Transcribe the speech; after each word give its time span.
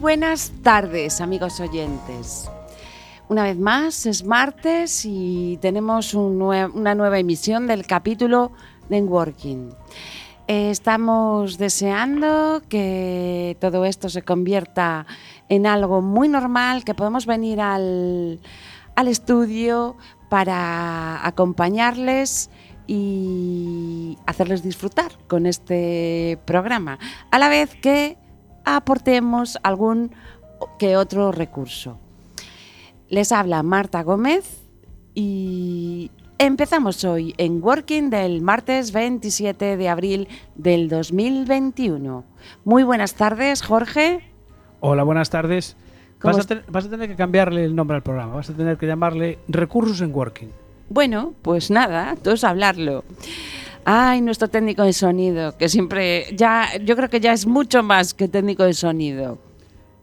buenas 0.00 0.50
tardes, 0.62 1.20
amigos 1.20 1.60
oyentes. 1.60 2.50
Una 3.28 3.44
vez 3.44 3.58
más, 3.58 4.06
es 4.06 4.24
martes 4.24 5.04
y 5.04 5.58
tenemos 5.60 6.14
una 6.14 6.94
nueva 6.94 7.18
emisión 7.18 7.66
del 7.66 7.86
capítulo 7.86 8.50
de 8.88 9.02
Working. 9.02 9.74
estamos 10.46 11.58
deseando 11.58 12.62
que 12.68 13.58
todo 13.60 13.84
esto 13.84 14.08
se 14.08 14.22
convierta 14.22 15.06
en 15.50 15.66
algo 15.66 16.00
muy 16.00 16.28
normal, 16.28 16.82
que 16.82 16.94
podamos 16.94 17.26
venir 17.26 17.60
al, 17.60 18.40
al 18.96 19.06
estudio 19.06 19.96
para 20.30 21.26
acompañarles 21.26 22.48
y 22.86 24.16
hacerles 24.26 24.62
disfrutar 24.62 25.12
con 25.28 25.44
este 25.44 26.38
programa, 26.46 26.98
a 27.30 27.38
la 27.38 27.48
vez 27.48 27.74
que 27.74 28.16
aportemos 28.64 29.58
algún 29.62 30.12
que 30.78 30.96
otro 30.96 31.32
recurso. 31.32 31.98
Les 33.08 33.32
habla 33.32 33.62
Marta 33.62 34.02
Gómez 34.02 34.60
y 35.14 36.10
empezamos 36.38 37.02
hoy 37.04 37.34
en 37.38 37.62
Working 37.62 38.10
del 38.10 38.40
martes 38.42 38.92
27 38.92 39.76
de 39.76 39.88
abril 39.88 40.28
del 40.54 40.88
2021. 40.88 42.24
Muy 42.64 42.82
buenas 42.84 43.14
tardes, 43.14 43.62
Jorge. 43.62 44.20
Hola, 44.80 45.02
buenas 45.02 45.30
tardes. 45.30 45.76
¿Cómo 46.20 46.34
Vas 46.34 46.36
a, 46.36 46.40
est- 46.40 46.48
ten- 46.48 46.62
vas 46.72 46.84
a 46.86 46.90
tener 46.90 47.08
que 47.08 47.16
cambiarle 47.16 47.64
el 47.64 47.74
nombre 47.74 47.96
al 47.96 48.02
programa. 48.02 48.34
Vas 48.36 48.50
a 48.50 48.54
tener 48.54 48.76
que 48.76 48.86
llamarle 48.86 49.38
Recursos 49.48 50.00
en 50.02 50.14
Working. 50.14 50.48
Bueno, 50.88 51.34
pues 51.42 51.70
nada, 51.70 52.14
todos 52.22 52.44
a 52.44 52.50
hablarlo. 52.50 53.04
Ay, 53.92 54.20
nuestro 54.20 54.46
técnico 54.46 54.84
de 54.84 54.92
sonido, 54.92 55.56
que 55.58 55.68
siempre, 55.68 56.26
ya, 56.36 56.68
yo 56.84 56.94
creo 56.94 57.10
que 57.10 57.18
ya 57.18 57.32
es 57.32 57.44
mucho 57.44 57.82
más 57.82 58.14
que 58.14 58.28
técnico 58.28 58.62
de 58.62 58.72
sonido. 58.72 59.38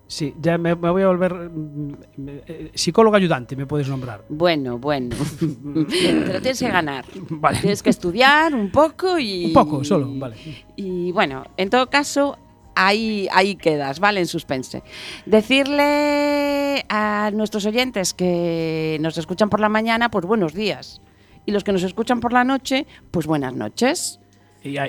Sí, 0.07 0.33
ya 0.41 0.57
me, 0.57 0.75
me 0.75 0.89
voy 0.89 1.03
a 1.03 1.07
volver 1.07 1.33
mm, 1.33 1.91
me- 2.17 2.41
eh, 2.47 2.71
psicólogo 2.73 3.15
ayudante, 3.15 3.55
me 3.55 3.65
puedes 3.65 3.87
nombrar. 3.87 4.25
Bueno, 4.27 4.77
bueno. 4.77 5.15
Pero 5.89 6.41
tienes 6.41 6.59
que 6.59 6.67
ganar. 6.69 7.05
Vale. 7.29 7.59
Tienes 7.59 7.81
que 7.81 7.89
estudiar 7.89 8.53
un 8.53 8.71
poco 8.71 9.17
y. 9.19 9.45
Un 9.45 9.53
poco, 9.53 9.81
solo, 9.85 10.09
vale. 10.15 10.35
Y 10.75 11.13
bueno, 11.13 11.45
en 11.55 11.69
todo 11.69 11.89
caso, 11.89 12.37
ahí, 12.75 13.29
ahí 13.31 13.55
quedas, 13.55 14.01
¿vale? 14.01 14.19
En 14.19 14.27
suspense. 14.27 14.83
Decirle 15.25 16.85
a 16.89 17.31
nuestros 17.33 17.65
oyentes 17.65 18.13
que 18.13 18.97
nos 18.99 19.17
escuchan 19.17 19.49
por 19.49 19.61
la 19.61 19.69
mañana, 19.69 20.09
pues 20.11 20.25
buenos 20.25 20.53
días. 20.53 21.01
Y 21.47 21.51
los 21.51 21.63
que 21.63 21.71
nos 21.71 21.81
escuchan 21.83 22.19
por 22.19 22.33
la 22.33 22.43
noche, 22.43 22.85
pues 23.09 23.25
buenas 23.25 23.53
noches. 23.53 24.19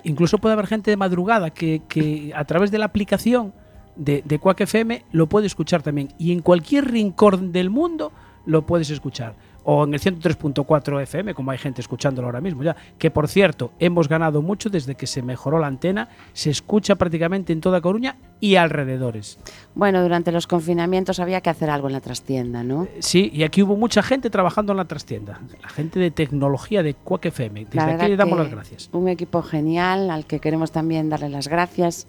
Incluso 0.02 0.38
puede 0.38 0.54
haber 0.54 0.66
gente 0.66 0.90
de 0.90 0.96
madrugada 0.96 1.50
que, 1.50 1.82
que 1.88 2.32
a 2.34 2.44
través 2.44 2.72
de 2.72 2.78
la 2.78 2.86
aplicación 2.86 3.54
de, 3.94 4.22
de 4.24 4.40
FM 4.42 5.04
lo 5.12 5.28
puede 5.28 5.46
escuchar 5.46 5.82
también. 5.82 6.12
Y 6.18 6.32
en 6.32 6.42
cualquier 6.42 6.90
rincón 6.90 7.52
del 7.52 7.70
mundo 7.70 8.12
lo 8.44 8.66
puedes 8.66 8.90
escuchar. 8.90 9.36
O 9.70 9.84
en 9.84 9.92
el 9.92 10.00
103.4 10.00 11.02
FM, 11.02 11.34
como 11.34 11.50
hay 11.50 11.58
gente 11.58 11.82
escuchándolo 11.82 12.28
ahora 12.28 12.40
mismo 12.40 12.62
ya. 12.62 12.74
Que 12.96 13.10
por 13.10 13.28
cierto, 13.28 13.72
hemos 13.78 14.08
ganado 14.08 14.40
mucho 14.40 14.70
desde 14.70 14.94
que 14.94 15.06
se 15.06 15.20
mejoró 15.20 15.58
la 15.58 15.66
antena. 15.66 16.08
Se 16.32 16.48
escucha 16.48 16.94
prácticamente 16.94 17.52
en 17.52 17.60
toda 17.60 17.82
Coruña 17.82 18.16
y 18.40 18.56
alrededores. 18.56 19.38
Bueno, 19.74 20.02
durante 20.02 20.32
los 20.32 20.46
confinamientos 20.46 21.20
había 21.20 21.42
que 21.42 21.50
hacer 21.50 21.68
algo 21.68 21.88
en 21.88 21.92
la 21.92 22.00
trastienda, 22.00 22.62
¿no? 22.62 22.88
Sí, 23.00 23.30
y 23.30 23.42
aquí 23.42 23.62
hubo 23.62 23.76
mucha 23.76 24.02
gente 24.02 24.30
trabajando 24.30 24.72
en 24.72 24.78
la 24.78 24.86
trastienda. 24.86 25.38
La 25.60 25.68
gente 25.68 26.00
de 26.00 26.10
tecnología 26.10 26.82
de 26.82 26.94
Quack 26.94 27.26
FM. 27.26 27.66
Desde 27.66 27.76
La 27.76 27.88
aquí 27.88 28.08
le 28.08 28.16
damos 28.16 28.38
las 28.38 28.50
gracias. 28.50 28.88
Un 28.92 29.08
equipo 29.08 29.42
genial 29.42 30.10
al 30.10 30.24
que 30.24 30.40
queremos 30.40 30.72
también 30.72 31.10
darle 31.10 31.28
las 31.28 31.46
gracias 31.46 32.06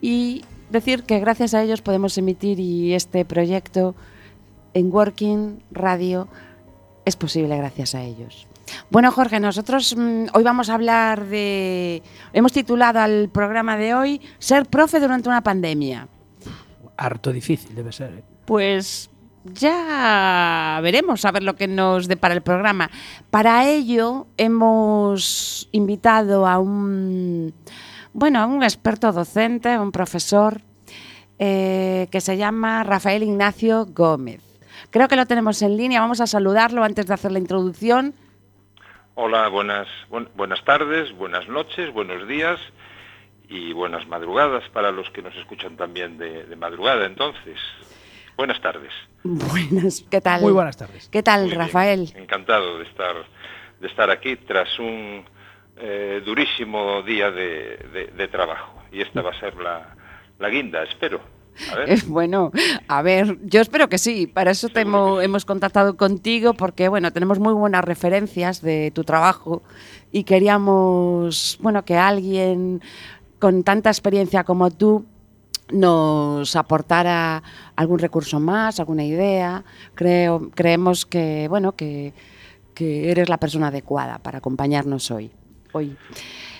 y 0.00 0.44
decir 0.70 1.02
que 1.02 1.18
gracias 1.18 1.54
a 1.54 1.62
ellos 1.64 1.82
podemos 1.82 2.16
emitir 2.18 2.60
y 2.60 2.94
este 2.94 3.24
proyecto 3.24 3.96
en 4.74 4.92
Working 4.92 5.58
Radio 5.72 6.28
es 7.04 7.16
posible 7.16 7.56
gracias 7.56 7.94
a 7.94 8.02
ellos. 8.02 8.46
Bueno, 8.90 9.10
Jorge, 9.12 9.40
nosotros 9.40 9.94
mm, 9.96 10.26
hoy 10.32 10.42
vamos 10.42 10.70
a 10.70 10.74
hablar 10.74 11.26
de... 11.26 12.02
Hemos 12.32 12.52
titulado 12.52 13.00
al 13.00 13.28
programa 13.28 13.76
de 13.76 13.94
hoy 13.94 14.20
Ser 14.38 14.66
profe 14.66 15.00
durante 15.00 15.28
una 15.28 15.42
pandemia. 15.42 16.08
Harto 16.96 17.32
difícil 17.32 17.74
debe 17.74 17.92
ser. 17.92 18.12
¿eh? 18.14 18.24
Pues 18.44 19.10
ya 19.44 20.80
veremos 20.82 21.24
a 21.24 21.32
ver 21.32 21.42
lo 21.42 21.56
que 21.56 21.68
nos 21.68 22.08
depara 22.08 22.34
el 22.34 22.42
programa. 22.42 22.90
Para 23.30 23.68
ello 23.68 24.26
hemos 24.36 25.68
invitado 25.72 26.46
a 26.46 26.58
un 26.58 27.52
bueno, 28.14 28.38
a 28.38 28.46
un 28.46 28.62
experto 28.62 29.12
docente, 29.12 29.76
un 29.76 29.90
profesor 29.90 30.62
eh, 31.38 32.06
que 32.12 32.20
se 32.20 32.36
llama 32.36 32.84
Rafael 32.84 33.24
Ignacio 33.24 33.86
Gómez. 33.86 34.53
Creo 34.94 35.08
que 35.08 35.16
lo 35.16 35.26
tenemos 35.26 35.60
en 35.62 35.76
línea. 35.76 36.00
Vamos 36.00 36.20
a 36.20 36.26
saludarlo 36.28 36.84
antes 36.84 37.08
de 37.08 37.14
hacer 37.14 37.32
la 37.32 37.40
introducción. 37.40 38.14
Hola, 39.16 39.48
buenas, 39.48 39.88
buen- 40.08 40.28
buenas 40.36 40.64
tardes, 40.64 41.10
buenas 41.16 41.48
noches, 41.48 41.92
buenos 41.92 42.28
días 42.28 42.60
y 43.48 43.72
buenas 43.72 44.06
madrugadas 44.06 44.62
para 44.68 44.92
los 44.92 45.10
que 45.10 45.20
nos 45.20 45.34
escuchan 45.34 45.76
también 45.76 46.16
de, 46.16 46.44
de 46.44 46.54
madrugada. 46.54 47.06
Entonces, 47.06 47.58
buenas 48.36 48.60
tardes. 48.60 48.92
Buenas, 49.24 50.04
¿qué 50.08 50.20
tal? 50.20 50.42
Muy 50.42 50.52
buenas 50.52 50.76
tardes. 50.76 51.08
¿Qué 51.08 51.24
tal, 51.24 51.40
Muy 51.40 51.48
bien, 51.50 51.60
Rafael? 51.62 52.12
Encantado 52.14 52.78
de 52.78 52.84
estar, 52.84 53.16
de 53.80 53.88
estar 53.88 54.10
aquí 54.10 54.36
tras 54.36 54.78
un 54.78 55.24
eh, 55.76 56.22
durísimo 56.24 57.02
día 57.02 57.32
de, 57.32 57.78
de- 57.92 58.12
de 58.16 58.28
trabajo. 58.28 58.80
Y 58.92 59.00
esta 59.02 59.22
va 59.22 59.30
a 59.30 59.40
ser 59.40 59.56
la, 59.56 59.96
la 60.38 60.48
guinda, 60.50 60.84
espero. 60.84 61.20
A 61.72 61.76
ver. 61.76 61.90
Eh, 61.90 62.02
Bueno, 62.06 62.50
a 62.88 63.02
ver, 63.02 63.38
yo 63.44 63.60
espero 63.60 63.88
que 63.88 63.98
sí. 63.98 64.26
Para 64.26 64.50
eso 64.50 64.68
te 64.68 64.82
sí. 64.82 64.88
hemos 65.22 65.44
contactado 65.44 65.96
contigo 65.96 66.54
porque, 66.54 66.88
bueno, 66.88 67.12
tenemos 67.12 67.38
muy 67.38 67.52
buenas 67.52 67.84
referencias 67.84 68.60
de 68.60 68.90
tu 68.92 69.04
trabajo 69.04 69.62
y 70.12 70.24
queríamos, 70.24 71.58
bueno, 71.60 71.84
que 71.84 71.96
alguien 71.96 72.82
con 73.38 73.62
tanta 73.62 73.90
experiencia 73.90 74.44
como 74.44 74.70
tú 74.70 75.04
nos 75.72 76.56
aportara 76.56 77.42
algún 77.76 77.98
recurso 77.98 78.38
más, 78.40 78.80
alguna 78.80 79.04
idea. 79.04 79.64
Creo, 79.94 80.50
creemos 80.54 81.06
que, 81.06 81.46
bueno, 81.48 81.72
que, 81.72 82.12
que 82.74 83.10
eres 83.10 83.28
la 83.28 83.38
persona 83.38 83.68
adecuada 83.68 84.18
para 84.18 84.38
acompañarnos 84.38 85.10
hoy. 85.10 85.30
hoy. 85.72 85.96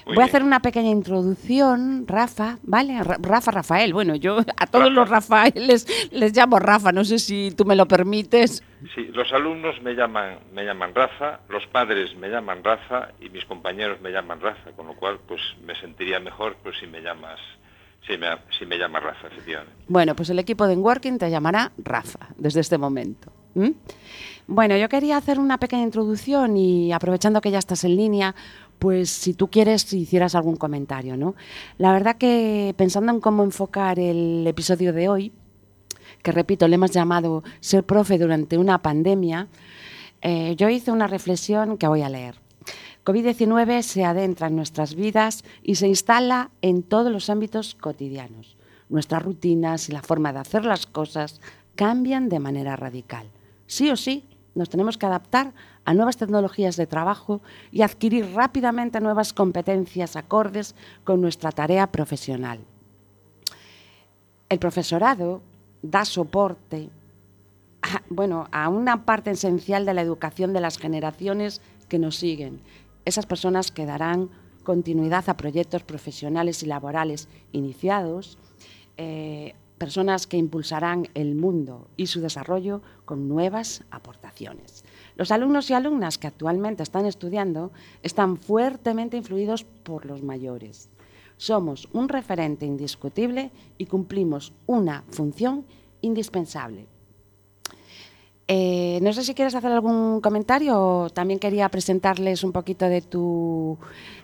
Muy 0.07 0.17
Voy 0.17 0.23
a 0.23 0.27
hacer 0.27 0.43
una 0.43 0.61
pequeña 0.61 0.91
introducción, 0.91 2.05
Rafa, 2.07 2.59
¿vale? 2.63 3.03
Ra- 3.03 3.17
Rafa, 3.21 3.51
Rafael. 3.51 3.93
Bueno, 3.95 4.15
yo 4.15 4.39
a 4.57 4.67
todos 4.67 4.93
los 4.93 5.09
Rafaeles 5.09 5.87
les 6.13 6.37
llamo 6.37 6.59
Rafa, 6.59 6.93
no 6.93 7.05
sé 7.05 7.19
si 7.19 7.51
tú 7.57 7.65
me 7.65 7.75
lo 7.75 7.87
permites. 7.89 8.63
Sí, 8.95 9.07
los 9.15 9.33
alumnos 9.33 9.81
me 9.83 9.95
llaman, 9.95 10.39
me 10.53 10.65
llaman 10.65 10.95
Rafa, 10.95 11.41
los 11.49 11.67
padres 11.69 12.15
me 12.17 12.29
llaman 12.29 12.63
Rafa 12.63 13.09
y 13.21 13.31
mis 13.31 13.45
compañeros 13.47 14.01
me 14.03 14.11
llaman 14.11 14.41
Rafa, 14.41 14.73
con 14.73 14.87
lo 14.87 14.95
cual 14.95 15.19
pues 15.27 15.41
me 15.65 15.75
sentiría 15.81 16.21
mejor 16.21 16.57
pues 16.63 16.77
si 16.79 16.87
me 16.87 17.01
llamas, 17.01 17.39
si 18.07 18.19
me, 18.19 18.27
si 18.59 18.67
me 18.67 18.77
llamas 18.77 19.03
Rafa, 19.03 19.29
efectivamente. 19.29 19.73
Bueno, 19.89 20.15
pues 20.15 20.29
el 20.29 20.39
equipo 20.39 20.67
de 20.67 20.77
Working 20.77 21.17
te 21.19 21.31
llamará 21.31 21.73
Rafa 21.79 22.29
desde 22.37 22.61
este 22.61 22.77
momento. 22.77 23.33
¿m? 23.55 23.73
Bueno, 24.47 24.77
yo 24.77 24.91
quería 24.91 25.17
hacer 25.17 25.39
una 25.39 25.57
pequeña 25.57 25.85
introducción 25.85 26.59
y 26.59 26.93
aprovechando 26.93 27.41
que 27.41 27.51
ya 27.51 27.59
estás 27.59 27.83
en 27.85 27.97
línea, 27.97 28.35
pues 28.85 29.09
si 29.09 29.33
tú 29.33 29.49
quieres, 29.49 29.91
hicieras 29.95 30.35
algún 30.35 30.57
comentario, 30.57 31.17
¿no? 31.17 31.37
La 31.79 31.91
verdad 31.91 32.17
que 32.19 32.75
pensando 32.77 33.11
en 33.13 33.19
cómo 33.19 33.43
enfocar 33.43 33.99
el 33.99 34.47
episodio 34.47 34.93
de 34.93 35.09
hoy, 35.09 35.33
que 36.23 36.33
repito, 36.33 36.69
le 36.69 36.75
hemos 36.75 36.91
llamado 36.91 37.43
Ser 37.61 37.85
profe 37.85 38.19
durante 38.19 38.59
una 38.59 38.83
pandemia, 38.83 39.49
eh, 40.21 40.55
yo 40.59 40.69
hice 40.69 40.93
una 40.93 41.07
reflexión 41.07 41.79
que 41.79 41.89
voy 41.89 42.03
a 42.03 42.11
leer. 42.11 42.35
COVID-19 43.07 43.81
se 43.81 44.05
adentra 44.05 44.49
en 44.49 44.57
nuestras 44.57 44.97
vidas 44.97 45.47
y 45.63 45.77
se 45.77 45.89
instala 45.89 46.51
en 46.61 46.83
todos 46.83 47.11
los 47.11 47.31
ámbitos 47.31 47.77
cotidianos. 47.77 48.59
Nuestras 48.91 49.23
rutinas 49.23 49.89
y 49.89 49.93
la 49.93 50.03
forma 50.03 50.35
de 50.35 50.41
hacer 50.41 50.67
las 50.67 50.85
cosas 50.85 51.41
cambian 51.75 52.29
de 52.29 52.39
manera 52.39 52.77
radical. 52.77 53.31
Sí 53.67 53.89
o 53.89 53.97
sí, 53.97 54.29
nos 54.55 54.69
tenemos 54.69 54.99
que 54.99 55.07
adaptar 55.07 55.55
a 55.85 55.95
nuevas 55.95 56.17
tecnologías 56.17 56.77
de 56.77 56.87
trabajo 56.87 57.43
y 57.71 57.83
adquirir 57.83 58.33
rápidamente 58.35 59.01
nuevas 59.01 59.33
competencias 59.33 60.17
acordes 60.17 60.75
con 61.05 61.21
nuestra 61.21 61.53
tarea 61.53 61.87
profesional. 61.89 62.61
El 64.49 64.59
profesorado 64.59 65.43
da 65.83 66.05
soporte 66.05 66.89
a, 67.83 68.03
bueno, 68.09 68.49
a 68.51 68.69
una 68.69 69.05
parte 69.05 69.31
esencial 69.31 69.85
de 69.85 69.95
la 69.95 70.03
educación 70.03 70.53
de 70.53 70.61
las 70.61 70.79
generaciones 70.79 71.61
que 71.89 71.99
nos 71.99 72.17
siguen. 72.17 72.61
Esas 73.05 73.27
personas 73.27 73.71
que 73.71 73.85
darán 73.85 74.31
continuidad 74.63 75.29
a 75.29 75.37
proyectos 75.37 75.83
profesionales 75.83 76.63
y 76.63 76.67
laborales 76.67 77.29
iniciados, 77.53 78.39
eh, 78.97 79.55
personas 79.85 80.27
que 80.27 80.39
impulsarán 80.39 81.09
el 81.13 81.35
mundo 81.35 81.89
y 81.99 82.07
su 82.07 82.23
desarrollo 82.23 82.81
con 83.05 83.29
nuevas 83.29 83.85
aportaciones. 83.91 84.83
Los 85.15 85.31
alumnos 85.31 85.69
y 85.69 85.75
alumnas 85.75 86.17
que 86.17 86.27
actualmente 86.27 86.83
están 86.83 87.05
estudiando 87.05 87.71
están 88.03 88.39
fuertemente 88.39 89.19
influidos 89.19 89.65
por 89.65 90.07
los 90.07 90.23
mayores. 90.23 90.89
Somos 91.37 91.87
un 91.93 92.09
referente 92.09 92.65
indiscutible 92.65 93.51
y 93.77 93.85
cumplimos 93.85 94.55
una 94.65 95.05
función 95.11 95.67
indispensable. 96.01 96.87
Eh, 98.49 99.01
no 99.03 99.13
sé 99.13 99.23
si 99.23 99.35
quieres 99.35 99.55
hacer 99.55 99.71
algún 99.71 100.23
comentario 100.23 100.81
o 100.81 101.11
también 101.11 101.39
quería 101.39 101.69
presentarles 101.69 102.43
un 102.43 102.53
poquito 102.53 102.87
de 102.87 103.03
tu 103.03 103.77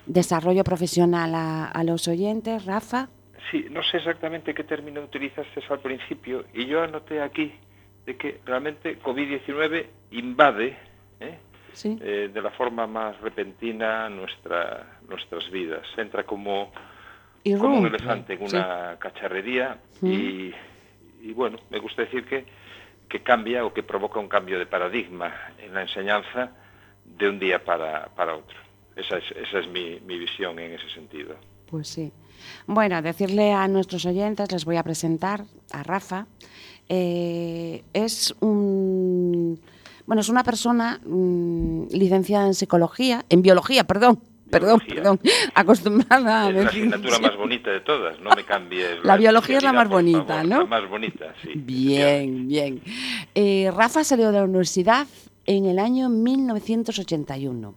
desarrollo 0.06 0.64
profesional 0.64 1.34
a, 1.34 1.66
a 1.66 1.84
los 1.84 2.08
oyentes, 2.08 2.64
Rafa. 2.64 3.10
Sí, 3.50 3.66
no 3.70 3.82
sé 3.82 3.96
exactamente 3.98 4.54
qué 4.54 4.64
término 4.64 5.00
utilizaste 5.02 5.60
al 5.68 5.80
principio 5.80 6.44
y 6.54 6.66
yo 6.66 6.82
anoté 6.82 7.20
aquí 7.20 7.52
de 8.06 8.16
que 8.16 8.40
realmente 8.44 8.98
COVID-19 9.00 9.86
invade 10.12 10.76
¿eh? 11.20 11.38
Sí. 11.72 11.98
eh, 12.00 12.30
de 12.32 12.42
la 12.42 12.50
forma 12.50 12.86
más 12.86 13.20
repentina 13.20 14.08
nuestra, 14.08 14.98
nuestras 15.08 15.50
vidas. 15.50 15.86
Entra 15.96 16.24
como, 16.24 16.72
como 17.58 17.78
un 17.78 17.86
elefante 17.86 18.34
en 18.34 18.48
sí. 18.48 18.56
una 18.56 18.96
cacharrería 18.98 19.78
Mm. 20.02 20.06
y, 20.06 20.54
y, 21.22 21.32
bueno, 21.34 21.58
me 21.68 21.78
gusta 21.78 22.02
decir 22.02 22.24
que, 22.24 22.46
que 23.06 23.20
cambia 23.20 23.66
o 23.66 23.74
que 23.74 23.82
provoca 23.82 24.18
un 24.18 24.28
cambio 24.28 24.58
de 24.58 24.64
paradigma 24.64 25.52
en 25.58 25.74
la 25.74 25.82
enseñanza 25.82 26.52
de 27.04 27.28
un 27.28 27.38
día 27.38 27.62
para, 27.62 28.06
para 28.16 28.34
otro. 28.36 28.56
Esa 28.96 29.18
es, 29.18 29.30
esa 29.32 29.58
es 29.58 29.68
mi, 29.68 30.00
mi 30.00 30.18
visión 30.18 30.58
en 30.58 30.72
ese 30.72 30.88
sentido. 30.90 31.36
Pues 31.66 31.88
sí. 31.88 32.10
Bueno, 32.66 33.02
decirle 33.02 33.52
a 33.52 33.68
nuestros 33.68 34.06
oyentes, 34.06 34.50
les 34.52 34.64
voy 34.64 34.76
a 34.76 34.82
presentar 34.82 35.44
a 35.72 35.82
Rafa. 35.82 36.26
Eh, 36.88 37.84
es 37.92 38.34
un 38.40 39.60
bueno, 40.10 40.22
es 40.22 40.28
una 40.28 40.42
persona 40.42 41.00
mm, 41.06 41.84
licenciada 41.92 42.48
en 42.48 42.54
psicología, 42.54 43.24
en 43.28 43.42
biología, 43.42 43.84
perdón, 43.84 44.20
perdón, 44.50 44.80
Biología. 44.84 44.94
perdón, 44.96 45.20
acostumbrada 45.54 46.46
a 46.46 46.48
Es 46.50 46.56
la 46.56 46.68
asignatura 46.68 47.18
más 47.20 47.36
bonita 47.36 47.70
de 47.70 47.80
todas, 47.80 48.18
no 48.18 48.30
me 48.34 48.44
cambies. 48.44 49.04
La 49.04 49.16
biología 49.16 49.58
es 49.58 49.62
la 49.62 49.72
más 49.72 49.88
bonita, 49.88 50.24
favor, 50.24 50.46
¿no? 50.46 50.58
La 50.58 50.66
más 50.66 50.90
bonita, 50.90 51.32
sí. 51.40 51.52
Bien, 51.54 52.48
bien. 52.48 52.82
Eh, 53.36 53.70
Rafa 53.72 54.02
salió 54.02 54.32
de 54.32 54.38
la 54.38 54.44
universidad 54.44 55.06
en 55.46 55.66
el 55.66 55.78
año 55.78 56.08
1981. 56.08 57.74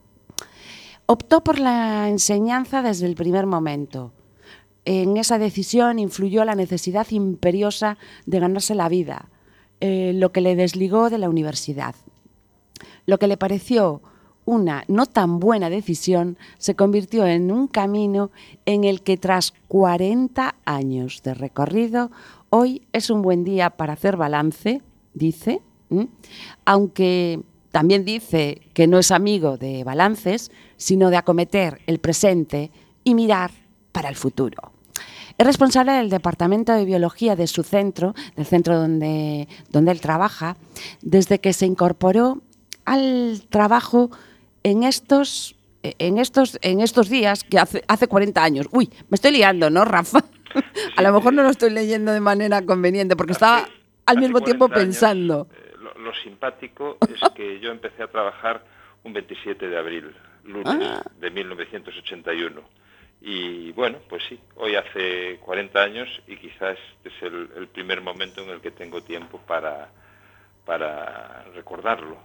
Optó 1.05 1.43
por 1.43 1.59
la 1.59 2.09
enseñanza 2.09 2.81
desde 2.81 3.05
el 3.05 3.13
primer 3.13 3.45
momento. 3.45 4.11
En 4.85 5.17
esa 5.17 5.37
decisión 5.37 5.99
influyó 5.99 6.43
la 6.45 6.55
necesidad 6.55 7.07
imperiosa 7.11 7.97
de 8.25 8.39
ganarse 8.39 8.75
la 8.75 8.89
vida, 8.89 9.29
eh, 9.79 10.11
lo 10.13 10.31
que 10.31 10.41
le 10.41 10.55
desligó 10.55 11.09
de 11.09 11.17
la 11.17 11.29
universidad. 11.29 11.95
Lo 13.05 13.17
que 13.19 13.27
le 13.27 13.37
pareció 13.37 14.01
una 14.45 14.83
no 14.87 15.05
tan 15.05 15.39
buena 15.39 15.69
decisión 15.69 16.37
se 16.57 16.75
convirtió 16.75 17.25
en 17.25 17.51
un 17.51 17.67
camino 17.67 18.31
en 18.65 18.83
el 18.83 19.01
que 19.01 19.17
tras 19.17 19.53
40 19.67 20.55
años 20.65 21.21
de 21.23 21.33
recorrido, 21.33 22.11
hoy 22.49 22.81
es 22.91 23.09
un 23.09 23.21
buen 23.21 23.43
día 23.43 23.71
para 23.71 23.93
hacer 23.93 24.17
balance, 24.17 24.81
dice, 25.13 25.61
aunque 26.65 27.41
también 27.71 28.03
dice 28.03 28.61
que 28.73 28.87
no 28.87 28.99
es 28.99 29.11
amigo 29.11 29.57
de 29.57 29.83
balances, 29.83 30.51
sino 30.77 31.09
de 31.09 31.17
acometer 31.17 31.79
el 31.87 31.99
presente 31.99 32.71
y 33.03 33.15
mirar 33.15 33.51
para 33.91 34.09
el 34.09 34.15
futuro. 34.15 34.72
Es 35.37 35.45
responsable 35.47 35.93
del 35.93 36.09
Departamento 36.09 36.73
de 36.73 36.85
Biología 36.85 37.35
de 37.35 37.47
su 37.47 37.63
centro, 37.63 38.13
del 38.35 38.45
centro 38.45 38.77
donde, 38.77 39.47
donde 39.69 39.91
él 39.91 39.99
trabaja, 40.01 40.55
desde 41.01 41.39
que 41.39 41.53
se 41.53 41.65
incorporó 41.65 42.41
al 42.85 43.41
trabajo 43.49 44.11
en 44.63 44.83
estos, 44.83 45.55
en 45.81 46.17
estos, 46.19 46.57
en 46.61 46.81
estos 46.81 47.09
días, 47.09 47.43
que 47.43 47.57
hace, 47.59 47.83
hace 47.87 48.07
40 48.07 48.43
años. 48.43 48.67
Uy, 48.71 48.89
me 49.09 49.15
estoy 49.15 49.31
liando, 49.31 49.69
¿no, 49.69 49.85
Rafa? 49.85 50.19
A 50.97 51.01
lo 51.01 51.11
mejor 51.13 51.33
no 51.33 51.41
lo 51.43 51.49
estoy 51.49 51.71
leyendo 51.71 52.11
de 52.11 52.19
manera 52.19 52.61
conveniente, 52.63 53.15
porque 53.15 53.33
estaba 53.33 53.67
al 54.05 54.17
mismo 54.19 54.41
tiempo 54.41 54.67
40 54.67 54.75
años, 54.81 54.85
pensando. 54.99 55.47
eh, 55.51 55.73
lo, 55.81 55.93
lo 55.99 56.13
simpático 56.23 56.97
es 57.01 57.19
que 57.33 57.59
yo 57.59 57.71
empecé 57.71 58.03
a 58.03 58.07
trabajar 58.07 58.63
un 59.03 59.13
27 59.13 59.67
de 59.67 59.77
abril, 59.77 60.13
lunes 60.43 60.65
Ah. 60.67 61.01
de 61.19 61.31
1981. 61.31 62.61
Y 63.25 63.71
bueno, 63.71 63.99
pues 64.09 64.21
sí, 64.27 64.37
hoy 64.57 64.75
hace 64.75 65.37
40 65.45 65.81
años 65.81 66.09
y 66.27 66.35
quizás 66.35 66.77
este 66.97 67.07
es 67.09 67.23
el, 67.23 67.49
el 67.55 67.67
primer 67.67 68.01
momento 68.01 68.41
en 68.43 68.49
el 68.49 68.59
que 68.59 68.69
tengo 68.71 69.01
tiempo 69.01 69.39
para, 69.47 69.89
para 70.65 71.43
recordarlo. 71.55 72.17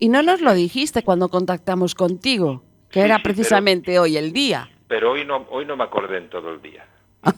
Y 0.00 0.08
no 0.08 0.22
nos 0.22 0.40
lo 0.40 0.52
dijiste 0.52 1.02
cuando 1.04 1.28
contactamos 1.28 1.94
contigo, 1.94 2.64
que 2.90 3.00
Sí, 3.00 3.04
era 3.06 3.16
sí, 3.16 3.22
pero- 3.22 3.34
precisamente 3.34 3.98
hoy 4.00 4.16
el 4.16 4.32
día. 4.32 4.68
Pero 4.88 5.12
hoy 5.12 5.24
no, 5.24 5.46
hoy 5.50 5.64
no 5.66 5.76
me 5.76 5.84
acordé 5.84 6.18
en 6.18 6.28
todo 6.28 6.50
el 6.52 6.60
día. 6.62 6.84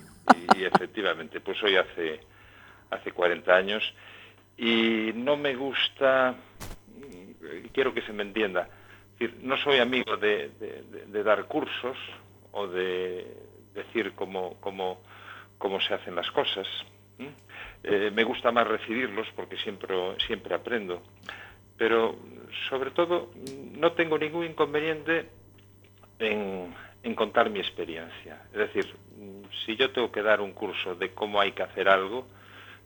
Y, 0.57 0.61
y 0.61 0.65
efectivamente, 0.65 1.41
pues 1.41 1.63
hoy 1.63 1.77
hace, 1.77 2.19
hace 2.91 3.13
40 3.13 3.55
años. 3.55 3.83
Y 4.59 5.13
no 5.15 5.37
me 5.37 5.55
gusta, 5.55 6.35
quiero 7.73 7.93
que 7.95 8.01
se 8.03 8.13
me 8.13 8.23
entienda, 8.23 8.69
es 9.13 9.19
decir, 9.21 9.37
no 9.43 9.57
soy 9.59 9.79
amigo 9.79 10.17
de, 10.17 10.49
de- 10.59 10.83
de- 10.91 11.07
de 11.07 11.23
dar 11.23 11.45
cursos 11.45 11.97
o 12.57 12.67
de 12.67 13.27
decir 13.75 14.13
cómo, 14.15 14.57
cómo, 14.61 15.01
cómo 15.59 15.81
se 15.81 15.95
hacen 15.95 16.15
las 16.15 16.31
cosas. 16.31 16.67
Eh, 17.85 18.11
me 18.13 18.25
gusta 18.25 18.51
más 18.51 18.67
recibirlos 18.67 19.27
porque 19.37 19.57
siempre, 19.59 19.95
siempre 20.27 20.55
aprendo. 20.55 21.03
Pero 21.77 22.17
sobre 22.69 22.91
todo 22.91 23.31
no 23.73 23.93
tengo 23.93 24.19
ningún 24.19 24.47
inconveniente 24.47 25.29
en, 26.19 26.75
contar 27.15 27.51
mi 27.51 27.61
experiencia. 27.61 28.43
Es 28.53 28.59
decir, 28.59 28.87
si 29.65 29.77
yo 29.77 29.93
tengo 29.93 30.11
que 30.11 30.23
dar 30.23 30.41
un 30.41 30.53
curso 30.53 30.95
de 30.95 31.13
cómo 31.13 31.41
hay 31.41 31.53
que 31.53 31.63
hacer 31.63 31.89
algo, 31.89 32.27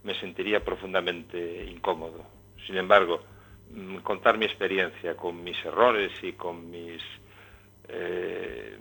me 0.02 0.14
sentiría 0.20 0.64
profundamente 0.64 1.64
incómodo. 1.64 2.26
Sin 2.66 2.76
embargo, 2.76 3.22
mm, 3.70 3.98
contar 3.98 4.36
mi 4.36 4.44
experiencia 4.44 5.16
con 5.16 5.42
mis 5.42 5.64
errores 5.64 6.12
y 6.22 6.32
con 6.32 6.70
mis... 6.70 7.02
eh, 7.88 8.76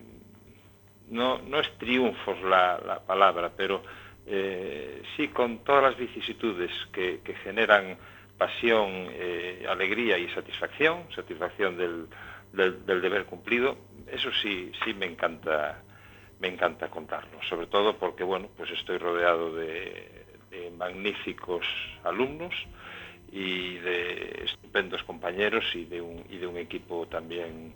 no, 1.10 1.40
no 1.40 1.60
es 1.60 1.72
triunfos 1.78 2.42
la, 2.42 2.80
la 2.86 3.00
palabra, 3.00 3.52
pero 3.56 3.82
eh, 4.26 5.02
sí 5.16 5.30
con 5.30 5.64
todas 5.64 5.84
las 5.84 5.98
vicisitudes 5.98 6.72
que, 6.92 7.20
generan 7.44 7.98
pasión, 8.38 9.08
eh, 9.12 9.66
alegría 9.68 10.18
y 10.18 10.30
satisfacción, 10.30 11.08
satisfacción 11.16 11.78
del, 11.78 12.08
del, 12.54 13.02
deber 13.02 13.26
cumplido, 13.26 13.78
eso 14.08 14.30
sí, 14.42 14.72
sí 14.84 14.94
me 14.94 15.08
encanta, 15.08 15.82
me 16.40 16.48
encanta 16.48 16.90
contarlo, 16.90 17.42
sobre 17.50 17.68
todo 17.68 17.98
porque 17.98 18.24
bueno, 18.24 18.50
pues 18.56 18.72
estoy 18.72 18.98
rodeado 18.98 19.54
de, 19.56 20.26
de 20.52 20.72
magníficos 20.72 21.66
alumnos 22.04 22.54
y 23.32 23.78
de 23.78 24.44
estupendos 24.46 25.04
compañeros 25.04 25.66
y 25.74 25.86
de 25.86 26.02
un, 26.02 26.24
y 26.30 26.38
de 26.38 26.48
un 26.48 26.58
equipo 26.58 27.08
también 27.08 27.74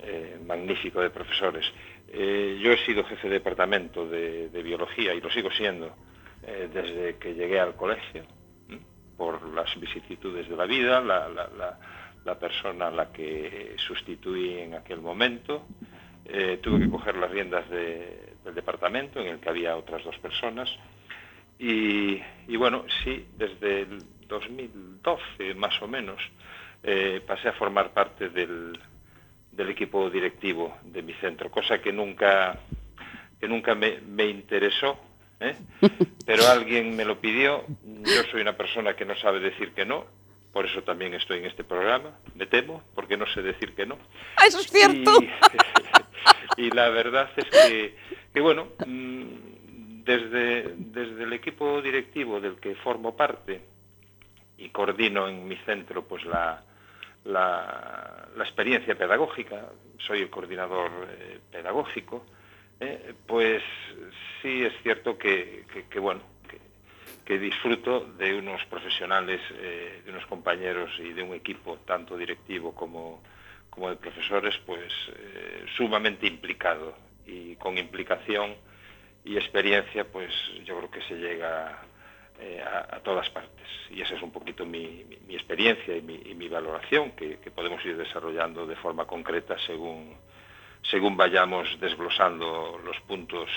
eh, 0.00 0.38
magnífico 0.46 1.00
de 1.00 1.10
profesores. 1.10 1.66
Eh, 2.10 2.58
yo 2.62 2.72
he 2.72 2.78
sido 2.86 3.04
jefe 3.04 3.28
de 3.28 3.34
departamento 3.34 4.08
de, 4.08 4.48
biología 4.62 5.14
y 5.14 5.20
lo 5.20 5.30
sigo 5.30 5.50
siendo 5.50 5.94
eh, 6.42 6.68
desde 6.72 7.16
que 7.18 7.34
llegué 7.34 7.60
al 7.60 7.74
colegio, 7.76 8.24
por 9.16 9.42
las 9.52 9.78
vicisitudes 9.80 10.48
de 10.48 10.56
la 10.56 10.64
vida, 10.64 11.00
la, 11.00 12.38
persona 12.38 12.88
a 12.88 12.90
la 12.90 13.10
que 13.12 13.74
sustituí 13.78 14.58
en 14.58 14.74
aquel 14.74 15.00
momento. 15.00 15.66
Eh, 16.24 16.58
tuve 16.62 16.80
que 16.80 16.90
coger 16.90 17.16
las 17.16 17.30
riendas 17.30 17.68
de- 17.70 18.34
del 18.44 18.54
departamento 18.54 19.18
en 19.20 19.28
el 19.28 19.40
que 19.40 19.48
había 19.48 19.76
otras 19.76 20.04
dos 20.04 20.16
personas. 20.18 20.68
Y, 21.58 22.20
y 22.46 22.56
bueno, 22.56 22.84
sí, 23.02 23.26
desde 23.36 23.82
el 23.82 23.98
2012 24.28 25.54
más 25.54 25.80
o 25.82 25.88
menos 25.88 26.20
pasé 27.26 27.48
a 27.48 27.52
formar 27.54 27.92
parte 27.92 28.28
del, 28.28 28.78
del 29.58 29.70
equipo 29.70 30.08
directivo 30.08 30.78
de 30.84 31.02
mi 31.02 31.12
centro, 31.14 31.50
cosa 31.50 31.82
que 31.82 31.92
nunca, 31.92 32.60
que 33.40 33.48
nunca 33.48 33.74
me, 33.74 33.98
me 34.02 34.24
interesó, 34.26 34.96
¿eh? 35.40 35.56
pero 36.24 36.46
alguien 36.46 36.94
me 36.94 37.04
lo 37.04 37.20
pidió. 37.20 37.64
Yo 37.84 38.22
soy 38.30 38.40
una 38.40 38.56
persona 38.56 38.94
que 38.94 39.04
no 39.04 39.16
sabe 39.16 39.40
decir 39.40 39.72
que 39.72 39.84
no, 39.84 40.06
por 40.52 40.64
eso 40.64 40.84
también 40.84 41.12
estoy 41.14 41.40
en 41.40 41.46
este 41.46 41.64
programa, 41.64 42.16
me 42.36 42.46
temo, 42.46 42.84
porque 42.94 43.16
no 43.16 43.26
sé 43.26 43.42
decir 43.42 43.74
que 43.74 43.84
no. 43.84 43.98
Ah, 44.36 44.46
Eso 44.46 44.60
es 44.60 44.68
cierto. 44.68 45.18
Y, 46.56 46.66
y 46.66 46.70
la 46.70 46.88
verdad 46.90 47.28
es 47.36 47.44
que, 47.46 47.96
que 48.32 48.40
bueno, 48.40 48.68
mm, 48.86 50.04
desde, 50.04 50.72
desde 50.76 51.24
el 51.24 51.32
equipo 51.32 51.82
directivo 51.82 52.40
del 52.40 52.60
que 52.60 52.76
formo 52.76 53.16
parte 53.16 53.60
y 54.56 54.68
coordino 54.68 55.26
en 55.26 55.48
mi 55.48 55.56
centro 55.66 56.06
pues 56.06 56.24
la, 56.24 56.62
la, 57.28 58.28
experiencia 58.38 58.94
pedagógica, 58.96 59.66
soy 59.98 60.22
el 60.22 60.30
coordinador 60.30 60.90
eh, 61.10 61.38
pedagógico, 61.50 62.24
eh, 62.80 63.12
pues 63.26 63.62
sí 64.40 64.62
es 64.62 64.72
cierto 64.82 65.18
que, 65.18 65.64
bueno, 66.00 66.22
que, 67.24 67.38
disfruto 67.38 68.00
de 68.16 68.34
unos 68.34 68.64
profesionales, 68.66 69.40
eh, 69.52 70.00
de 70.04 70.10
unos 70.10 70.24
compañeros 70.26 70.90
y 70.98 71.12
de 71.12 71.22
un 71.22 71.34
equipo, 71.34 71.76
tanto 71.84 72.16
directivo 72.16 72.74
como, 72.74 73.22
como 73.68 73.90
de 73.90 73.96
profesores, 73.96 74.56
pues 74.64 74.90
sumamente 75.76 76.26
implicado 76.26 76.96
y 77.26 77.54
con 77.56 77.76
implicación 77.76 78.54
y 79.24 79.36
experiencia, 79.36 80.04
pues 80.10 80.32
yo 80.64 80.78
creo 80.78 80.90
que 80.90 81.02
se 81.02 81.16
llega 81.16 81.82
a, 82.90 83.00
todas 83.00 83.28
partes. 83.28 83.68
Y 83.90 84.00
esa 84.00 84.14
es 84.14 84.22
un 84.22 84.30
poquito 84.30 84.64
mi, 84.64 85.04
mi 85.28 85.34
experiencia 85.34 85.94
y 85.94 86.02
mi, 86.02 86.14
y 86.24 86.34
mi 86.34 86.48
valoración, 86.48 87.12
que, 87.12 87.38
que, 87.38 87.50
podemos 87.50 87.84
ir 87.84 87.96
desarrollando 87.96 88.66
de 88.66 88.76
forma 88.76 89.04
concreta 89.06 89.56
según, 89.66 90.14
según 90.90 91.16
vayamos 91.16 91.68
desglosando 91.80 92.80
los 92.82 92.98
puntos 93.02 93.50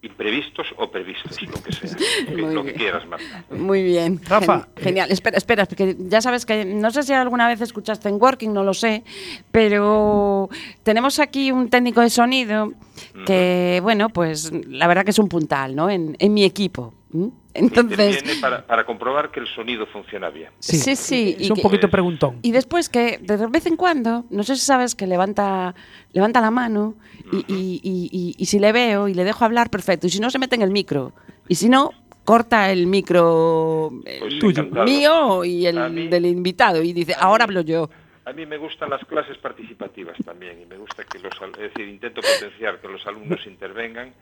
imprevistos 0.00 0.66
o 0.76 0.90
previstos, 0.90 1.40
lo 1.42 1.62
que 1.62 1.72
sea, 1.72 1.90
lo 2.30 2.36
que, 2.36 2.54
lo 2.54 2.64
que 2.64 2.74
quieras, 2.74 3.06
Marta. 3.06 3.44
Muy 3.50 3.82
bien. 3.82 4.20
Rafa, 4.28 4.68
Gen 4.76 4.84
genial. 4.84 5.10
Eh, 5.10 5.14
espera, 5.14 5.36
espera, 5.38 5.66
porque 5.66 5.96
ya 5.98 6.20
sabes 6.20 6.46
que 6.46 6.64
no 6.64 6.90
sé 6.90 7.02
si 7.02 7.12
alguna 7.12 7.48
vez 7.48 7.60
escuchaste 7.60 8.08
en 8.08 8.20
Working, 8.20 8.52
no 8.52 8.62
lo 8.62 8.74
sé, 8.74 9.02
pero 9.50 10.48
tenemos 10.82 11.18
aquí 11.18 11.50
un 11.50 11.68
técnico 11.68 12.00
de 12.00 12.10
sonido 12.10 12.72
que, 13.26 13.80
bueno, 13.82 14.10
pues 14.10 14.52
la 14.68 14.86
verdad 14.86 15.04
que 15.04 15.10
es 15.10 15.18
un 15.18 15.28
puntal, 15.28 15.74
¿no? 15.74 15.90
En, 15.90 16.16
en 16.18 16.34
mi 16.34 16.44
equipo. 16.44 16.94
¿Mm? 17.10 17.28
Entonces, 17.54 18.40
para, 18.40 18.66
para, 18.66 18.84
comprobar 18.84 19.30
que 19.30 19.40
el 19.40 19.46
sonido 19.46 19.86
funciona 19.86 20.28
bien. 20.28 20.50
Sí, 20.58 20.76
sí. 20.76 20.96
sí 20.96 21.36
es 21.38 21.50
un 21.50 21.56
que, 21.56 21.62
poquito 21.62 21.88
preguntón. 21.88 22.40
Y 22.42 22.50
después 22.50 22.88
que 22.88 23.18
de 23.18 23.46
vez 23.46 23.66
en 23.66 23.76
cuando, 23.76 24.24
no 24.30 24.42
sé 24.42 24.56
si 24.56 24.62
sabes 24.62 24.94
que 24.94 25.06
levanta, 25.06 25.74
levanta 26.12 26.40
la 26.40 26.50
mano 26.50 26.96
y, 27.32 27.36
uh 27.36 27.40
-huh. 27.40 27.44
y, 27.48 27.80
y, 27.82 28.34
y, 28.36 28.46
si 28.46 28.58
le 28.58 28.72
veo 28.72 29.06
y 29.06 29.14
le 29.14 29.22
dejo 29.22 29.44
hablar, 29.44 29.70
perfecto. 29.70 30.08
Y 30.08 30.10
si 30.10 30.20
no, 30.20 30.30
se 30.30 30.38
mete 30.38 30.56
en 30.56 30.62
el 30.62 30.70
micro. 30.70 31.12
Y 31.48 31.54
si 31.54 31.68
no, 31.68 31.92
corta 32.24 32.72
el 32.72 32.86
micro 32.86 33.90
pues 34.18 34.38
tuyo, 34.40 34.64
mío 34.84 35.44
y 35.44 35.66
el 35.66 35.90
mí, 35.90 36.08
del 36.08 36.26
invitado. 36.26 36.82
Y 36.82 36.92
dice, 36.92 37.14
ahora 37.18 37.44
hablo 37.44 37.60
yo. 37.60 37.88
A 38.24 38.32
mí 38.32 38.46
me 38.46 38.56
gustan 38.56 38.90
las 38.90 39.04
clases 39.04 39.36
participativas 39.38 40.16
también 40.24 40.60
y 40.60 40.66
me 40.66 40.78
gusta 40.78 41.04
que 41.04 41.18
los, 41.18 41.34
es 41.34 41.58
decir, 41.58 41.86
intento 41.86 42.22
potenciar 42.22 42.80
que 42.80 42.88
los 42.88 43.06
alumnos 43.06 43.46
intervengan 43.46 44.12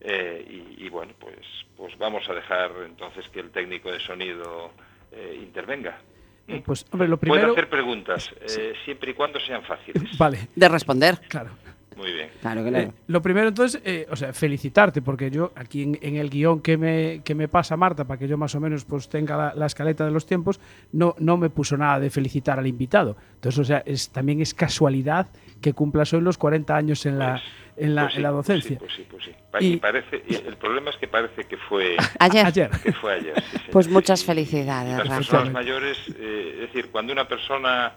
eh, 0.00 0.46
y, 0.48 0.86
y, 0.86 0.88
bueno, 0.88 1.12
pues, 1.18 1.36
pues 1.80 1.96
vamos 1.96 2.28
a 2.28 2.34
dejar 2.34 2.70
entonces 2.84 3.26
que 3.30 3.40
el 3.40 3.50
técnico 3.50 3.90
de 3.90 3.98
sonido 4.00 4.70
eh, 5.12 5.40
intervenga. 5.42 5.98
¿Mm? 6.46 6.58
Pues, 6.58 6.84
hombre, 6.90 7.08
lo 7.08 7.16
primero... 7.16 7.40
Puede 7.40 7.52
hacer 7.52 7.70
preguntas, 7.70 8.30
eh, 8.42 8.74
siempre 8.84 9.12
y 9.12 9.14
cuando 9.14 9.40
sean 9.40 9.62
fáciles. 9.62 10.02
Vale. 10.18 10.48
De 10.54 10.68
responder. 10.68 11.18
Claro. 11.26 11.50
Muy 11.96 12.12
bien. 12.12 12.28
Claro, 12.40 12.62
claro. 12.62 12.88
Eh, 12.88 12.92
lo 13.06 13.22
primero, 13.22 13.48
entonces, 13.48 13.80
eh, 13.84 14.06
o 14.10 14.16
sea, 14.16 14.34
felicitarte, 14.34 15.00
porque 15.00 15.30
yo 15.30 15.52
aquí 15.54 15.82
en, 15.82 15.98
en, 16.02 16.16
el 16.16 16.28
guion 16.28 16.60
que 16.60 16.76
me, 16.76 17.22
que 17.24 17.34
me 17.34 17.48
pasa 17.48 17.76
Marta, 17.76 18.04
para 18.06 18.18
que 18.18 18.28
yo 18.28 18.36
más 18.38 18.54
o 18.54 18.60
menos 18.60 18.84
pues 18.84 19.08
tenga 19.08 19.36
la, 19.36 19.54
la, 19.54 19.66
escaleta 19.66 20.04
de 20.04 20.10
los 20.10 20.24
tiempos, 20.24 20.60
no, 20.92 21.14
no 21.18 21.36
me 21.36 21.50
puso 21.50 21.76
nada 21.76 21.98
de 21.98 22.10
felicitar 22.10 22.58
al 22.58 22.66
invitado. 22.66 23.16
Entonces, 23.34 23.58
o 23.58 23.64
sea, 23.64 23.82
es, 23.84 24.10
también 24.10 24.40
es 24.40 24.54
casualidad 24.54 25.28
que 25.60 25.72
cumplas 25.72 26.12
hoy 26.12 26.20
los 26.20 26.38
40 26.38 26.76
años 26.76 27.04
en 27.04 27.18
la, 27.18 27.32
pues, 27.32 27.42
en 27.76 27.94
la, 27.94 28.02
pues 28.02 28.12
sí, 28.12 28.16
en 28.18 28.22
la 28.22 28.30
docencia. 28.30 28.78
Pues 28.78 28.92
sí, 28.94 29.06
pues 29.10 29.24
sí, 29.24 29.26
pues 29.26 29.36
sí. 29.36 29.39
Y, 29.58 29.72
y, 29.72 29.76
parece, 29.78 30.22
y 30.28 30.34
el 30.34 30.56
problema 30.56 30.90
es 30.90 30.96
que 30.96 31.08
parece 31.08 31.44
que 31.44 31.56
fue 31.56 31.96
ayer. 32.20 32.46
ayer. 32.46 32.70
Que 32.82 32.92
fue 32.92 33.14
ayer 33.14 33.42
sí, 33.42 33.58
pues 33.72 33.88
muchas 33.88 34.24
felicidades. 34.24 35.04
Y 35.04 35.08
las 35.08 35.18
personas 35.18 35.50
mayores, 35.50 35.98
eh, 36.18 36.52
es 36.54 36.60
decir, 36.60 36.90
cuando 36.90 37.12
una 37.12 37.26
persona 37.26 37.94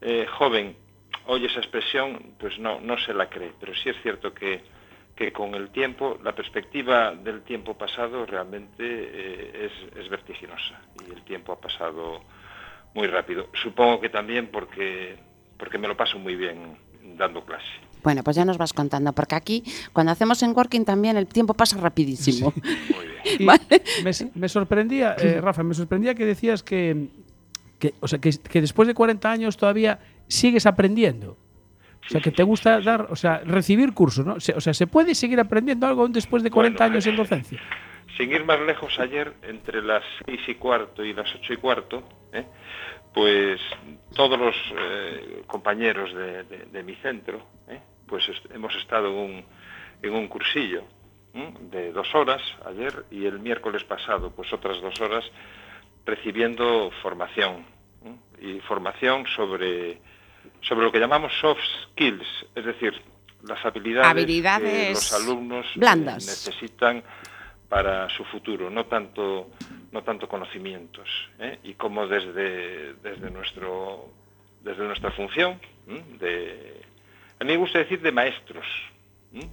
eh, 0.00 0.26
joven 0.26 0.76
oye 1.26 1.46
esa 1.46 1.60
expresión, 1.60 2.34
pues 2.38 2.58
no, 2.58 2.80
no 2.80 2.98
se 2.98 3.14
la 3.14 3.28
cree. 3.28 3.52
Pero 3.58 3.74
sí 3.74 3.88
es 3.88 3.96
cierto 4.02 4.32
que, 4.32 4.62
que 5.16 5.32
con 5.32 5.54
el 5.54 5.70
tiempo, 5.70 6.18
la 6.22 6.34
perspectiva 6.34 7.12
del 7.14 7.42
tiempo 7.42 7.76
pasado 7.76 8.26
realmente 8.26 8.74
eh, 8.80 9.70
es, 9.70 9.98
es, 9.98 10.08
vertiginosa. 10.08 10.80
Y 11.06 11.12
el 11.12 11.22
tiempo 11.22 11.52
ha 11.52 11.60
pasado 11.60 12.22
muy 12.94 13.06
rápido. 13.06 13.48
Supongo 13.54 14.00
que 14.00 14.08
también 14.08 14.48
porque, 14.48 15.16
porque 15.58 15.78
me 15.78 15.88
lo 15.88 15.96
paso 15.96 16.18
muy 16.18 16.36
bien 16.36 16.76
dando 17.16 17.44
clase. 17.44 17.91
Bueno, 18.02 18.22
pues 18.22 18.36
ya 18.36 18.44
nos 18.44 18.58
vas 18.58 18.72
contando, 18.72 19.12
porque 19.12 19.34
aquí, 19.34 19.64
cuando 19.92 20.12
hacemos 20.12 20.42
en 20.42 20.56
Working 20.56 20.84
también, 20.84 21.16
el 21.16 21.26
tiempo 21.26 21.54
pasa 21.54 21.78
rapidísimo. 21.78 22.52
Sí. 22.52 22.60
Muy 22.94 23.06
bien. 23.06 23.46
¿Vale? 23.46 23.82
Me, 24.02 24.10
me, 24.34 24.48
sorprendía, 24.48 25.14
eh, 25.18 25.40
Rafa, 25.40 25.62
me 25.62 25.74
sorprendía 25.74 26.14
que 26.14 26.26
decías 26.26 26.62
que, 26.62 27.08
que, 27.78 27.94
o 28.00 28.08
sea, 28.08 28.18
que, 28.18 28.30
que 28.30 28.60
después 28.60 28.88
de 28.88 28.94
40 28.94 29.30
años 29.30 29.56
todavía 29.56 30.00
sigues 30.26 30.66
aprendiendo. 30.66 31.36
O 32.04 32.08
sea, 32.08 32.20
que 32.20 32.32
te 32.32 32.42
gusta 32.42 32.80
dar, 32.80 33.06
o 33.10 33.16
sea, 33.16 33.38
recibir 33.44 33.92
cursos, 33.94 34.26
¿no? 34.26 34.34
O 34.34 34.40
sea, 34.40 34.74
¿se 34.74 34.86
puede 34.86 35.14
seguir 35.14 35.38
aprendiendo 35.38 35.86
algo 35.86 36.08
después 36.08 36.42
de 36.42 36.50
40 36.50 36.76
bueno, 36.76 36.92
años 36.92 37.06
en 37.06 37.16
docencia? 37.16 37.60
Sin 38.16 38.32
ir 38.32 38.44
más 38.44 38.60
lejos, 38.60 38.98
ayer, 38.98 39.32
entre 39.42 39.82
las 39.82 40.02
6 40.26 40.40
y 40.48 40.54
cuarto 40.56 41.04
y 41.04 41.14
las 41.14 41.32
8 41.34 41.52
y 41.52 41.56
cuarto, 41.56 42.02
¿eh? 42.32 42.44
pues 43.14 43.60
todos 44.14 44.38
los 44.38 44.54
eh, 44.76 45.42
compañeros 45.46 46.12
de, 46.12 46.42
de, 46.44 46.66
de, 46.72 46.82
mi 46.82 46.94
centro, 46.96 47.40
¿eh? 47.68 47.80
Pues 48.12 48.28
est 48.28 48.44
hemos 48.54 48.74
estado 48.76 49.08
en 49.08 49.14
un, 49.14 49.44
en 50.02 50.12
un 50.12 50.28
cursillo 50.28 50.82
de 51.70 51.92
dos 51.92 52.14
horas 52.14 52.42
ayer 52.66 53.06
y 53.10 53.24
el 53.24 53.38
miércoles 53.38 53.84
pasado, 53.84 54.30
pues 54.36 54.52
otras 54.52 54.82
dos 54.82 55.00
horas, 55.00 55.24
recibiendo 56.04 56.90
formación. 57.02 57.64
Y 58.38 58.60
formación 58.60 59.24
sobre 59.36 59.98
sobre 60.60 60.84
lo 60.84 60.92
que 60.92 60.98
llamamos 60.98 61.32
soft 61.40 61.62
skills, 61.84 62.26
es 62.54 62.64
decir, 62.64 62.92
las 63.44 63.64
habilidades, 63.64 64.10
habilidades 64.10 64.88
que 64.88 64.90
los 64.90 65.12
alumnos 65.14 65.66
blandas. 65.76 66.26
necesitan 66.26 67.02
para 67.68 68.10
su 68.10 68.24
futuro, 68.24 68.68
no 68.68 68.84
tanto 68.86 69.48
no 69.92 70.02
tanto 70.02 70.28
conocimientos, 70.28 71.08
¿eh? 71.38 71.60
y 71.62 71.74
como 71.74 72.06
desde 72.08 72.94
desde 72.94 73.30
nuestro 73.30 74.10
desde 74.60 74.84
nuestra 74.84 75.12
función 75.12 75.60
¿eh? 75.88 76.02
de 76.18 76.91
a 77.42 77.44
mí 77.44 77.52
me 77.52 77.58
gusta 77.58 77.78
decir 77.80 78.00
de 78.00 78.12
maestros. 78.12 78.66
¿eh? 79.34 79.48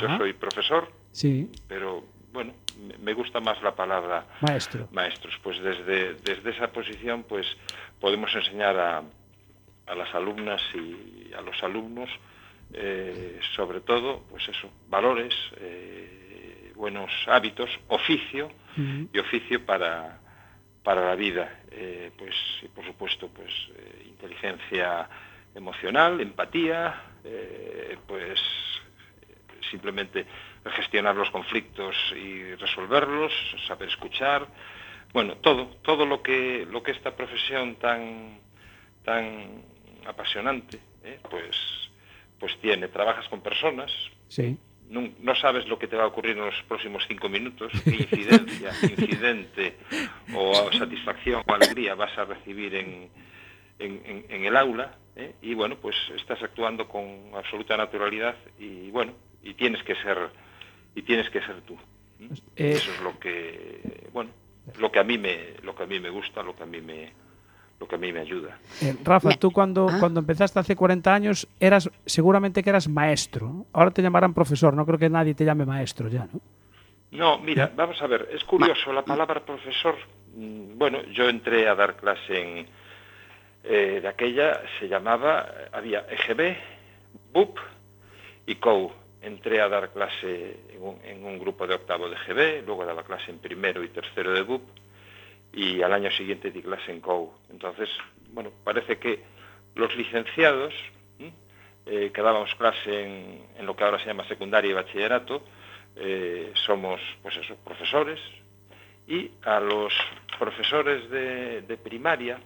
Yo 0.00 0.16
soy 0.16 0.32
profesor, 0.32 0.90
sí. 1.12 1.50
pero 1.68 2.04
bueno, 2.32 2.54
me 3.00 3.12
gusta 3.14 3.40
más 3.40 3.62
la 3.62 3.74
palabra 3.74 4.26
maestro. 4.40 4.88
Maestros, 4.90 5.34
pues 5.42 5.62
desde 5.62 6.14
desde 6.14 6.50
esa 6.50 6.68
posición 6.72 7.22
pues 7.22 7.46
podemos 8.00 8.34
enseñar 8.34 8.78
a 8.78 9.02
a 9.86 9.94
las 9.94 10.12
alumnas 10.14 10.60
y 10.74 11.32
a 11.32 11.40
los 11.40 11.62
alumnos, 11.62 12.10
eh, 12.72 13.38
sobre 13.54 13.80
todo, 13.80 14.24
pues 14.30 14.48
eso, 14.48 14.70
valores, 14.88 15.32
eh, 15.58 16.72
buenos 16.74 17.10
hábitos, 17.26 17.70
oficio 17.88 18.46
uh 18.76 18.80
-huh. 18.80 19.08
y 19.12 19.18
oficio 19.18 19.64
para, 19.64 20.18
para 20.82 21.06
la 21.06 21.14
vida. 21.14 21.60
Eh, 21.70 22.10
pues, 22.18 22.34
y 22.62 22.68
por 22.68 22.84
supuesto, 22.84 23.28
pues 23.28 23.50
inteligencia 24.06 25.08
emocional, 25.54 26.20
empatía, 26.20 27.02
pues 28.06 28.40
simplemente 29.70 30.26
gestionar 30.64 31.14
los 31.14 31.30
conflictos 31.30 31.94
y 32.16 32.54
resolverlos, 32.54 33.32
saber 33.66 33.88
escuchar, 33.88 34.46
bueno, 35.12 35.36
todo, 35.36 35.68
todo 35.82 36.06
lo 36.06 36.22
que, 36.22 36.66
lo 36.70 36.82
que 36.82 36.92
esta 36.92 37.16
profesión 37.16 37.76
tan, 37.76 38.38
tan 39.04 39.62
apasionante, 40.06 40.78
¿eh? 41.04 41.18
pues, 41.30 41.56
pues 42.38 42.56
tiene, 42.60 42.88
trabajas 42.88 43.28
con 43.28 43.40
personas, 43.40 43.90
sí. 44.28 44.58
no, 44.90 45.08
no, 45.20 45.34
sabes 45.36 45.66
lo 45.68 45.78
que 45.78 45.86
te 45.86 45.96
va 45.96 46.04
a 46.04 46.08
ocurrir 46.08 46.36
en 46.36 46.46
los 46.46 46.62
próximos 46.68 47.04
cinco 47.08 47.28
minutos, 47.28 47.72
qué 47.84 47.94
incidencia, 47.94 48.72
incidente 48.82 49.76
o 50.34 50.70
satisfacción 50.72 51.42
o 51.46 51.54
alegría 51.54 51.94
vas 51.94 52.16
a 52.18 52.24
recibir 52.24 52.74
en, 52.74 53.08
en, 53.78 54.02
en, 54.04 54.26
en 54.28 54.44
el 54.44 54.56
aula, 54.56 54.96
¿eh? 55.16 55.34
y 55.42 55.54
bueno, 55.54 55.76
pues 55.80 55.96
estás 56.14 56.42
actuando 56.42 56.86
con 56.86 57.30
absoluta 57.34 57.76
naturalidad 57.76 58.36
y 58.58 58.90
bueno, 58.90 59.12
y 59.42 59.54
tienes 59.54 59.82
que 59.82 59.94
ser, 59.96 60.18
y 60.94 61.02
tienes 61.02 61.28
que 61.30 61.40
ser 61.40 61.60
tú. 61.62 61.76
Eh... 62.56 62.72
Eso 62.72 62.92
es 62.92 63.00
lo 63.00 63.18
que, 63.18 64.08
bueno, 64.12 64.30
lo 64.78 64.90
que 64.90 64.98
a 64.98 65.04
mí 65.04 65.18
me, 65.18 65.54
lo 65.62 65.74
que 65.74 65.84
a 65.84 65.86
mí 65.86 65.98
me 66.00 66.10
gusta, 66.10 66.42
lo 66.42 66.54
que 66.54 66.62
a 66.62 66.66
mí 66.66 66.80
me, 66.80 67.12
lo 67.80 67.86
que 67.86 67.94
a 67.94 67.98
mí 67.98 68.12
me 68.12 68.20
ayuda. 68.20 68.58
Eh, 68.82 68.94
Rafa, 69.04 69.30
tú 69.32 69.50
cuando, 69.50 69.88
¿Ah? 69.88 69.96
cuando 69.98 70.20
empezaste 70.20 70.58
hace 70.58 70.76
40 70.76 71.14
años, 71.14 71.48
eras 71.60 71.90
seguramente 72.04 72.62
que 72.62 72.70
eras 72.70 72.88
maestro. 72.88 73.66
Ahora 73.72 73.90
te 73.90 74.02
llamarán 74.02 74.34
profesor, 74.34 74.74
no 74.74 74.86
creo 74.86 74.98
que 74.98 75.10
nadie 75.10 75.34
te 75.34 75.44
llame 75.44 75.64
maestro 75.64 76.08
ya, 76.08 76.28
¿no? 76.32 76.40
No, 77.12 77.38
mira, 77.38 77.72
vamos 77.74 78.02
a 78.02 78.06
ver, 78.08 78.28
es 78.32 78.44
curioso, 78.44 78.92
la 78.92 79.02
palabra 79.02 79.40
profesor, 79.40 79.94
mm, 80.34 80.76
bueno, 80.76 81.02
yo 81.12 81.28
entré 81.28 81.68
a 81.68 81.74
dar 81.74 81.96
clase 81.96 82.40
en, 82.40 82.66
eh, 83.68 83.98
de 84.00 84.06
aquella, 84.06 84.62
se 84.78 84.86
llamaba, 84.86 85.52
había 85.72 86.06
EGB, 86.08 86.56
BUP 87.32 87.58
y 88.46 88.54
COU. 88.56 88.92
Entré 89.20 89.60
a 89.60 89.68
dar 89.68 89.92
clase 89.92 90.56
en 91.02 91.24
un, 91.24 91.38
grupo 91.40 91.66
de 91.66 91.74
octavo 91.74 92.08
de 92.08 92.14
EGB, 92.14 92.64
luego 92.64 92.86
daba 92.86 93.02
clase 93.02 93.32
en 93.32 93.40
primero 93.40 93.82
y 93.82 93.88
tercero 93.88 94.32
de 94.32 94.42
BUP, 94.42 94.62
y 95.52 95.82
al 95.82 95.92
año 95.92 96.12
siguiente 96.12 96.52
di 96.52 96.62
clase 96.62 96.92
en 96.92 97.00
COU. 97.00 97.32
Entonces, 97.50 97.88
bueno, 98.30 98.52
parece 98.62 98.98
que 98.98 99.20
los 99.74 99.96
licenciados 99.96 100.72
eh, 101.86 102.10
que 102.14 102.22
dábamos 102.22 102.54
clase 102.54 103.02
en, 103.58 103.66
lo 103.66 103.74
que 103.74 103.82
ahora 103.82 103.98
se 103.98 104.06
llama 104.06 104.28
secundaria 104.28 104.70
y 104.70 104.74
bachillerato, 104.74 105.42
eh, 105.96 106.52
somos, 106.54 107.00
pues 107.20 107.36
eso, 107.36 107.56
profesores, 107.64 108.20
y 109.08 109.30
a 109.44 109.58
los 109.58 109.92
profesores 110.38 111.10
de 111.10 111.78
primaria, 111.82 112.38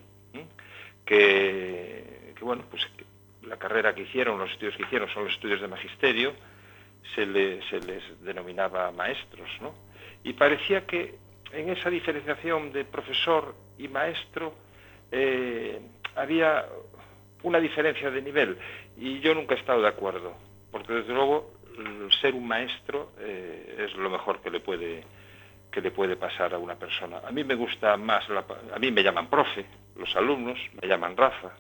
que, 1.11 2.35
bueno, 2.41 2.63
pues 2.71 2.87
la 3.43 3.57
carrera 3.57 3.95
que 3.95 4.03
hicieron, 4.03 4.39
los 4.39 4.51
estudios 4.51 4.77
que 4.77 4.85
hicieron 4.85 5.09
son 5.11 5.25
los 5.25 5.33
estudios 5.35 5.61
de 5.61 5.67
magisterio, 5.69 6.33
se, 7.15 7.27
le- 7.27 7.61
se 7.69 7.81
les 7.81 8.03
denominaba 8.23 8.93
maestros, 8.93 9.49
¿no? 9.61 9.75
Y 10.23 10.35
parecía 10.35 10.87
que 10.87 11.17
en 11.53 11.69
esa 11.71 11.91
diferenciación 11.91 12.73
de 12.73 12.85
profesor 12.85 13.55
y 13.77 13.89
maestro 13.89 14.55
eh, 15.11 15.81
había 16.15 16.65
una 17.43 17.59
diferencia 17.59 18.11
de 18.11 18.23
nivel 18.23 18.57
y 18.97 19.19
yo 19.21 19.35
nunca 19.35 19.55
he 19.57 19.59
estado 19.59 19.83
de 19.83 19.89
acuerdo, 19.89 20.35
porque 20.71 20.93
desde 20.93 21.13
luego 21.13 21.51
ser 22.21 22.35
un 22.35 22.47
maestro 22.47 23.13
eh, 23.19 23.87
es 23.89 23.95
lo 23.97 24.11
mejor 24.11 24.41
que 24.43 24.51
le 24.51 24.61
puede 24.61 25.03
que 25.73 25.81
le 25.81 25.93
puede 25.93 26.17
pasar 26.17 26.53
a 26.53 26.59
una 26.59 26.75
persona. 26.75 27.21
A 27.25 27.31
mí 27.31 27.45
me 27.45 27.55
gusta 27.55 27.97
más, 27.97 28.29
la 28.29 28.45
a 28.75 28.79
mí 28.81 28.91
me 28.91 29.03
llaman 29.05 29.29
profe, 29.31 29.65
los 30.01 30.17
alumnos 30.17 30.59
me 30.81 30.89
llaman 30.89 31.17
Rafa. 31.17 31.53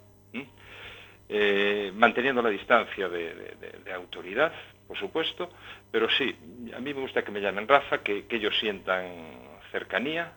Eh, 1.33 1.93
manteniendo 1.95 2.43
la 2.43 2.51
distancia 2.51 3.09
de, 3.09 3.55
autoridad, 3.95 4.53
por 4.89 4.99
supuesto, 4.99 5.49
pero 5.91 6.11
sí, 6.11 6.35
a 6.75 6.81
mí 6.81 6.93
me 6.93 7.01
gusta 7.03 7.23
que 7.23 7.31
me 7.31 7.41
llamen 7.41 7.69
Rafa, 7.69 8.03
que, 8.03 8.27
que 8.27 8.37
ellos 8.37 8.59
sientan 8.59 9.61
cercanía, 9.71 10.33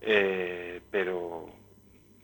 eh, 0.00 0.80
pero 0.90 1.50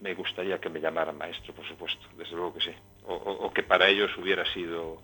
me 0.00 0.14
gustaría 0.14 0.58
que 0.58 0.70
me 0.70 0.80
llamaran 0.80 1.18
maestro, 1.18 1.54
por 1.54 1.66
supuesto, 1.66 2.06
desde 2.16 2.34
luego 2.34 2.54
que 2.54 2.62
sí, 2.62 2.74
o- 3.04 3.14
o 3.14 3.52
que 3.52 3.62
para 3.62 3.88
ellos 3.88 4.16
hubiera 4.16 4.44
sido 4.54 5.02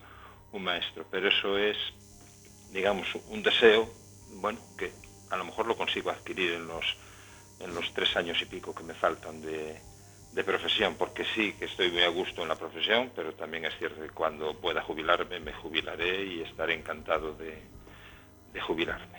un 0.53 0.65
maestro, 0.65 1.07
pero 1.11 1.29
eso 1.29 1.59
es, 1.59 1.77
digamos, 2.71 3.07
un 3.27 3.43
deseo, 3.43 3.93
bueno, 4.29 4.61
que 4.79 4.95
a 5.29 5.37
lo 5.37 5.45
mejor 5.45 5.67
lo 5.67 5.77
consigo 5.77 6.11
adquirir 6.11 6.53
en 6.55 6.67
los, 6.67 6.87
en 7.61 7.75
los 7.75 7.93
tres 7.93 8.17
años 8.17 8.41
y 8.41 8.47
pico 8.47 8.75
que 8.75 8.83
me 8.83 8.95
faltan 8.95 9.43
de, 9.43 9.83
de 10.39 10.45
profesión, 10.45 10.95
porque 10.97 11.25
sí 11.35 11.53
que 11.59 11.65
estoy 11.65 11.91
muy 11.91 12.05
a 12.05 12.11
gusto 12.11 12.43
en 12.43 12.49
la 12.49 12.55
profesión, 12.55 13.11
pero 13.17 13.33
también 13.33 13.65
es 13.65 13.77
cierto 13.77 14.01
que 14.01 14.11
cuando 14.11 14.55
pueda 14.55 14.81
jubilarme 14.83 15.41
me 15.41 15.53
jubilaré 15.53 16.27
y 16.27 16.43
estaré 16.43 16.75
encantado 16.75 17.35
de, 17.35 17.59
de 18.53 18.61
jubilarme. 18.61 19.19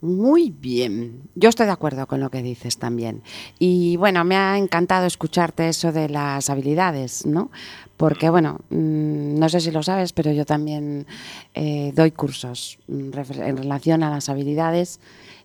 Muy 0.00 0.48
bien, 0.48 1.24
yo 1.34 1.50
estoy 1.50 1.66
de 1.66 1.72
acuerdo 1.72 2.06
con 2.06 2.20
lo 2.20 2.30
que 2.30 2.40
dices 2.40 2.78
también. 2.78 3.22
Y 3.58 3.98
bueno, 3.98 4.24
me 4.24 4.36
ha 4.36 4.56
encantado 4.56 5.04
escucharte 5.04 5.68
eso 5.68 5.92
de 5.92 6.08
las 6.08 6.48
habilidades, 6.48 7.26
¿no? 7.26 7.50
Porque 7.98 8.30
bueno, 8.30 8.60
mm, 8.70 9.38
no 9.38 9.48
sé 9.50 9.60
si 9.60 9.70
lo 9.70 9.82
sabes, 9.82 10.14
pero 10.14 10.32
yo 10.32 10.46
también 10.46 11.06
eh, 11.52 11.92
doy 11.94 12.12
cursos 12.12 12.78
mm, 12.86 13.10
en 13.42 13.56
relación 13.58 14.02
a 14.02 14.08
las 14.08 14.30
habilidades 14.30 15.00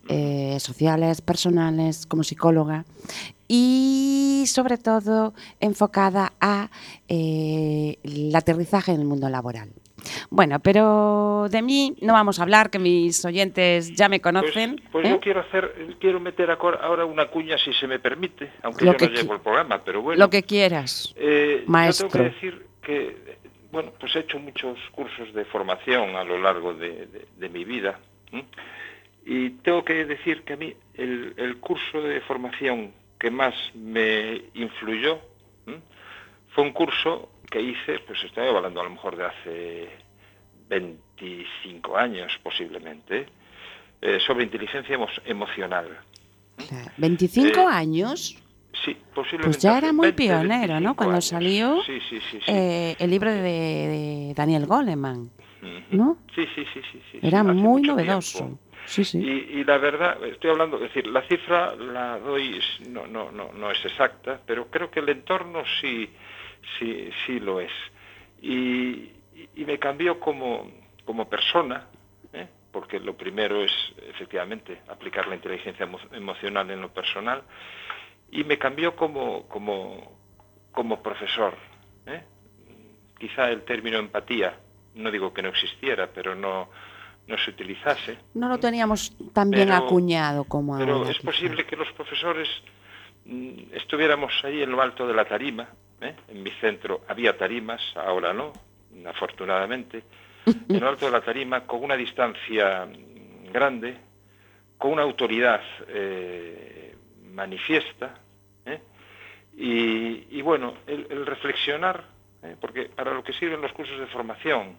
eh, 0.09 0.57
sociales, 0.59 1.21
personales, 1.21 2.05
como 2.05 2.23
psicóloga 2.23 2.85
y 3.47 4.45
sobre 4.47 4.77
todo 4.77 5.33
enfocada 5.59 6.33
a 6.41 6.69
eh, 7.07 7.97
el 8.03 8.35
aterrizaje 8.35 8.91
en 8.91 9.01
el 9.01 9.05
mundo 9.07 9.29
laboral. 9.29 9.69
Bueno, 10.29 10.59
pero 10.59 11.47
de 11.49 11.61
mí 11.61 11.95
no 12.01 12.11
vamos 12.11 12.39
a 12.39 12.43
hablar, 12.43 12.69
que 12.69 12.77
mis 12.79 13.23
oyentes 13.23 13.93
ya 13.95 14.09
me 14.09 14.19
Pues, 14.19 14.33
conocen. 14.33 14.81
pues 14.91 15.05
¿eh? 15.07 15.11
yo 15.11 15.19
quiero 15.21 15.39
hacer, 15.41 15.95
quiero 15.99 16.19
meter 16.19 16.51
ahora 16.51 17.05
una 17.05 17.27
cuña 17.29 17.57
si 17.57 17.71
se 17.73 17.87
me 17.87 17.99
permite, 17.99 18.51
aunque 18.63 18.83
Lo 18.83 18.91
yo 18.93 18.97
que 18.97 19.07
no 19.09 19.13
llevo 19.13 19.33
el 19.35 19.39
programa, 19.39 19.81
pero 19.85 20.01
bueno. 20.01 20.19
Lo 20.19 20.29
que 20.29 20.43
quieras. 20.43 21.13
Eh, 21.15 21.63
Maestro. 21.67 22.07
Yo 22.07 22.11
tengo 22.11 22.25
que 22.25 22.31
decir 22.35 22.65
que, 22.81 23.07
eh, 23.07 23.37
bueno, 23.71 23.91
pues 23.97 24.13
he 24.17 24.19
hecho 24.19 24.39
muchos 24.39 24.77
cursos 24.91 25.33
de 25.33 25.45
formación 25.45 26.15
a 26.17 26.23
lo 26.25 26.37
largo 26.37 26.73
de, 26.73 27.05
de- 27.07 27.27
de 27.37 27.49
mi 27.49 27.63
vida. 27.63 27.97
Y 29.25 29.51
tengo 29.61 29.83
que 29.85 30.05
decir 30.05 30.43
que 30.43 30.53
a 30.53 30.57
mí 30.57 30.73
el, 30.95 31.33
el 31.37 31.57
curso 31.57 32.01
de 32.01 32.19
formación 32.21 32.91
que 33.19 33.31
más 33.31 33.53
me 33.73 34.41
influyó 34.53 35.19
¿m? 35.65 35.79
fue 36.49 36.63
un 36.65 36.71
curso 36.73 37.29
que 37.49 37.61
hice, 37.61 37.99
pues 38.05 38.21
estoy 38.23 38.47
hablando 38.47 38.81
a 38.81 38.83
lo 38.83 38.89
mejor 38.89 39.15
de 39.15 39.25
hace 39.25 39.89
25 40.69 41.95
años 41.97 42.31
posiblemente, 42.41 43.27
eh, 44.01 44.19
sobre 44.25 44.43
inteligencia 44.43 44.97
emo- 44.97 45.21
emocional. 45.25 45.87
Claro, 46.67 46.91
25 46.97 47.59
Eh, 47.61 47.65
años, 47.69 48.37
Sí, 48.83 48.97
posiblemente. 49.13 49.49
pues 49.57 49.61
ya 49.61 49.77
era 49.77 49.93
muy 49.93 50.07
20, 50.07 50.17
pionero, 50.17 50.73
¿no? 50.79 50.95
25 50.95 50.95
Cuando 50.95 51.13
años. 51.13 51.25
salió 51.25 51.83
Sí, 51.85 51.99
sí, 52.09 52.19
sí. 52.31 52.39
sí. 52.39 52.43
eh, 52.47 52.95
el 52.99 53.09
libro 53.11 53.31
de, 53.31 53.41
de 53.41 54.33
Daniel 54.35 54.65
Goleman. 54.65 55.29
¿no? 55.91 56.17
Sí, 56.35 56.43
sí, 56.55 56.65
sí, 56.73 56.81
sí. 57.11 57.19
Era 57.21 57.43
muy 57.43 57.83
novedoso. 57.83 58.39
tiempo. 58.39 58.59
Y, 59.19 59.59
y 59.59 59.63
la 59.63 59.77
verdad, 59.77 60.23
estoy 60.25 60.49
hablando, 60.51 60.77
es 60.77 60.83
decir, 60.93 61.07
la 61.07 61.21
cifra 61.23 61.75
la 61.75 62.19
doy, 62.19 62.59
no, 62.89 63.07
no, 63.07 63.31
no, 63.31 63.51
no 63.53 63.71
es 63.71 63.83
exacta, 63.85 64.39
pero 64.45 64.67
creo 64.69 64.91
que 64.91 64.99
el 64.99 65.09
entorno 65.09 65.63
sí, 65.81 66.09
sí, 66.77 67.09
sí 67.25 67.39
lo 67.39 67.59
es. 67.59 67.71
Y, 68.41 69.11
y 69.55 69.65
me 69.65 69.79
cambió 69.79 70.19
como, 70.19 70.69
como 71.05 71.29
persona, 71.29 71.87
¿eh? 72.33 72.47
porque 72.71 72.99
lo 72.99 73.15
primero 73.15 73.63
es 73.63 73.71
efectivamente 74.09 74.81
aplicar 74.87 75.27
la 75.27 75.35
inteligencia 75.35 75.85
emo- 75.87 76.13
emocional 76.13 76.69
en 76.71 76.81
lo 76.81 76.89
personal, 76.93 77.43
y 78.31 78.43
me 78.43 78.57
cambió 78.57 78.95
como, 78.95 79.47
como, 79.47 80.17
como 80.71 81.01
profesor. 81.01 81.55
¿eh? 82.07 82.23
Quizá 83.17 83.49
el 83.49 83.61
término 83.63 83.97
empatía, 83.97 84.57
no 84.95 85.09
digo 85.11 85.33
que 85.33 85.41
no 85.41 85.49
existiera, 85.49 86.09
pero 86.13 86.35
no, 86.35 86.69
no 87.27 87.37
se 87.37 87.51
utilizase. 87.51 88.17
No 88.33 88.49
lo 88.49 88.57
teníamos 88.59 89.15
tan 89.33 89.49
bien 89.49 89.69
Pero- 89.69 89.85
acuñado 89.85 90.43
como 90.43 90.77
Pero 90.77 90.95
ahora. 90.95 91.11
es 91.11 91.17
quizá. 91.17 91.31
posible 91.31 91.65
que 91.65 91.75
los 91.75 91.91
profesores 91.93 92.47
mm, 93.25 93.73
estuviéramos 93.73 94.33
ahí 94.43 94.61
en 94.61 94.71
lo 94.71 94.81
alto 94.81 95.07
de 95.07 95.13
la 95.13 95.25
tarima. 95.25 95.67
¿eh? 96.01 96.15
En 96.27 96.43
mi 96.43 96.51
centro 96.59 97.01
había 97.07 97.37
tarimas, 97.37 97.81
ahora 97.95 98.33
no, 98.33 98.51
afortunadamente. 99.07 100.03
En 100.69 100.79
lo 100.81 100.89
alto 100.89 101.05
de 101.05 101.11
la 101.13 101.21
tarima, 101.21 101.65
con 101.65 101.83
una 101.83 101.95
distancia 101.95 102.85
mm, 102.85 103.51
grande, 103.53 103.97
con 104.77 104.91
una 104.91 105.03
autoridad 105.03 105.61
eh, 105.87 106.93
manifiesta. 107.31 108.15
¿eh? 108.65 108.81
Y, 109.55 110.37
y 110.37 110.41
bueno, 110.41 110.73
el, 110.87 111.07
el 111.09 111.25
reflexionar, 111.25 112.03
¿eh? 112.43 112.55
porque 112.59 112.85
para 112.89 113.13
lo 113.13 113.23
que 113.23 113.31
sirven 113.33 113.61
los 113.61 113.71
cursos 113.71 113.97
de 113.99 114.07
formación 114.07 114.75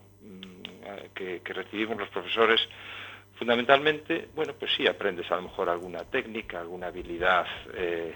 que, 1.14 1.40
que 1.42 1.52
recibimos 1.52 1.96
los 1.98 2.08
profesores, 2.10 2.60
fundamentalmente, 3.38 4.28
bueno, 4.34 4.54
pues 4.58 4.72
sí, 4.76 4.86
aprendes 4.86 5.30
a 5.30 5.36
lo 5.36 5.42
mejor 5.42 5.68
alguna 5.68 6.04
técnica, 6.04 6.60
alguna 6.60 6.88
habilidad, 6.88 7.46
eh, 7.74 8.14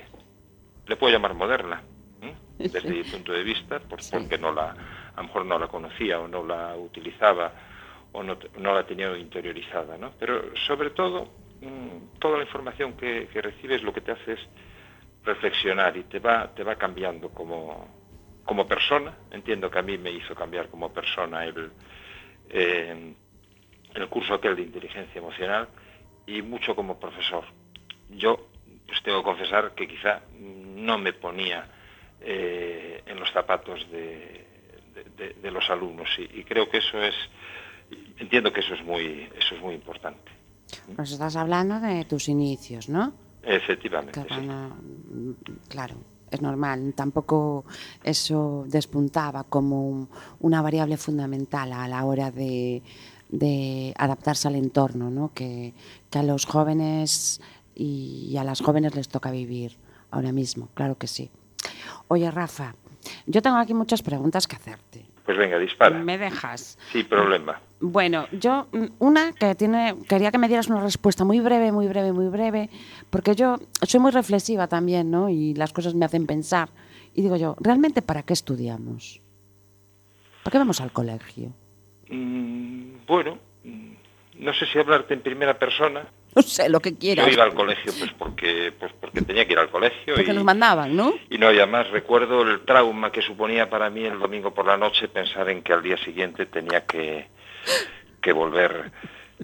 le 0.87 0.97
puedo 0.97 1.13
llamar 1.13 1.35
moderna, 1.35 1.83
¿eh? 2.23 2.35
desde 2.59 2.81
Sí. 2.83 2.89
mi 2.89 3.05
punto 3.05 3.33
de 3.33 3.43
vista, 3.43 3.79
por- 3.81 4.01
Sí. 4.01 4.11
porque 4.13 4.39
no 4.39 4.53
la, 4.53 4.71
a 4.71 5.17
lo 5.21 5.23
mejor 5.25 5.45
no 5.47 5.59
la 5.59 5.69
conocía 5.69 6.21
o 6.21 6.29
no 6.29 6.45
la 6.45 6.77
utilizaba 6.77 7.53
o 8.13 8.23
no, 8.23 8.39
no 8.59 8.75
la 8.75 8.87
tenía 8.87 9.17
interiorizada, 9.19 9.99
¿no? 9.99 10.13
Pero 10.19 10.57
sobre 10.67 10.91
todo, 10.91 11.29
mm, 11.61 12.19
toda 12.19 12.39
la 12.39 12.45
información 12.45 12.95
que, 12.95 13.29
que 13.29 13.43
recibes 13.43 13.83
lo 13.83 13.93
que 13.93 14.01
te 14.01 14.13
hace 14.13 14.33
es 14.33 14.41
reflexionar 15.25 15.97
y 15.97 16.05
te 16.05 16.21
va, 16.21 16.55
te 16.55 16.63
va 16.65 16.77
cambiando 16.77 17.29
como, 17.31 17.89
como 18.45 18.67
persona. 18.67 19.15
Entiendo 19.31 19.71
que 19.71 19.79
a 19.79 19.83
mí 19.83 19.99
me 19.99 20.11
hizo 20.11 20.35
cambiar 20.35 20.69
como 20.69 20.93
persona 20.93 21.45
el, 21.45 21.73
eh, 22.51 23.15
el 23.95 24.09
curso 24.09 24.35
aquel 24.35 24.57
de 24.57 24.63
inteligencia 24.63 25.19
emocional 25.19 25.69
y 26.27 26.43
mucho 26.43 26.75
como 26.75 26.99
profesor. 26.99 27.45
Yo 28.11 28.49
pues 28.87 29.03
tengo 29.03 29.19
que 29.19 29.25
confesar 29.25 29.75
que 29.75 29.87
quizá 29.87 30.23
no 30.39 30.99
me 30.99 31.13
ponía 31.13 31.67
eh, 32.21 33.03
en 33.07 33.19
los 33.21 33.31
zapatos 33.33 33.91
de, 33.91 34.47
de- 34.95 35.05
de- 35.17 35.35
de 35.35 35.51
los 35.51 35.69
alumnos 35.71 36.09
y, 36.19 36.41
y 36.41 36.45
creo 36.45 36.69
que 36.69 36.79
eso 36.79 37.01
es 37.03 37.15
entiendo 38.19 38.53
que 38.53 38.61
eso 38.61 38.75
es 38.75 38.83
muy 38.85 39.29
eso 39.39 39.55
es 39.55 39.61
muy 39.61 39.75
importante 39.75 40.31
Nos 40.97 41.11
estás 41.13 41.37
hablando 41.37 41.81
de 41.81 42.05
tus 42.05 42.29
inicios, 42.29 42.89
¿no? 42.89 43.13
efectivamente 43.43 44.21
sí. 44.29 44.41
mm, 44.41 45.33
claro, 45.69 45.95
es 46.31 46.41
normal. 46.43 46.93
Tampoco 46.97 47.65
eso 48.05 48.65
despuntaba 48.69 49.45
como 49.45 49.89
un- 49.89 50.09
una 50.41 50.63
variable 50.63 50.97
fundamental 50.97 51.73
a 51.73 51.89
la 51.89 52.05
hora 52.05 52.31
de, 52.31 52.83
de 53.29 53.95
adaptarse 53.97 54.49
al 54.49 54.57
entorno, 54.57 55.11
¿no? 55.11 55.33
Que, 55.35 55.75
que 56.11 56.19
a 56.19 56.23
los 56.23 56.47
jóvenes 56.47 57.41
y 57.75 58.37
a 58.37 58.45
las 58.45 58.61
jóvenes 58.61 58.95
les 58.95 59.09
toca 59.09 59.31
vivir 59.31 59.77
ahora 60.11 60.33
mismo, 60.33 60.69
claro 60.75 60.97
que 60.99 61.07
sí. 61.07 61.31
Oye, 62.09 62.31
Rafa, 62.31 62.75
yo 63.27 63.43
tengo 63.43 63.57
aquí 63.59 63.75
muchas 63.75 64.03
preguntas 64.03 64.47
que 64.47 64.57
hacerte. 64.57 65.07
pues 65.25 65.37
venga 65.39 65.59
dispara 65.59 65.99
¿Me 65.99 66.17
dejas? 66.19 66.79
sin 66.93 67.07
problema 67.09 67.61
Bueno, 67.81 68.27
yo 68.33 68.67
mm, 68.73 68.87
una 68.99 69.33
que 69.33 69.55
tiene 69.55 69.95
quería 70.09 70.31
que 70.31 70.39
me 70.39 70.49
dieras 70.49 70.69
una 70.69 70.81
respuesta 70.81 71.25
muy 71.25 71.41
breve, 71.41 71.71
muy 71.73 71.87
breve, 71.87 72.13
muy 72.13 72.29
breve, 72.29 72.71
porque 73.11 73.35
yo 73.35 73.57
soy 73.83 74.01
muy 74.01 74.11
reflexiva 74.11 74.67
también, 74.67 75.11
¿no? 75.11 75.29
Y 75.29 75.55
las 75.55 75.73
cosas 75.73 75.95
me 75.95 76.05
hacen 76.05 76.27
pensar. 76.27 76.71
Y 77.15 77.23
digo 77.23 77.37
yo, 77.37 77.57
¿realmente 77.61 78.03
para 78.03 78.23
qué 78.23 78.33
estudiamos? 78.33 79.21
¿Para 80.43 80.53
qué 80.53 80.59
vamos 80.59 80.81
al 80.81 80.93
colegio? 80.93 81.53
Mm, 82.11 83.07
bueno 83.07 83.39
mm, 83.65 83.93
no 84.39 84.55
sé 84.55 84.67
si 84.67 84.79
hablarte 84.79 85.15
en 85.15 85.21
primera 85.21 85.59
persona 85.59 86.07
No 86.35 86.43
sé, 86.43 86.69
lo 86.69 86.81
que 86.81 86.95
quieras. 86.97 87.27
yo 87.27 87.33
iba 87.33 87.45
al 87.45 87.55
colegio 87.55 87.93
pues 87.99 88.13
porque 88.13 88.73
pues 88.79 88.93
porque 89.01 89.23
tenía 89.23 89.47
que 89.47 89.53
ir 89.53 89.59
al 89.59 89.71
colegio 89.71 90.15
Porque 90.15 90.31
y, 90.31 90.35
nos 90.35 90.45
mandaban, 90.45 90.97
¿no? 90.97 91.15
y 91.29 91.39
no 91.39 91.49
había 91.49 91.67
más 91.67 91.91
recuerdo 91.91 92.43
el 92.43 92.61
trauma 92.61 93.13
que 93.13 93.23
suponía 93.23 93.69
para 93.69 93.91
mí 93.91 94.05
el 94.05 94.19
domingo 94.19 94.53
por 94.53 94.67
la 94.67 94.77
noche 94.77 95.09
pensar 95.09 95.49
en 95.51 95.63
que 95.63 95.73
al 95.73 95.83
día 95.83 95.97
siguiente 95.99 96.47
tenía 96.47 96.87
que 96.87 97.27
que 98.21 98.33
volver 98.33 98.91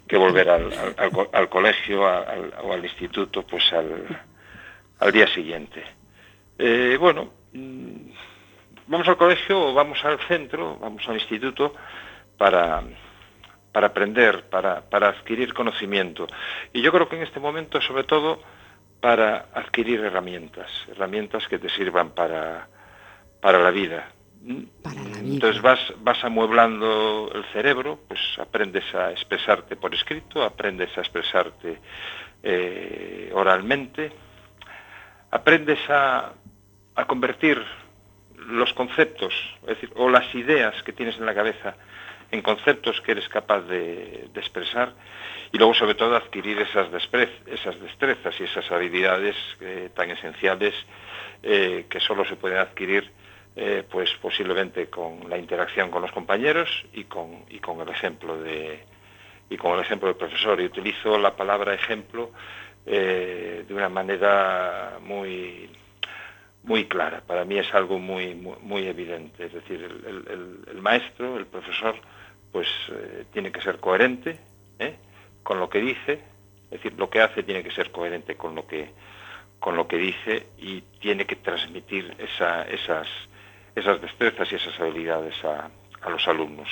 que 0.09 0.17
volver 0.17 0.51
al, 0.51 1.49
colegio 1.49 2.03
o 2.03 2.73
al 2.73 2.85
instituto 2.85 3.47
pues 3.47 3.73
al, 3.73 4.05
al 4.99 5.13
día 5.13 5.27
siguiente. 5.29 5.83
Eh, 6.59 6.97
bueno, 6.99 7.33
mm, 7.53 8.11
vamos 8.87 9.09
al 9.09 9.17
colegio 9.17 9.69
o 9.69 9.75
vamos 9.75 10.05
al 10.05 10.19
centro, 10.21 10.77
vamos 10.79 11.09
al 11.09 11.15
instituto 11.15 11.75
para, 12.37 12.83
para 13.73 13.87
aprender, 13.89 14.49
para, 14.49 14.83
para 14.83 15.09
adquirir 15.09 15.55
conocimiento. 15.55 16.27
Y 16.73 16.83
yo 16.83 16.93
creo 16.93 17.09
que 17.09 17.17
en 17.17 17.23
este 17.23 17.41
momento, 17.41 17.81
sobre 17.81 18.05
todo, 18.05 18.41
para 19.01 19.47
adquirir 19.55 20.01
herramientas, 20.01 20.71
herramientas 20.91 21.47
que 21.49 21.59
te 21.59 21.69
sirvan 21.69 22.11
para, 22.11 22.69
para 23.41 23.59
la 23.59 23.71
vida. 23.71 24.09
Entonces 24.47 25.63
vas, 25.63 25.81
vas 26.01 26.23
amueblando 26.23 27.31
el 27.35 27.45
cerebro, 27.53 28.01
pues 28.07 28.21
aprendes 28.39 28.85
a 28.95 29.11
expresarte 29.11 29.77
por 29.77 29.95
escrito, 29.95 30.43
aprendes 30.43 30.97
a 30.99 31.01
expresarte 31.01 31.79
eh, 32.43 33.31
oralmente, 33.33 34.13
aprendes 35.31 35.79
a, 35.89 36.33
a, 36.95 37.05
convertir 37.07 37.63
los 38.37 38.73
conceptos, 38.75 39.33
es 39.63 39.69
decir, 39.69 39.91
o 39.97 40.11
las 40.11 40.35
ideas 40.35 40.83
que 40.83 40.93
tienes 40.93 41.17
en 41.17 41.25
la 41.25 41.35
cabeza 41.35 41.75
en 42.31 42.43
conceptos 42.43 43.01
que 43.01 43.13
eres 43.13 43.29
capaz 43.29 43.61
de, 43.63 44.29
expresar 44.35 44.93
y 45.53 45.59
luego 45.59 45.73
sobre 45.73 45.95
todo 45.95 46.17
adquirir 46.17 46.59
esas, 46.59 46.89
esas 47.47 47.81
destrezas 47.81 48.35
y 48.41 48.45
esas 48.45 48.71
habilidades 48.71 49.37
eh, 49.61 49.89
tan 49.95 50.11
esenciales 50.11 50.75
eh, 51.43 51.87
que 51.89 52.01
solo 52.01 52.25
se 52.25 52.37
pueden 52.37 52.59
adquirir 52.59 53.11
eh, 53.57 53.85
pues 53.89 54.11
posiblemente 54.21 54.89
con 54.89 55.29
la 55.29 55.39
interacción 55.39 55.91
con 55.91 56.03
los 56.03 56.13
compañeros 56.13 56.69
y 56.93 57.05
con, 57.05 57.45
y 57.49 57.59
con 57.59 57.81
el 57.81 57.89
ejemplo 57.89 58.41
de 58.41 58.85
y 59.51 59.57
con 59.57 59.75
el 59.75 59.81
ejemplo 59.81 60.09
del 60.09 60.17
profesor. 60.17 60.61
Y 60.61 60.67
utilizo 60.67 61.19
la 61.19 61.37
palabra 61.37 61.75
ejemplo 61.75 62.31
de 62.85 63.67
una 63.71 63.89
manera 63.89 64.99
muy 65.01 65.71
muy 66.65 66.87
clara. 66.87 67.23
Para 67.27 67.45
mí 67.47 67.59
es 67.59 67.73
algo 67.75 67.99
muy 67.99 68.35
muy, 68.35 68.87
evidente. 68.87 69.47
Es 69.47 69.53
decir 69.53 69.83
el 69.83 70.83
maestro 70.83 71.39
el 71.39 71.47
profesor 71.47 71.95
pues 72.55 72.69
eh, 72.89 73.25
tiene 73.33 73.51
que 73.51 73.61
ser 73.61 73.81
coherente 73.81 74.39
¿eh? 74.79 74.95
con 75.43 75.59
lo 75.59 75.69
que 75.69 75.81
dice, 75.81 76.21
es 76.67 76.71
decir, 76.71 76.95
lo 76.97 77.11
que 77.11 77.21
hace 77.21 77.43
tiene 77.43 77.65
que 77.65 77.73
ser 77.73 77.91
coherente 77.91 78.37
con 78.37 78.55
lo 78.55 78.65
que 78.65 78.93
con 79.59 79.77
lo 79.77 79.89
que 79.89 79.97
dice 79.97 80.47
y 80.57 80.83
tiene 81.01 81.27
que 81.27 81.35
transmitir 81.35 82.15
esas, 82.19 83.09
esas 83.75 84.01
destrezas 84.01 84.51
y 84.53 84.55
esas 84.57 84.79
habilidades 84.81 85.35
a, 85.45 85.71
los 86.09 86.29
alumnos. 86.29 86.69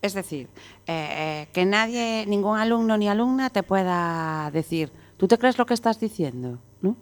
Es 0.00 0.14
decir, 0.14 0.48
eh, 0.86 1.46
que 1.52 1.64
nadie, 1.66 2.24
ningún 2.26 2.58
alumno 2.58 2.96
ni 2.96 3.08
alumna 3.08 3.50
te 3.50 3.62
pueda 3.62 4.50
decir, 4.50 4.90
¿tú 5.16 5.28
te 5.28 5.36
crees 5.36 5.58
lo 5.58 5.66
que 5.66 5.74
estás 5.74 6.00
diciendo? 6.00 6.58
¿No? 6.80 6.96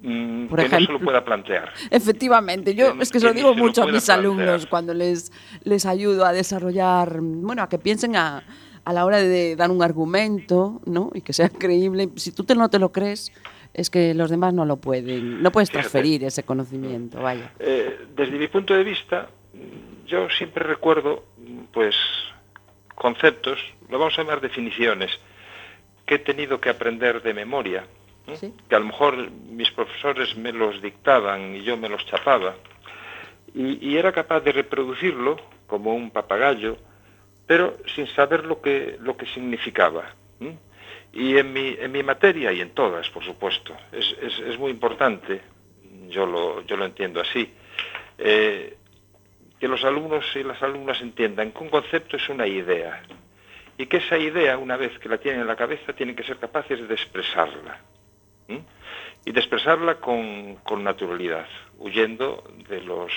Mm, 0.00 0.46
Por 0.46 0.60
que 0.60 0.66
ejemplo. 0.66 0.80
no 0.80 0.86
se 0.86 0.92
lo 0.92 1.04
pueda 1.04 1.24
plantear. 1.24 1.72
Efectivamente, 1.90 2.74
yo 2.74 2.94
es 3.00 3.10
que 3.10 3.20
se 3.20 3.26
lo 3.26 3.34
digo 3.34 3.54
mucho 3.54 3.82
a 3.82 3.86
mis 3.86 4.08
alumnos 4.08 4.66
cuando 4.66 4.94
les, 4.94 5.32
les 5.64 5.84
ayudo 5.86 6.24
a 6.24 6.32
desarrollar, 6.32 7.20
bueno, 7.20 7.62
a 7.62 7.68
que 7.68 7.78
piensen 7.78 8.16
a, 8.16 8.44
a 8.84 8.92
la 8.94 9.04
hora 9.04 9.18
de 9.18 9.54
dar 9.54 9.70
un 9.70 9.82
argumento, 9.82 10.80
¿no? 10.86 11.10
Y 11.12 11.20
que 11.20 11.34
sea 11.34 11.50
creíble. 11.50 12.08
Si 12.16 12.32
tú 12.32 12.44
te, 12.44 12.54
no 12.54 12.70
te 12.70 12.78
lo 12.78 12.90
crees, 12.90 13.32
es 13.74 13.90
que 13.90 14.14
los 14.14 14.30
demás 14.30 14.54
no 14.54 14.64
lo 14.64 14.76
pueden, 14.76 15.42
no 15.42 15.52
puedes 15.52 15.70
transferir 15.70 16.24
ese 16.24 16.42
conocimiento, 16.42 17.20
vaya. 17.20 17.52
Eh, 17.58 18.06
desde 18.14 18.38
mi 18.38 18.48
punto 18.48 18.74
de 18.74 18.84
vista, 18.84 19.28
yo 20.06 20.28
siempre 20.30 20.64
recuerdo, 20.64 21.24
pues, 21.72 21.94
conceptos, 22.94 23.58
lo 23.88 23.98
vamos 23.98 24.18
a 24.18 24.22
llamar 24.22 24.40
definiciones, 24.40 25.10
que 26.06 26.16
he 26.16 26.18
tenido 26.18 26.60
que 26.60 26.70
aprender 26.70 27.22
de 27.22 27.34
memoria 27.34 27.84
que 28.68 28.74
a 28.74 28.78
lo 28.78 28.86
mejor 28.86 29.30
mis 29.30 29.70
profesores 29.70 30.36
me 30.36 30.52
los 30.52 30.82
dictaban 30.82 31.56
y 31.56 31.62
yo 31.62 31.76
me 31.76 31.88
los 31.88 32.04
chapaba, 32.06 32.56
y, 33.54 33.96
era 33.96 34.12
capaz 34.12 34.40
de 34.40 34.52
reproducirlo 34.52 35.36
como 35.66 35.94
un 35.94 36.10
papagayo, 36.10 36.76
pero 37.46 37.78
sin 37.94 38.06
saber 38.08 38.44
lo 38.44 38.60
que, 38.60 38.98
lo 39.00 39.16
que 39.16 39.26
significaba. 39.26 40.14
Y 41.12 41.38
en 41.38 41.52
mi, 41.52 41.76
en 41.78 41.90
mi 41.90 42.02
materia 42.02 42.52
y 42.52 42.60
en 42.60 42.70
todas, 42.70 43.08
por 43.10 43.24
supuesto, 43.24 43.74
es, 43.92 44.14
es, 44.20 44.58
muy 44.58 44.70
importante, 44.70 45.40
yo 46.08 46.26
lo, 46.26 46.62
yo 46.66 46.76
lo 46.76 46.84
entiendo 46.84 47.20
así, 47.20 47.50
eh, 48.18 48.76
que 49.58 49.68
los 49.68 49.82
alumnos 49.84 50.24
y 50.36 50.42
las 50.42 50.62
alumnas 50.62 51.00
entiendan 51.00 51.52
que 51.52 51.58
un 51.58 51.70
concepto 51.70 52.16
es 52.16 52.28
una 52.28 52.46
idea 52.46 53.02
y 53.76 53.86
que 53.86 53.98
esa 53.98 54.18
idea, 54.18 54.58
una 54.58 54.76
vez 54.76 54.98
que 54.98 55.08
la 55.08 55.18
tienen 55.18 55.42
en 55.42 55.46
la 55.46 55.56
cabeza, 55.56 55.92
tienen 55.92 56.14
que 56.14 56.24
ser 56.24 56.36
capaces 56.36 56.86
de 56.86 56.94
expresarla 56.94 57.80
y 59.24 59.32
de 59.32 59.40
expresarla 59.40 59.96
con, 59.96 60.56
con, 60.56 60.82
naturalidad, 60.82 61.46
huyendo 61.78 62.44
de 62.68 62.80
los, 62.82 63.12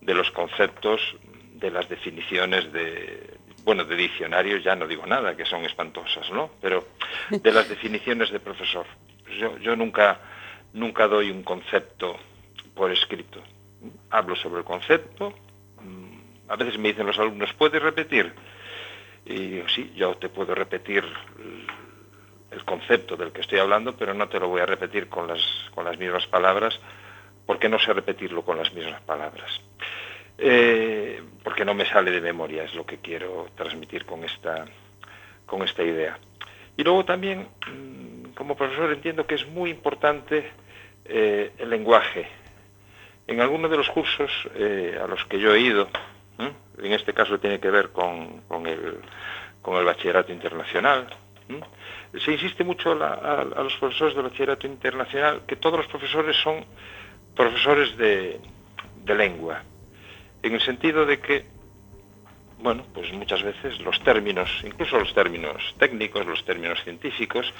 de 0.00 0.14
los 0.14 0.30
conceptos, 0.30 1.00
de 1.54 1.70
las 1.70 1.88
definiciones 1.88 2.72
de, 2.72 3.38
bueno, 3.64 3.84
de 3.84 3.96
diccionarios 3.96 4.64
ya 4.64 4.74
no 4.74 4.86
digo 4.86 5.06
nada, 5.06 5.36
que 5.36 5.44
son 5.44 5.64
espantosas, 5.64 6.30
¿no? 6.30 6.50
Pero 6.60 6.88
de 7.30 7.52
las 7.52 7.68
definiciones 7.68 8.30
de 8.30 8.40
profesor. 8.40 8.86
Pues 9.24 9.36
yo, 9.62 9.76
nunca, 9.76 10.20
nunca 10.72 11.06
doy 11.06 11.30
un 11.30 11.42
concepto 11.42 12.16
por 12.74 12.90
escrito. 12.90 13.40
Hablo 14.10 14.36
sobre 14.36 14.58
el 14.58 14.64
concepto, 14.64 15.34
mm, 15.80 16.50
a 16.50 16.56
veces 16.56 16.78
me 16.78 16.88
dicen 16.88 17.06
los 17.06 17.18
alumnos, 17.18 17.52
¿puedes 17.54 17.82
repetir? 17.82 18.32
Y 19.24 19.34
digo, 19.34 19.68
sí, 19.68 19.92
yo 19.94 20.16
te 20.16 20.28
puedo 20.28 20.54
repetir 20.54 21.04
el 22.50 22.64
concepto 22.64 23.16
del 23.16 23.32
que 23.32 23.40
estoy 23.40 23.58
hablando, 23.58 23.96
pero 23.96 24.12
no 24.12 24.28
te 24.28 24.38
lo 24.38 24.48
voy 24.48 24.60
a 24.60 24.66
repetir 24.66 25.08
con 25.08 25.26
las, 25.26 25.40
con 25.74 25.84
las 25.84 25.96
mismas 25.98 26.26
palabras, 26.26 26.78
porque 27.46 27.68
no 27.68 27.78
sé 27.78 27.92
repetirlo 27.92 28.42
con 28.42 28.58
las 28.58 28.72
mismas 28.74 29.00
palabras. 29.02 29.60
Eh, 30.44 31.22
porque 31.44 31.64
no 31.64 31.72
me 31.72 31.86
sale 31.86 32.10
de 32.10 32.20
memoria, 32.20 32.64
es 32.64 32.74
lo 32.74 32.84
que 32.84 32.98
quiero 32.98 33.46
transmitir 33.54 34.04
con 34.04 34.24
esta, 34.24 34.64
con 35.46 35.62
esta 35.62 35.84
idea. 35.84 36.18
Y 36.76 36.82
luego 36.82 37.04
también, 37.04 37.48
mm, 37.68 38.32
como 38.34 38.56
profesor, 38.56 38.92
entiendo 38.92 39.24
que 39.24 39.36
es 39.36 39.46
muy 39.46 39.70
importante 39.70 40.50
eh, 41.04 41.52
el 41.58 41.70
lenguaje. 41.70 42.26
En 43.28 43.40
algunos 43.40 43.70
de 43.70 43.76
los 43.76 43.88
cursos 43.90 44.30
eh, 44.56 44.98
a 45.00 45.06
los 45.06 45.24
que 45.26 45.38
yo 45.38 45.54
he 45.54 45.60
ido, 45.60 45.88
en 46.38 46.92
este 46.92 47.12
caso 47.12 47.38
tiene 47.38 47.60
que 47.60 47.70
ver 47.70 47.90
con, 47.90 48.40
con, 48.48 48.66
el, 48.66 48.98
con 49.60 49.76
el 49.76 49.84
bachillerato 49.84 50.32
internacional, 50.32 51.06
se 52.18 52.32
insiste 52.32 52.64
mucho 52.64 52.92
a, 52.92 53.44
los 53.44 53.76
profesores 53.76 54.14
de 54.14 54.22
bachillerato 54.22 54.66
internacional 54.66 55.42
que 55.46 55.56
todos 55.56 55.78
los 55.78 55.86
profesores 55.86 56.36
son 56.36 56.64
profesores 57.34 57.96
de, 57.96 58.40
lengua, 59.06 59.62
en 60.42 60.54
el 60.54 60.60
sentido 60.60 61.06
de 61.06 61.20
que, 61.20 61.46
bueno, 62.58 62.84
pues 62.92 63.12
muchas 63.12 63.42
veces 63.42 63.80
los 63.80 64.02
términos, 64.02 64.50
incluso 64.64 64.98
los 64.98 65.14
términos 65.14 65.74
técnicos, 65.78 66.26
los 66.26 66.44
términos 66.44 66.82
científicos, 66.82 67.52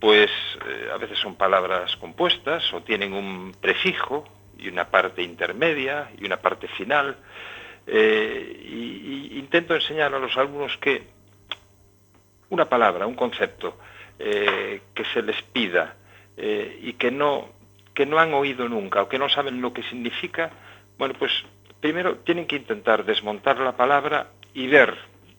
pues 0.00 0.30
eh, 0.66 0.90
a 0.92 0.98
veces 0.98 1.18
son 1.18 1.34
palabras 1.36 1.96
compuestas 1.96 2.72
o 2.72 2.82
tienen 2.82 3.12
un 3.12 3.52
prefijo 3.60 4.24
y 4.58 4.68
una 4.68 4.90
parte 4.90 5.22
intermedia 5.22 6.10
y 6.18 6.26
una 6.26 6.36
parte 6.36 6.68
final. 6.68 7.16
Eh, 7.86 8.60
y 8.64 9.38
intento 9.38 9.74
enseñar 9.74 10.14
a 10.14 10.18
los 10.18 10.36
alumnos 10.36 10.76
que 10.78 11.02
una 12.50 12.68
palabra, 12.68 13.06
un 13.06 13.14
concepto 13.14 13.78
eh, 14.18 14.82
que 14.94 15.04
se 15.06 15.22
les 15.22 15.40
pida 15.42 15.96
y 16.36 16.94
que 16.94 17.12
no, 17.12 17.50
que 17.94 18.06
no 18.06 18.18
han 18.18 18.34
oído 18.34 18.68
nunca 18.68 19.02
o 19.02 19.08
que 19.08 19.20
no 19.20 19.28
saben 19.28 19.62
lo 19.62 19.72
que 19.72 19.84
significa, 19.84 20.50
bueno, 20.98 21.14
pues 21.16 21.30
primero 21.84 22.16
tienen 22.24 22.46
que 22.46 22.56
intentar 22.56 23.04
desmontar 23.04 23.58
la 23.58 23.76
palabra 23.76 24.28
y 24.54 24.68
ver 24.68 24.96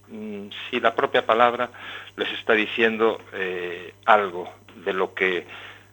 mm, 0.10 0.50
si 0.70 0.80
la 0.80 0.94
propia 0.94 1.26
palabra 1.26 1.72
les 2.16 2.32
está 2.34 2.54
diciendo 2.54 3.20
eh, 3.34 3.96
algo 4.06 4.48
de 4.86 4.94
lo 4.94 5.16
que, 5.16 5.48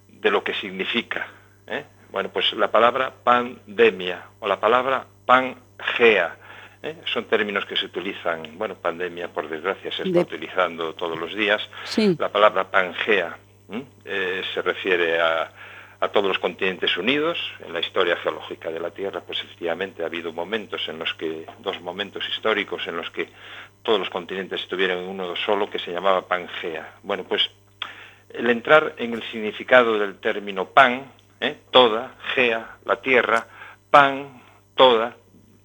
de 0.08 0.30
lo 0.30 0.44
que 0.44 0.52
significa. 0.52 1.26
Bueno, 2.10 2.28
pues 2.28 2.52
la 2.52 2.70
palabra 2.70 3.14
pandemia 3.24 4.26
o 4.40 4.46
la 4.46 4.60
palabra 4.60 5.06
pangea 5.24 6.36
¿eh? 6.82 6.96
Son 7.06 7.24
términos 7.24 7.64
que 7.64 7.74
se 7.74 7.86
utilizan, 7.86 8.58
bueno, 8.58 8.74
pandemia 8.74 9.28
por 9.28 9.48
desgracia 9.48 9.90
se 9.90 10.02
está 10.02 10.20
utilizando 10.20 10.94
todos 10.94 11.18
los 11.18 11.34
días. 11.34 11.62
La 12.18 12.28
palabra 12.30 12.70
Pangea 12.70 13.38
eh, 14.04 14.42
se 14.52 14.60
refiere 14.60 15.18
a, 15.18 15.50
a, 16.02 16.08
todos 16.08 16.28
los 16.28 16.38
continentes 16.38 16.96
unidos. 16.96 17.38
En 17.64 17.72
la 17.72 17.80
historia 17.80 18.16
geológica 18.16 18.70
de 18.70 18.80
la 18.80 18.90
Tierra, 18.90 19.20
pues 19.20 19.40
efectivamente 19.40 20.02
ha 20.02 20.06
habido 20.06 20.32
momentos 20.32 20.88
en 20.88 20.98
los 20.98 21.14
que, 21.14 21.46
dos 21.60 21.80
momentos 21.80 22.28
históricos 22.28 22.86
en 22.86 22.96
los 22.96 23.10
que 23.10 23.28
todos 23.82 23.98
los 23.98 24.10
continentes 24.10 24.60
estuvieron 24.60 24.98
en 24.98 25.08
uno 25.08 25.34
solo 25.36 25.70
que 25.70 25.78
se 25.78 25.92
llamaba 25.92 26.26
Pangea. 26.26 26.96
Bueno, 27.02 27.24
pues 27.24 27.48
el 28.30 28.50
entrar 28.50 28.94
en 28.98 29.14
el 29.14 29.22
significado 29.30 29.98
del 29.98 30.18
término 30.18 30.66
pan, 30.66 31.12
¿eh? 31.40 31.58
toda, 31.70 32.14
gea, 32.34 32.76
la 32.84 32.96
tierra, 32.96 33.46
pan, 33.90 34.42
toda, 34.74 35.16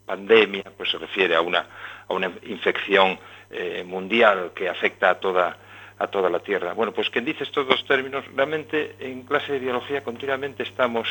pandemia, 0.06 0.64
pues 0.76 0.92
se 0.92 0.98
refiere 0.98 1.36
a 1.36 1.42
una, 1.42 1.66
a 2.08 2.14
una 2.14 2.32
infección 2.44 3.20
eh, 3.50 3.84
mundial 3.86 4.52
que 4.54 4.70
afecta 4.70 5.10
a 5.10 5.20
toda 5.20 5.58
a 6.00 6.08
toda 6.08 6.30
la 6.30 6.40
Tierra. 6.40 6.74
Bueno, 6.74 6.94
pues 6.94 7.10
quien 7.10 7.26
dice 7.26 7.44
estos 7.44 7.68
dos 7.68 7.86
términos, 7.86 8.26
realmente 8.36 8.96
en 9.00 9.24
clase 9.24 9.54
de 9.54 9.60
biología 9.60 10.04
continuamente 10.04 10.64
estamos 10.64 11.08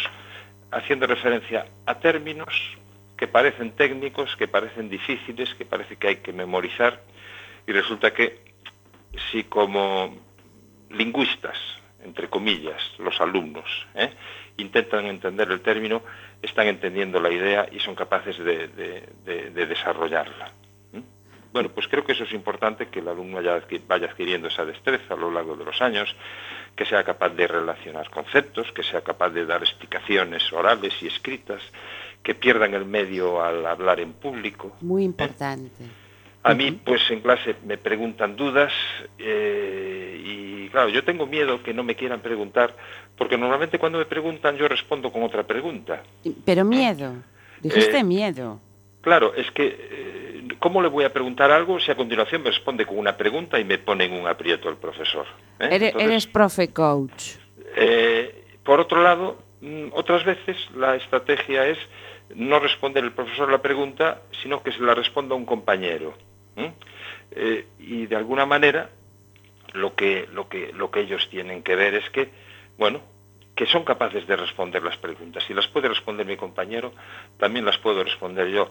haciendo 0.71 1.07
referencia 1.07 1.67
a 1.87 1.99
términos 1.99 2.77
que 3.17 3.27
parecen 3.27 3.73
técnicos, 3.73 4.37
que 4.37 4.47
parecen 4.49 4.89
difíciles, 4.89 5.55
que 5.55 5.65
parece 5.65 5.97
que 5.97 6.09
hay 6.09 6.17
que 6.17 6.33
memorizar, 6.33 7.03
y 7.67 7.73
resulta 7.73 8.13
que 8.13 8.41
si 9.31 9.45
como 9.45 10.15
lingüistas, 10.91 11.59
entre 12.05 12.29
comillas, 12.29 12.81
los 12.99 13.21
alumnos, 13.21 13.87
¿eh? 13.95 14.11
intentan 14.59 15.07
entender 15.07 15.51
el 15.51 15.61
término, 15.61 16.03
están 16.43 16.67
entendiendo 16.67 17.21
la 17.21 17.31
idea 17.31 17.69
y 17.71 17.81
son 17.81 17.95
capaces 17.95 18.39
de, 18.39 19.67
desarrollarla. 19.67 20.53
Bueno, 21.57 21.71
pues 21.71 21.89
creo 21.89 22.05
que 22.05 22.13
eso 22.13 22.25
es 22.25 22.35
importante, 22.35 22.89
que 22.89 22.99
el 22.99 23.09
alumno 23.09 23.41
vaya 23.89 24.07
adquiriendo 24.11 24.49
esa 24.49 24.67
destreza 24.67 25.15
a 25.15 25.17
lo 25.17 25.31
largo 25.31 25.57
de 25.57 25.65
los 25.65 25.81
años, 25.81 26.15
que 26.77 26.85
sea 26.85 27.03
capaz 27.03 27.31
de 27.31 27.47
relacionar 27.47 28.11
conceptos, 28.11 28.71
que 28.73 28.83
sea 28.83 29.01
capaz 29.01 29.31
de 29.31 29.47
dar 29.47 29.63
explicaciones 29.63 30.53
orales 30.53 30.93
y 31.01 31.07
escritas, 31.07 31.63
que 32.23 32.35
pierdan 32.35 32.75
el 32.75 32.85
medio 32.85 33.43
al 33.43 33.65
hablar 33.65 34.01
en 34.01 34.13
público. 34.13 34.77
Muy 34.83 35.01
¿eh? 35.01 35.07
importante. 35.07 35.87
A 36.43 36.53
mí, 36.53 36.73
pues 36.73 37.11
en 37.11 37.23
clase 37.23 37.57
me 37.65 37.79
preguntan 37.79 38.37
dudas 38.37 38.75
eh, 39.19 40.21
y 40.23 40.69
claro, 40.69 40.91
yo 40.91 41.05
tengo 41.05 41.27
miedo 41.27 41.63
que 41.63 41.73
no 41.73 41.85
me 41.85 41.95
quieran 41.95 42.21
preguntar, 42.21 42.77
porque 43.17 43.39
normalmente 43.39 43.79
cuando 43.79 43.97
me 43.97 44.05
preguntan 44.05 44.59
yo 44.59 44.69
respondo 44.69 45.11
con 45.11 45.23
otra 45.23 45.47
pregunta. 45.47 46.03
Pero 46.45 46.67
miedo, 46.67 47.15
dijiste 47.63 48.01
eh, 48.01 48.05
miedo. 48.05 48.61
Claro, 49.01 49.33
es 49.35 49.51
que 49.53 49.97
¿cómo 50.59 50.83
le 50.83 50.89
voy 50.89 51.05
a 51.05 51.13
preguntar 51.13 51.51
algo 51.51 51.79
si 51.81 51.91
a 51.91 51.97
continuación 51.97 52.43
me 52.43 52.51
responde 52.51 52.87
con 52.87 52.99
una 52.99 53.17
pregunta 53.17 53.59
y 53.59 53.65
me 53.65 53.79
pone 53.79 54.05
en 54.05 54.13
un 54.13 54.27
aprieto 54.27 54.69
el 54.69 54.77
profesor? 54.77 55.27
Eres, 55.59 56.27
profe 56.27 56.73
coach. 56.73 57.37
por 58.63 58.81
otro 58.81 59.03
lado, 59.03 59.39
mm, 59.61 59.89
otras 59.93 60.25
veces 60.25 60.57
la 60.75 60.97
estrategia 60.97 61.67
es 61.67 61.79
no 62.35 62.59
responder 62.59 63.05
el 63.05 63.13
profesor 63.13 63.51
la 63.51 63.63
pregunta, 63.63 64.23
sino 64.43 64.63
que 64.63 64.73
se 64.73 64.81
la 64.81 64.95
responda 64.95 65.35
un 65.35 65.47
compañero. 65.47 66.15
Eh, 67.33 67.67
y 67.79 68.07
de 68.07 68.17
alguna 68.17 68.47
manera 68.47 68.89
lo 69.75 69.95
que, 69.95 70.27
lo, 70.33 70.49
que, 70.49 70.73
lo 70.73 70.91
que 70.91 71.01
ellos 71.01 71.29
tienen 71.31 71.63
que 71.63 71.77
ver 71.77 71.95
es 71.95 72.09
que, 72.11 72.31
bueno, 72.79 73.01
que 73.55 73.67
son 73.67 73.85
capaces 73.85 74.27
de 74.27 74.37
responder 74.37 74.83
las 74.83 74.97
preguntas. 74.97 75.45
Si 75.47 75.55
las 75.55 75.67
puede 75.67 75.89
responder 75.89 76.27
mi 76.27 76.37
compañero, 76.37 76.93
también 77.39 77.65
las 77.65 77.79
puedo 77.79 78.03
responder 78.05 78.49
yo. 78.49 78.71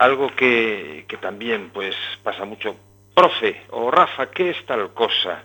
Algo 0.00 0.34
que, 0.34 1.04
que 1.06 1.18
también 1.18 1.68
pues 1.74 1.94
pasa 2.22 2.46
mucho, 2.46 2.74
profe 3.14 3.64
o 3.68 3.90
Rafa, 3.90 4.30
¿qué 4.30 4.48
es 4.48 4.64
tal 4.64 4.94
cosa? 4.94 5.42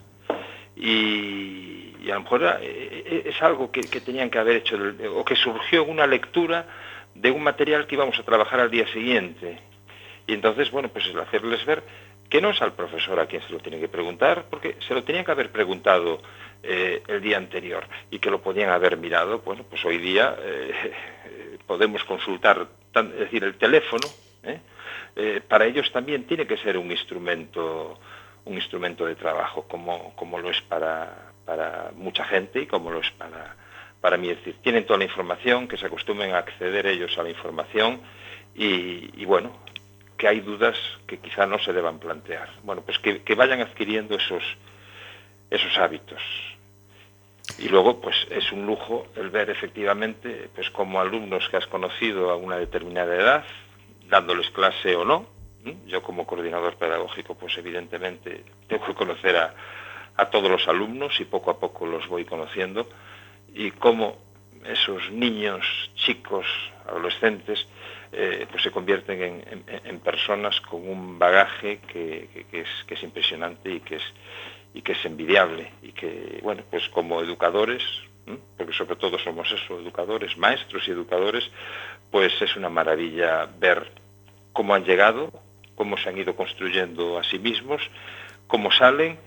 Y, 0.77 2.09
a 2.09 2.13
lo 2.13 2.21
mejor 2.21 2.43
eh, 2.61 3.03
eh, 3.05 3.23
es 3.25 3.41
algo 3.41 3.69
que, 3.69 3.81
que 3.81 3.99
tenían 3.99 4.29
que 4.29 4.39
haber 4.39 4.55
hecho 4.55 4.77
o 5.13 5.25
que 5.25 5.35
surgió 5.35 5.83
en 5.83 5.89
una 5.89 6.07
lectura 6.07 6.67
de 7.13 7.31
un 7.31 7.43
material 7.43 7.85
que 7.85 7.95
íbamos 7.95 8.17
a 8.17 8.23
trabajar 8.23 8.61
al 8.61 8.71
día 8.71 8.87
siguiente. 8.93 9.59
Y 10.25 10.33
entonces, 10.35 10.71
bueno, 10.71 10.87
pues 10.87 11.05
es 11.05 11.15
hacerles 11.17 11.65
ver 11.65 11.83
que 12.29 12.39
no 12.39 12.51
es 12.51 12.61
al 12.61 12.71
profesor 12.71 13.19
a 13.19 13.25
quien 13.25 13.41
se 13.41 13.51
lo 13.51 13.59
tiene 13.59 13.77
que 13.77 13.89
preguntar, 13.89 14.45
porque 14.49 14.77
se 14.87 14.93
lo 14.93 15.03
tenían 15.03 15.25
que 15.25 15.31
haber 15.31 15.51
preguntado 15.51 16.21
eh, 16.63 17.03
el 17.09 17.21
día 17.21 17.35
anterior 17.35 17.85
y 18.09 18.19
que 18.19 18.31
lo 18.31 18.41
podían 18.41 18.69
haber 18.69 18.95
mirado. 18.95 19.39
Bueno, 19.39 19.65
pues 19.69 19.83
hoy 19.83 19.97
día 19.97 20.33
podemos 21.67 22.05
consultar, 22.05 22.67
es 22.93 23.19
decir, 23.19 23.43
el 23.43 23.55
teléfono, 23.55 24.07
¿eh? 24.45 25.41
para 25.47 25.65
ellos 25.65 25.91
también 25.91 26.25
tiene 26.25 26.45
que 26.45 26.57
ser 26.57 26.77
un 26.77 26.91
instrumento, 26.91 27.99
un 28.45 28.55
instrumento 28.55 29.05
de 29.05 29.15
trabajo, 29.15 29.67
como, 29.67 30.15
como 30.15 30.39
lo 30.39 30.49
es 30.49 30.61
para, 30.61 31.33
para 31.45 31.91
mucha 31.95 32.25
gente 32.25 32.61
y 32.61 32.65
como 32.65 32.91
lo 32.91 32.99
es 32.99 33.11
para, 33.11 33.55
para 34.01 34.17
mí. 34.17 34.29
Es 34.29 34.37
decir, 34.37 34.57
tienen 34.61 34.85
toda 34.85 34.99
la 34.99 35.05
información, 35.05 35.67
que 35.67 35.77
se 35.77 35.85
acostumbren 35.85 36.33
a 36.33 36.39
acceder 36.39 36.85
ellos 36.87 37.17
a 37.17 37.23
la 37.23 37.29
información 37.29 38.01
y, 38.55 39.25
bueno, 39.25 39.51
que 40.17 40.27
hay 40.27 40.39
dudas 40.39 40.77
que 41.07 41.19
quizá 41.19 41.45
no 41.45 41.59
se 41.59 41.73
deban 41.73 41.99
plantear. 41.99 42.49
Bueno, 42.63 42.81
pues 42.81 42.99
que, 42.99 43.35
vayan 43.35 43.61
adquiriendo 43.61 44.15
esos, 44.15 44.43
esos 45.49 45.77
hábitos. 45.77 46.21
Y 47.57 47.67
luego, 47.67 48.01
pues 48.01 48.15
es 48.29 48.51
un 48.51 48.65
lujo 48.65 49.07
el 49.15 49.29
ver 49.29 49.49
efectivamente, 49.49 50.49
pues 50.55 50.69
como 50.71 50.99
alumnos 50.99 51.47
que 51.49 51.57
has 51.57 51.67
conocido 51.67 52.31
a 52.31 52.35
una 52.35 52.57
determinada 52.57 53.15
edad, 53.15 53.45
dándoles 54.09 54.49
clase 54.51 54.95
o 54.95 55.05
no. 55.05 55.27
Yo 55.87 56.03
como 56.03 56.27
coordinador 56.27 56.75
pedagógico, 56.75 57.35
pues 57.35 57.57
evidentemente 57.57 58.43
tengo 58.67 58.85
que 58.85 58.93
conocer 58.93 59.35
a, 59.35 59.55
a 60.15 60.29
todos 60.29 60.49
los 60.49 60.67
alumnos 60.67 61.19
y 61.19 61.25
poco 61.25 61.49
a 61.49 61.59
poco 61.59 61.87
los 61.87 62.07
voy 62.07 62.23
conociendo 62.23 62.87
y 63.53 63.71
cómo 63.71 64.17
esos 64.65 65.11
niños, 65.11 65.65
chicos, 65.95 66.45
adolescentes, 66.87 67.67
eh, 68.11 68.47
pues 68.49 68.63
se 68.63 68.71
convierten 68.71 69.43
en, 69.83 69.99
personas 69.99 70.59
con 70.61 70.87
un 70.87 71.19
bagaje 71.19 71.79
que, 71.79 72.45
es, 72.51 73.03
impresionante 73.03 73.71
y 73.71 73.79
que 73.79 73.95
es, 73.97 74.03
y 74.73 74.81
que 74.81 74.93
es 74.93 75.05
envidiable. 75.05 75.71
Y 75.81 75.91
que, 75.91 76.39
bueno, 76.43 76.63
pues 76.69 76.87
como 76.89 77.21
educadores, 77.21 77.83
porque 78.57 78.73
sobre 78.73 78.95
todo 78.95 79.19
somos 79.19 79.51
eso, 79.51 79.79
educadores, 79.79 80.37
maestros 80.37 80.87
y 80.87 80.91
educadores, 80.91 81.49
pues 82.11 82.33
es 82.41 82.55
una 82.55 82.69
maravilla 82.69 83.47
ver 83.59 83.91
cómo 84.53 84.73
han 84.73 84.85
llegado, 84.85 85.31
cómo 85.75 85.97
se 85.97 86.09
han 86.09 86.17
ido 86.17 86.35
construyendo 86.35 87.19
a 87.19 87.23
sí 87.23 87.39
mismos, 87.39 87.81
cómo 88.47 88.71
salen 88.71 89.17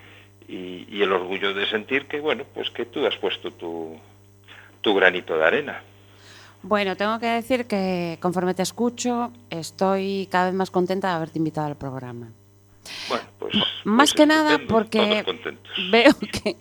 y, 0.48 0.86
y 0.90 1.02
el 1.02 1.12
orgullo 1.12 1.52
de 1.54 1.66
sentir 1.66 2.06
que, 2.06 2.20
bueno, 2.20 2.44
pues 2.54 2.70
que 2.70 2.86
tú 2.86 3.06
has 3.06 3.16
puesto 3.16 3.52
tu, 3.52 3.98
tu 4.80 4.94
granito 4.94 5.36
de 5.36 5.44
arena. 5.44 5.82
Bueno, 6.62 6.96
tengo 6.96 7.18
que 7.20 7.26
decir 7.26 7.66
que 7.66 8.18
conforme 8.20 8.54
te 8.54 8.62
escucho, 8.62 9.32
estoy 9.50 10.28
cada 10.30 10.46
vez 10.46 10.54
más 10.54 10.70
contenta 10.70 11.08
de 11.08 11.14
haberte 11.14 11.38
invitado 11.38 11.68
al 11.68 11.76
programa. 11.76 12.32
Bueno, 13.08 13.24
pues, 13.38 13.54
más 13.84 14.12
pues 14.12 14.14
que 14.14 14.26
nada 14.26 14.58
porque 14.68 15.24
veo 15.90 16.14
que 16.18 16.56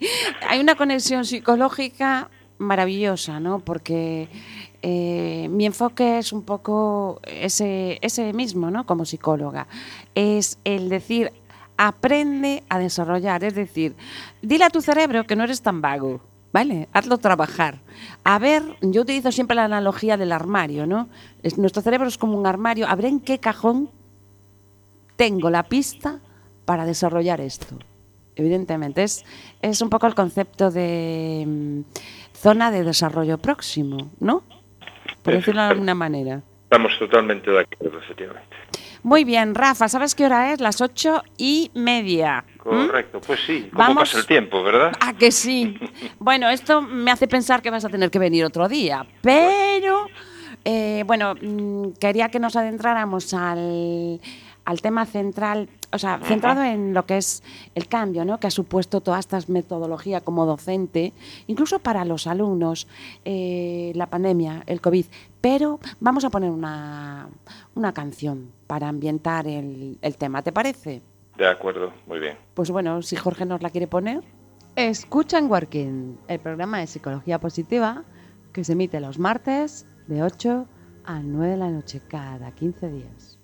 hay 0.47 0.60
una 0.60 0.75
conexión 0.75 1.25
psicológica 1.25 2.30
maravillosa, 2.58 3.39
¿no? 3.39 3.60
Porque 3.60 4.27
eh, 4.82 5.48
mi 5.50 5.66
enfoque 5.66 6.20
es 6.20 6.32
un 6.32 6.44
poco 6.44 7.20
ese, 7.24 8.00
ese 8.02 8.34
mismo, 8.34 8.70
¿no? 8.72 8.86
Como 8.86 9.06
psicóloga. 9.06 9.68
Es 10.16 10.60
el 10.63 10.90
decir, 10.90 11.32
aprende 11.78 12.63
a 12.70 12.80
desarrollar, 12.80 13.44
es 13.44 13.56
decir, 13.56 13.96
dile 14.42 14.66
a 14.66 14.70
tu 14.70 14.82
cerebro 14.82 15.26
que 15.26 15.36
no 15.36 15.44
eres 15.44 15.62
tan 15.62 15.82
vago, 15.82 16.22
¿vale? 16.52 16.90
Hazlo 16.94 17.18
trabajar. 17.18 17.80
A 18.24 18.40
ver, 18.40 18.63
yo 18.82 19.02
utilizo 19.02 19.32
siempre 19.32 19.56
la 19.56 19.66
analogía 19.66 20.18
del 20.18 20.32
armario, 20.32 20.86
¿no? 20.86 21.08
nuestro 21.58 21.82
cerebro 21.82 22.08
es 22.08 22.18
como 22.18 22.38
un 22.38 22.46
armario. 22.46 22.88
A 22.88 22.96
ver 22.96 23.06
en 23.06 23.20
qué 23.20 23.40
cajón 23.40 23.90
tengo 25.16 25.50
la 25.50 25.63
pista 25.63 26.20
para 26.66 26.86
desarrollar 26.86 27.42
esto. 27.42 27.78
Evidentemente, 28.36 29.04
es, 29.04 29.24
es 29.62 29.82
un 29.82 29.90
poco 29.90 30.06
el 30.06 30.13
concepto 30.13 30.70
de 30.70 31.44
mm, 31.48 31.80
zona 32.38 32.70
de 32.70 32.84
desarrollo 32.84 33.40
próximo, 33.40 34.12
¿no? 34.20 34.44
Por 35.28 35.36
decirlo 35.36 35.62
de 35.62 35.68
alguna 35.68 35.94
manera. 35.94 36.42
Estamos 36.63 36.98
totalmente 36.98 37.52
de 37.52 37.60
acuerdo, 37.60 38.00
efectivamente. 38.00 38.56
Muy 39.04 39.26
bien, 39.26 39.56
Rafa, 39.56 39.90
¿sabes 39.90 40.16
qué 40.16 40.26
hora 40.26 40.54
es? 40.54 40.62
Las 40.62 40.80
ocho 40.80 41.22
y 41.38 41.70
media. 41.74 42.46
Correcto, 42.58 43.20
pues 43.20 43.42
sí, 43.46 43.68
¿cómo 43.74 43.84
Vamos 43.84 44.10
pasa 44.10 44.20
el 44.20 44.26
tiempo, 44.26 44.63
verdad? 44.63 44.94
Ah, 45.02 45.12
que 45.12 45.34
sí. 45.34 45.78
bueno, 46.18 46.50
esto 46.50 46.82
me 46.82 47.12
hace 47.12 47.28
pensar 47.28 47.62
que 47.62 47.70
vas 47.70 47.84
a 47.84 47.90
tener 47.90 48.10
que 48.10 48.20
venir 48.20 48.46
otro 48.46 48.70
día, 48.70 49.06
pero 49.22 50.08
eh, 50.63 51.04
bueno, 51.06 51.36
mm, 51.42 51.92
quería 52.00 52.30
que 52.30 52.40
nos 52.40 52.56
adentráramos 52.56 53.34
al, 53.34 54.22
al 54.67 54.82
tema 54.82 55.06
central, 55.06 55.69
o 55.93 55.97
sea, 55.97 56.19
centrado 56.21 56.62
en 56.62 56.93
lo 56.93 57.06
que 57.06 57.15
es 57.15 57.41
el 57.73 57.88
cambio 57.88 58.25
¿no? 58.25 58.38
que 58.38 58.47
ha 58.47 58.51
supuesto 58.51 58.99
toda 58.99 59.17
esta 59.17 59.39
metodología 59.47 60.19
como 60.19 60.45
docente, 60.45 61.13
incluso 61.47 61.80
para 61.80 62.03
los 62.03 62.27
alumnos, 62.27 62.86
eh, 63.23 63.93
la 63.95 64.08
pandemia, 64.08 64.63
el 64.65 64.82
COVID. 64.82 65.06
Pero 65.39 65.80
vamos 66.01 66.25
a 66.25 66.30
poner 66.30 66.51
una, 66.51 67.30
una 67.75 67.93
canción 67.93 68.51
para 68.67 68.89
ambientar 68.89 69.47
el, 69.47 69.97
el 70.01 70.17
tema, 70.17 70.41
¿te 70.41 70.51
parece? 70.51 71.01
De 71.38 71.47
acuerdo, 71.47 71.93
muy 72.06 72.19
bien. 72.19 72.38
Pues 72.53 72.69
bueno, 72.69 73.01
si 73.03 73.15
Jorge 73.15 73.45
nos 73.45 73.62
la 73.62 73.69
quiere 73.69 73.88
poner. 73.88 74.21
Escucha 74.75 75.38
en 75.38 75.49
Working, 75.49 76.17
el 76.27 76.39
programa 76.39 76.80
de 76.80 76.88
psicología 76.88 77.39
positiva 77.39 78.03
que 78.51 78.65
se 78.65 78.73
emite 78.73 78.99
los 78.99 79.17
martes 79.17 79.88
de 80.08 80.23
8 80.23 80.67
a 81.06 81.21
9 81.21 81.51
de 81.51 81.58
la 81.58 81.69
noche 81.69 82.01
cada 82.06 82.51
15 82.51 82.89
días. 82.89 83.37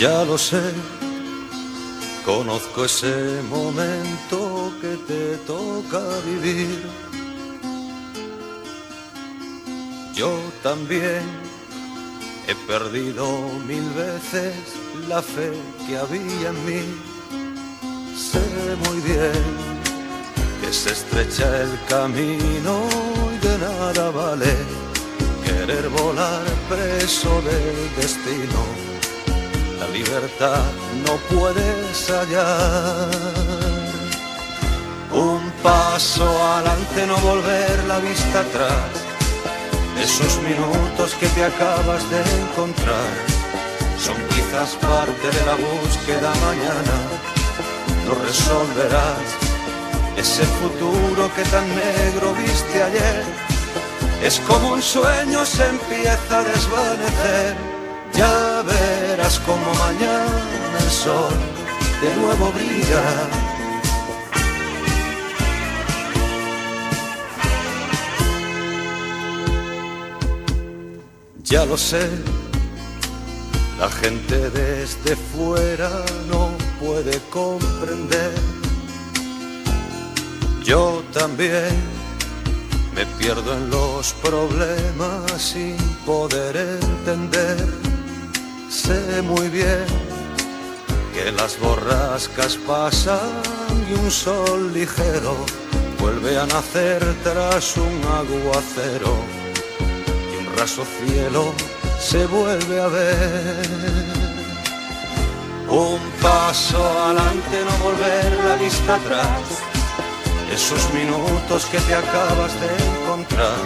Ya 0.00 0.24
lo 0.24 0.38
sé, 0.38 0.62
conozco 2.24 2.86
ese 2.86 3.42
momento 3.50 4.72
que 4.80 4.96
te 5.06 5.36
toca 5.46 6.00
vivir 6.24 6.80
Yo 10.14 10.38
también 10.62 11.22
he 12.48 12.54
perdido 12.66 13.26
mil 13.66 13.88
veces 13.90 14.54
la 15.06 15.20
fe 15.20 15.52
que 15.86 15.98
había 15.98 16.48
en 16.48 16.64
mí. 16.66 16.82
Sé 18.14 18.40
muy 18.86 19.00
bien 19.00 19.44
que 20.62 20.72
se 20.72 20.92
estrecha 20.92 21.46
el 21.62 21.78
camino 21.88 22.86
y 23.34 23.46
de 23.46 23.58
nada 23.58 24.10
vale 24.10 24.54
querer 25.44 25.88
volar 25.90 26.44
preso 26.70 27.42
del 27.42 27.96
destino. 27.96 28.89
La 29.80 29.88
libertad 29.88 30.62
no 31.06 31.16
puedes 31.34 32.10
hallar. 32.10 33.08
Un 35.10 35.50
paso 35.62 36.26
adelante, 36.52 37.06
no 37.06 37.16
volver 37.16 37.84
la 37.88 37.98
vista 37.98 38.40
atrás. 38.40 38.90
Esos 39.98 40.36
minutos 40.42 41.14
que 41.18 41.26
te 41.28 41.44
acabas 41.44 42.02
de 42.10 42.20
encontrar 42.42 43.10
son 43.98 44.16
quizás 44.28 44.76
parte 44.76 45.26
de 45.36 45.46
la 45.46 45.56
búsqueda 45.56 46.30
mañana. 46.46 46.96
Lo 48.06 48.14
resolverás. 48.26 49.28
Ese 50.16 50.44
futuro 50.60 51.30
que 51.34 51.42
tan 51.44 51.66
negro 51.68 52.34
viste 52.34 52.82
ayer 52.82 53.24
es 54.22 54.38
como 54.40 54.74
un 54.74 54.82
sueño 54.82 55.46
se 55.46 55.66
empieza 55.66 56.38
a 56.38 56.44
desvanecer. 56.44 57.69
Ya 58.20 58.62
verás 58.62 59.40
como 59.46 59.68
mañana 59.86 60.76
el 60.78 60.90
sol 60.90 61.32
de 62.02 62.16
nuevo 62.20 62.52
brilla 62.52 63.02
Ya 71.44 71.64
lo 71.64 71.78
sé, 71.78 72.06
la 73.78 73.88
gente 73.88 74.50
desde 74.50 75.16
fuera 75.16 75.90
no 76.30 76.50
puede 76.78 77.18
comprender. 77.30 78.34
Yo 80.62 81.02
también 81.14 81.72
me 82.94 83.06
pierdo 83.18 83.54
en 83.54 83.70
los 83.70 84.12
problemas 84.22 85.32
sin 85.40 85.76
poder 86.04 86.56
entender. 86.82 87.79
Sé 88.70 89.20
muy 89.22 89.48
bien 89.48 89.84
que 91.12 91.32
las 91.32 91.58
borrascas 91.58 92.56
pasan 92.66 93.42
y 93.90 93.92
un 93.94 94.10
sol 94.10 94.72
ligero 94.72 95.34
vuelve 95.98 96.38
a 96.38 96.46
nacer 96.46 97.04
tras 97.22 97.76
un 97.76 98.00
aguacero 98.20 99.40
raso 100.60 100.84
cielo 100.84 101.54
se 101.98 102.26
vuelve 102.26 102.80
a 102.80 102.88
ver. 102.88 103.66
Un 105.68 106.00
paso 106.20 106.78
adelante, 107.04 107.56
no 107.64 107.84
volver 107.84 108.44
la 108.44 108.56
vista 108.56 108.96
atrás. 108.96 109.42
Esos 110.52 110.92
minutos 110.92 111.64
que 111.66 111.78
te 111.78 111.94
acabas 111.94 112.52
de 112.60 112.68
encontrar 112.90 113.64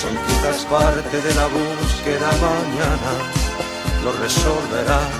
son 0.00 0.14
quizás 0.26 0.64
parte 0.66 1.16
de 1.22 1.34
la 1.34 1.46
búsqueda 1.46 2.30
mañana. 2.48 3.45
Lo 4.06 4.12
resolverás. 4.12 5.10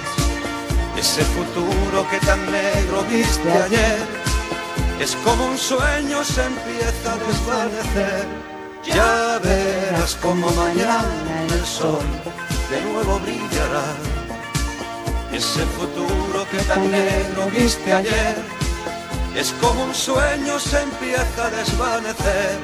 Ese 0.96 1.22
futuro 1.36 2.08
que 2.08 2.18
tan 2.24 2.40
negro 2.50 3.04
viste 3.10 3.50
ayer 3.50 3.98
es 5.00 5.16
como 5.16 5.44
un 5.46 5.58
sueño 5.58 6.24
se 6.24 6.42
empieza 6.44 7.12
a 7.12 7.16
desvanecer 7.18 8.46
ya 8.86 9.40
verás 9.42 10.14
como 10.22 10.48
mañana 10.52 11.42
el 11.52 11.66
sol 11.66 12.06
de 12.70 12.80
nuevo 12.82 13.18
brillará. 13.18 13.84
Ese 15.32 15.66
futuro 15.76 16.46
que 16.50 16.58
tan 16.58 16.90
negro 16.90 17.50
viste 17.50 17.92
ayer 17.92 18.36
es 19.34 19.52
como 19.60 19.84
un 19.84 19.94
sueño 19.94 20.58
se 20.60 20.82
empieza 20.82 21.46
a 21.46 21.50
desvanecer. 21.50 22.58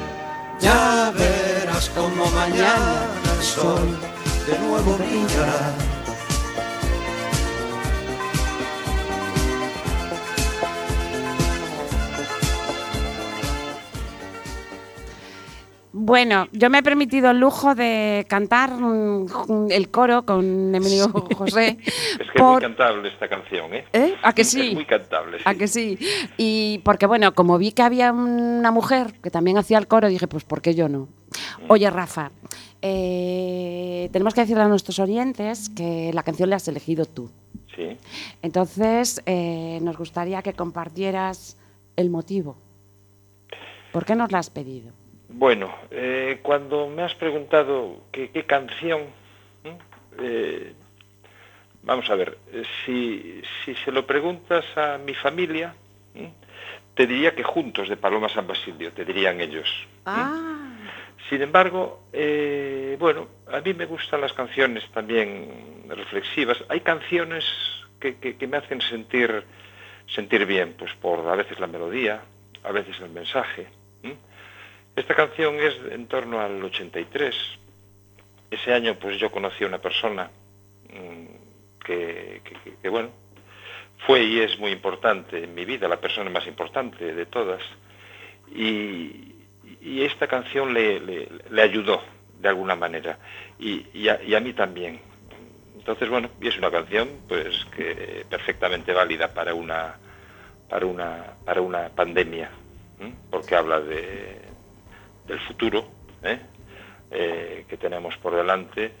Ya 0.59 1.11
verás 1.13 1.89
como 1.89 2.25
mañana 2.31 3.07
el 3.37 3.43
sol 3.43 3.99
de 4.47 4.59
nuevo 4.59 4.97
brillará. 4.97 5.92
Bueno, 16.05 16.49
yo 16.51 16.69
me 16.69 16.79
he 16.79 16.83
permitido 16.83 17.31
el 17.31 17.39
lujo 17.39 17.75
de 17.75 18.25
cantar 18.27 18.71
mm, 18.71 19.71
el 19.71 19.89
coro 19.89 20.25
con 20.25 20.75
Emilio 20.75 21.07
José. 21.09 21.77
es 21.85 22.29
que 22.29 22.39
es 22.39 22.43
muy 22.43 22.59
cantable 22.59 23.07
esta 23.07 23.29
canción, 23.29 23.73
¿eh? 23.73 23.85
¿Eh? 23.93 24.13
¿A 24.21 24.33
que 24.33 24.43
sí? 24.43 24.67
Es 24.67 24.73
muy 24.73 24.85
cantable, 24.85 25.37
sí. 25.37 25.43
¿A 25.47 25.55
que 25.55 25.65
sí? 25.69 25.97
Y 26.35 26.81
porque, 26.83 27.05
bueno, 27.05 27.33
como 27.33 27.57
vi 27.57 27.71
que 27.71 27.83
había 27.83 28.11
una 28.11 28.69
mujer 28.71 29.13
que 29.23 29.31
también 29.31 29.57
hacía 29.57 29.77
el 29.77 29.87
coro, 29.87 30.09
dije, 30.09 30.27
pues, 30.27 30.43
¿por 30.43 30.61
qué 30.61 30.75
yo 30.75 30.89
no? 30.89 31.03
Mm. 31.03 31.65
Oye, 31.69 31.89
Rafa, 31.89 32.31
eh, 32.81 34.09
tenemos 34.11 34.33
que 34.33 34.41
decirle 34.41 34.63
a 34.63 34.67
nuestros 34.67 34.99
oyentes 34.99 35.69
que 35.69 36.11
la 36.13 36.23
canción 36.23 36.49
la 36.49 36.57
has 36.57 36.67
elegido 36.67 37.05
tú. 37.05 37.31
Sí. 37.77 37.95
Entonces, 38.41 39.21
eh, 39.25 39.79
nos 39.81 39.97
gustaría 39.97 40.41
que 40.41 40.51
compartieras 40.51 41.55
el 41.95 42.09
motivo. 42.09 42.57
¿Por 43.93 44.03
qué 44.03 44.15
nos 44.15 44.33
la 44.33 44.39
has 44.39 44.49
pedido? 44.49 44.91
Bueno, 45.43 45.75
eh, 45.91 46.39
cuando 46.41 46.87
me 46.87 47.03
has 47.03 47.15
preguntado 47.15 48.03
qué, 48.13 48.45
canción, 48.45 49.01
eh, 50.17 50.73
vamos 51.81 52.09
a 52.09 52.15
ver, 52.15 52.37
eh, 52.53 52.63
si, 52.85 53.41
si, 53.65 53.75
se 53.75 53.91
lo 53.91 54.07
preguntas 54.07 54.63
a 54.77 54.97
mi 54.99 55.13
familia, 55.13 55.75
te 56.95 57.05
diría 57.05 57.35
que 57.35 57.43
juntos 57.43 57.89
de 57.89 57.97
Paloma 57.97 58.29
San 58.29 58.47
Basilio, 58.47 58.93
te 58.93 59.03
dirían 59.03 59.41
ellos. 59.41 59.69
Ah. 60.05 60.77
Sin 61.27 61.41
embargo, 61.41 62.05
bueno, 62.97 63.27
a 63.51 63.59
mí 63.59 63.73
me 63.73 63.85
gustan 63.85 64.21
las 64.21 64.31
canciones 64.31 64.89
también 64.93 65.83
reflexivas. 65.89 66.63
Hay 66.69 66.79
canciones 66.79 67.43
que, 67.99 68.15
que 68.15 68.47
me 68.47 68.55
hacen 68.55 68.79
sentir, 68.79 69.43
sentir 70.07 70.45
bien, 70.45 70.75
pues 70.79 70.93
por 70.93 71.27
a 71.27 71.35
veces 71.35 71.59
la 71.59 71.67
melodía, 71.67 72.21
a 72.63 72.71
veces 72.71 72.97
el 73.01 73.09
mensaje. 73.09 73.82
Esta 74.95 75.15
canción 75.15 75.55
es 75.55 75.75
en 75.91 76.07
torno 76.07 76.39
al 76.39 76.63
83. 76.63 77.35
Ese 78.51 78.73
año 78.73 78.95
pues 78.99 79.17
yo 79.19 79.31
conocí 79.31 79.63
a 79.63 79.67
una 79.67 79.79
persona 79.79 80.29
mm, 80.89 81.83
que, 81.83 82.41
bueno, 82.89 83.09
fue 84.05 84.23
y 84.23 84.39
es 84.39 84.59
muy 84.59 84.71
importante 84.71 85.43
en 85.43 85.55
mi 85.55 85.65
vida, 85.65 85.87
la 85.87 85.99
persona 85.99 86.29
más 86.29 86.45
importante 86.45 87.13
de 87.13 87.25
todas. 87.25 87.61
Y, 88.53 89.29
esta 89.81 90.27
canción 90.27 90.73
le, 90.73 91.27
ayudó 91.61 92.01
de 92.39 92.49
alguna 92.49 92.75
manera 92.75 93.17
y, 93.59 94.07
a, 94.07 94.39
mí 94.39 94.53
también. 94.53 94.99
Entonces, 95.77 96.09
bueno, 96.09 96.29
y 96.41 96.47
es 96.47 96.57
una 96.57 96.71
canción 96.71 97.09
pues 97.27 97.65
que 97.75 98.25
perfectamente 98.29 98.93
válida 98.93 99.33
para 99.33 99.53
una 99.53 99.97
para 100.69 100.85
una 100.85 101.33
para 101.45 101.61
una 101.61 101.89
pandemia, 101.89 102.49
porque 103.29 103.55
habla 103.55 103.81
de, 103.81 104.52
del 105.27 105.39
futuro 105.39 105.87
¿eh? 106.23 106.39
Eh, 107.11 107.65
que 107.67 107.77
tenemos 107.77 108.17
por 108.17 108.35
delante 108.35 108.91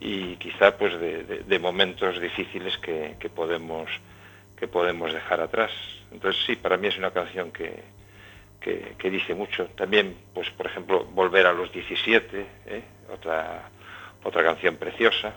y 0.00 0.36
quizá 0.36 0.76
pues 0.76 0.98
de, 1.00 1.58
momentos 1.58 2.20
difíciles 2.20 2.76
que, 2.78 3.16
podemos 3.34 3.90
que 4.56 4.68
podemos 4.68 5.12
dejar 5.12 5.40
atrás. 5.40 5.72
Entonces 6.12 6.42
sí 6.46 6.56
para 6.56 6.76
mí 6.76 6.88
es 6.88 6.98
una 6.98 7.10
canción 7.10 7.50
que, 7.50 7.82
que, 8.60 9.10
dice 9.10 9.34
mucho. 9.34 9.66
También 9.76 10.16
pues 10.34 10.50
por 10.50 10.66
ejemplo 10.66 11.04
volver 11.06 11.46
a 11.46 11.52
los 11.52 11.72
17 11.72 12.46
¿eh? 12.66 12.82
otra 13.12 13.70
otra 14.22 14.42
canción 14.42 14.76
preciosa 14.76 15.34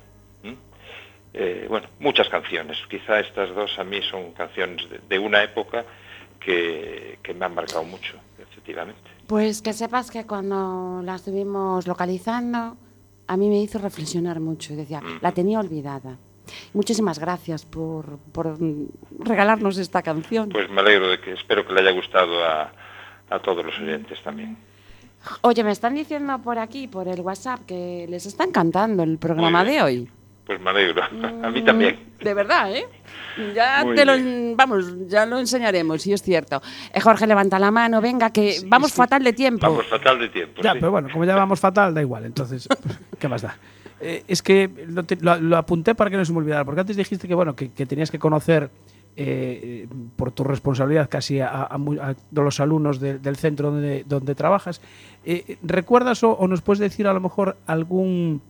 bueno 1.68 1.88
muchas 2.00 2.28
canciones. 2.28 2.78
Quizá 2.90 3.20
estas 3.20 3.54
dos 3.54 3.78
a 3.80 3.84
mí 3.84 4.02
son 4.02 4.34
canciones 4.34 4.88
de, 5.08 5.20
una 5.20 5.44
época 5.44 5.86
que 6.40 7.18
me 7.36 7.46
han 7.46 7.54
marcado 7.54 7.84
mucho 7.84 8.20
efectivamente 8.40 9.19
pues 9.30 9.62
que 9.62 9.74
sepas 9.74 10.10
que 10.10 10.26
cuando 10.26 11.04
la 11.04 11.14
estuvimos 11.14 11.86
localizando, 11.86 12.76
a 13.28 13.38
mí 13.38 13.48
me 13.48 13.62
hizo 13.62 13.78
reflexionar 13.78 14.40
mucho 14.40 14.74
y 14.74 14.76
decía, 14.76 15.04
la 15.22 15.32
tenía 15.32 15.60
olvidada. 15.60 16.18
Muchísimas 16.74 17.20
gracias 17.20 17.64
por, 17.64 18.18
regalarnos 19.20 19.78
esta 19.78 20.02
canción. 20.02 20.50
Pues 20.50 20.68
me 20.72 20.82
alegro 20.82 21.12
de 21.12 21.22
que 21.22 21.34
espero 21.34 21.64
que 21.64 21.74
le 21.74 21.82
haya 21.82 21.92
gustado 21.92 22.44
a, 22.44 22.72
todos 23.44 23.64
los 23.64 23.80
oyentes 23.80 24.18
también. 24.24 24.58
Oye, 25.42 25.64
me 25.64 25.74
están 25.74 25.94
diciendo 25.94 26.40
por 26.40 26.58
aquí, 26.58 26.88
por 26.88 27.08
el 27.08 27.22
WhatsApp, 27.22 27.60
que 27.68 28.08
les 28.10 28.26
está 28.26 28.46
encantando 28.46 29.04
el 29.04 29.20
programa 29.20 29.64
de 29.64 29.84
hoy. 29.84 30.10
Pues 30.50 30.60
me 30.62 30.72
alegro. 30.72 31.04
A 31.44 31.52
mí 31.52 31.62
también. 31.62 32.00
Mm, 32.20 32.24
de 32.24 32.34
verdad, 32.34 32.76
¿eh? 32.76 32.86
Ya 33.54 33.84
Muy 33.86 33.96
te 33.96 34.04
lo, 34.04 34.16
bien. 34.16 34.56
vamos, 34.58 34.96
ya 35.08 35.28
lo 35.28 35.38
enseñaremos, 35.38 36.02
si 36.02 36.12
es 36.12 36.24
cierto. 36.24 36.60
Eh, 36.92 37.00
Jorge, 37.00 37.28
levanta 37.28 37.60
la 37.60 37.70
mano, 37.70 38.02
venga, 38.02 38.32
que 38.32 38.56
vamos 38.66 38.92
fatal 38.92 39.24
de 39.24 39.32
tiempo. 39.34 39.68
Vamos 39.70 39.86
fatal 39.86 40.18
de 40.18 40.30
tiempo. 40.30 40.60
Ya, 40.64 40.72
sí. 40.74 40.80
pero 40.80 40.92
bueno, 40.92 41.08
como 41.14 41.24
ya 41.26 41.36
vamos 41.36 41.60
fatal, 41.60 41.94
da 41.94 42.02
igual. 42.02 42.26
Entonces, 42.26 42.68
¿qué 43.20 43.28
más 43.28 43.44
da? 43.44 43.56
Eh, 44.02 44.24
es 44.28 44.42
que 44.42 44.72
lo, 44.88 45.04
te- 45.04 45.18
lo- 45.22 45.40
lo 45.40 45.56
apunté 45.56 45.94
para 45.94 46.10
que 46.10 46.18
no 46.18 46.26
se 46.26 46.32
me 46.34 46.40
olvidara, 46.40 46.66
porque 46.66 46.82
antes 46.82 46.98
dijiste 46.98 47.28
que 47.28 47.36
bueno 47.36 47.56
que, 47.56 47.72
que 47.72 47.86
tenías 47.86 48.10
que 48.10 48.18
conocer 48.18 48.72
eh, 49.16 49.88
por 50.16 50.32
tu 50.32 50.44
responsabilidad 50.44 51.08
casi 51.12 51.42
a, 51.42 51.66
a 51.66 51.78
mu- 51.78 52.02
a 52.02 52.16
los 52.32 52.60
alumnos 52.60 53.00
de- 53.00 53.20
del 53.20 53.36
centro 53.36 53.70
donde, 53.70 54.04
donde 54.08 54.34
trabajas. 54.34 54.82
Eh, 55.26 55.58
¿Recuerdas 55.62 56.24
o, 56.24 56.32
o 56.32 56.48
nos 56.48 56.62
puedes 56.64 56.80
decir 56.80 57.08
a 57.08 57.14
lo 57.14 57.20
mejor 57.20 57.58
algún 57.68 58.42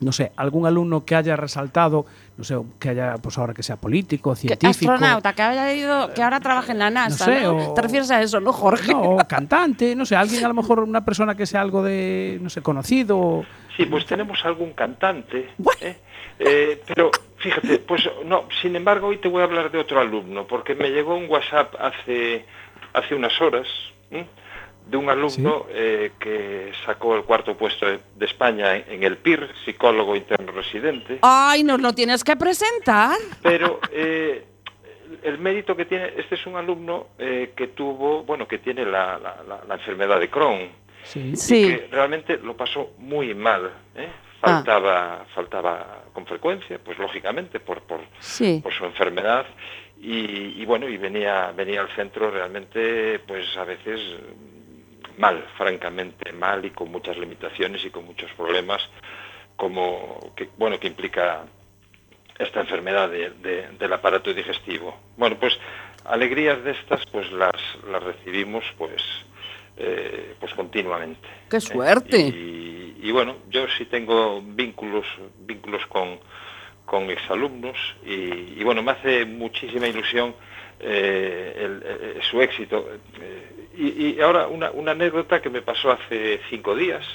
no 0.00 0.12
sé, 0.12 0.30
algún 0.36 0.64
alumno 0.66 1.04
que 1.04 1.16
haya 1.16 1.34
resaltado, 1.36 2.06
no 2.36 2.44
sé, 2.44 2.56
que 2.78 2.90
haya, 2.90 3.14
pues 3.20 3.36
ahora 3.38 3.52
que 3.52 3.62
sea 3.64 3.76
político, 3.76 4.34
científico, 4.36 4.92
astronauta, 4.92 5.32
que 5.32 5.42
haya 5.42 5.74
ido, 5.74 6.14
que 6.14 6.22
ahora 6.22 6.38
trabaja 6.38 6.70
en 6.72 6.78
la 6.78 6.90
NASA, 6.90 7.24
sé, 7.24 7.42
¿no? 7.42 7.70
o- 7.70 7.74
Te 7.74 7.82
refieres 7.82 8.10
a 8.10 8.22
eso, 8.22 8.38
¿no, 8.40 8.52
Jorge? 8.52 8.92
no, 8.92 9.00
o 9.02 9.16
cantante, 9.26 9.96
no 9.96 10.06
sé, 10.06 10.14
alguien 10.14 10.44
a 10.44 10.48
lo 10.48 10.54
mejor 10.54 10.80
una 10.80 11.04
persona 11.04 11.34
que 11.34 11.46
sea 11.46 11.60
algo 11.62 11.82
de, 11.82 12.38
no 12.40 12.48
sé, 12.48 12.62
conocido. 12.62 13.44
Sí, 13.76 13.86
pues 13.86 14.06
tenemos 14.06 14.44
algún 14.44 14.72
cantante. 14.72 15.48
¿eh? 15.80 15.96
Eh, 16.38 16.80
pero 16.86 17.10
fíjate, 17.38 17.78
pues 17.80 18.08
no, 18.24 18.44
sin 18.62 18.76
embargo, 18.76 19.08
hoy 19.08 19.18
te 19.18 19.26
voy 19.28 19.40
a 19.42 19.44
hablar 19.46 19.70
de 19.72 19.78
otro 19.78 19.98
alumno, 20.00 20.46
porque 20.46 20.74
me 20.76 20.90
llegó 20.90 21.16
un 21.16 21.28
WhatsApp 21.28 21.74
hace, 21.80 22.44
hace 22.92 23.14
unas 23.16 23.40
horas 23.40 23.66
¿m? 24.12 24.26
De 24.88 24.96
un 24.96 25.10
alumno 25.10 25.66
eh, 25.70 26.12
que 26.18 26.72
sacó 26.86 27.14
el 27.16 27.24
cuarto 27.24 27.56
puesto 27.56 27.86
de, 27.86 28.00
de 28.16 28.26
España 28.26 28.74
en, 28.76 28.84
en 28.90 29.02
el 29.02 29.18
PIR, 29.18 29.50
psicólogo 29.64 30.16
interno 30.16 30.50
residente. 30.52 31.18
Ay, 31.22 31.62
nos 31.62 31.80
lo 31.80 31.92
tienes 31.94 32.24
que 32.24 32.36
presentar. 32.36 33.16
Pero 33.42 33.80
eh, 33.92 34.44
el 35.22 35.38
mérito 35.38 35.76
que 35.76 35.84
tiene, 35.84 36.12
este 36.16 36.36
es 36.36 36.46
un 36.46 36.56
alumno 36.56 37.08
eh, 37.18 37.52
que 37.54 37.68
tuvo, 37.68 38.22
bueno, 38.24 38.48
que 38.48 38.58
tiene 38.58 38.84
la, 38.84 39.18
la- 39.18 39.42
la- 39.46 39.64
la 39.68 39.74
enfermedad 39.74 40.18
de 40.20 40.30
Crohn 40.30 40.68
Sí. 41.02 41.36
Sí. 41.36 41.68
que 41.68 41.88
realmente 41.90 42.38
lo 42.38 42.56
pasó 42.56 42.92
muy 42.98 43.34
mal. 43.34 43.70
¿eh? 43.94 44.08
Faltaba, 44.40 45.24
faltaba 45.34 46.04
con 46.12 46.24
frecuencia, 46.26 46.78
pues 46.82 46.98
lógicamente 46.98 47.60
por, 47.60 47.82
por, 47.82 48.00
Sí. 48.20 48.60
por 48.62 48.72
su 48.72 48.84
enfermedad 48.84 49.46
y, 50.00 50.62
y 50.62 50.64
bueno 50.64 50.88
y 50.88 50.96
venía 50.96 51.52
venía 51.56 51.80
al 51.80 51.88
centro 51.96 52.30
realmente 52.30 53.18
pues 53.26 53.56
a 53.56 53.64
veces 53.64 54.00
mal, 55.18 55.44
francamente 55.56 56.32
mal 56.32 56.64
y 56.64 56.70
con 56.70 56.90
muchas 56.90 57.16
limitaciones 57.18 57.84
y 57.84 57.90
con 57.90 58.04
muchos 58.04 58.30
problemas 58.32 58.80
como 59.56 60.32
que 60.36 60.48
bueno 60.56 60.78
que 60.78 60.86
implica 60.86 61.44
esta 62.38 62.60
enfermedad 62.60 63.08
de- 63.10 63.30
de- 63.30 63.68
del 63.78 63.92
aparato 63.92 64.32
digestivo. 64.32 64.96
Bueno, 65.16 65.36
pues 65.40 65.58
alegrías 66.04 66.62
de 66.62 66.70
estas 66.70 67.04
pues 67.10 67.30
las, 67.32 67.52
las 67.90 68.02
recibimos 68.02 68.64
pues 68.78 69.02
eh, 69.76 70.34
pues 70.40 70.54
continuamente. 70.54 71.28
¡Qué 71.50 71.56
¿eh? 71.56 71.60
suerte! 71.60 72.16
Y, 72.18 72.96
y 73.02 73.10
bueno, 73.12 73.36
yo 73.50 73.66
sí 73.76 73.86
tengo 73.86 74.40
vínculos 74.42 75.06
vínculos 75.40 75.84
con, 75.86 76.18
con 76.84 77.10
exalumnos 77.10 77.76
y, 78.04 78.60
y 78.60 78.62
bueno, 78.64 78.82
me 78.82 78.92
hace 78.92 79.24
muchísima 79.24 79.86
ilusión 79.88 80.34
eh, 80.80 81.54
el- 81.56 81.82
eh, 81.84 82.20
su 82.30 82.40
éxito. 82.40 82.88
Eh, 83.20 83.66
y, 83.76 84.16
y 84.16 84.20
ahora 84.20 84.46
una, 84.48 84.70
anécdota 84.92 85.40
que 85.40 85.50
me 85.50 85.62
pasó 85.62 85.90
hace 85.92 86.40
cinco 86.50 86.74
días. 86.74 87.06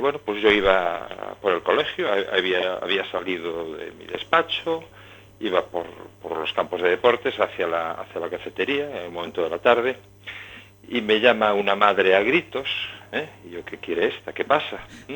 bueno, 0.00 0.18
pues 0.24 0.40
yo 0.42 0.50
iba 0.50 1.08
por 1.40 1.52
el 1.52 1.62
colegio, 1.62 2.08
ha- 2.12 2.36
había, 2.36 2.74
había 2.74 3.04
salido 3.10 3.74
de 3.74 3.90
mi 3.92 4.06
despacho, 4.06 4.82
iba 5.40 5.64
por, 5.66 5.86
por 6.22 6.36
los 6.38 6.52
campos 6.52 6.80
de 6.82 6.90
deportes 6.90 7.38
hacia 7.40 7.66
la, 7.66 7.92
hacia 7.92 8.20
la 8.20 8.28
cafetería 8.28 8.90
en 8.90 8.96
el 9.06 9.10
momento 9.10 9.42
de 9.42 9.50
la 9.50 9.58
tarde 9.58 9.96
y 10.88 11.00
me 11.02 11.20
llama 11.20 11.52
una 11.54 11.74
madre 11.74 12.14
a 12.14 12.20
gritos, 12.20 12.68
y 13.46 13.50
yo, 13.50 13.64
¿qué 13.64 13.78
quiere 13.78 14.06
esta? 14.08 14.32
¿Qué 14.32 14.44
pasa? 14.44 14.78
¿Mm? 15.08 15.14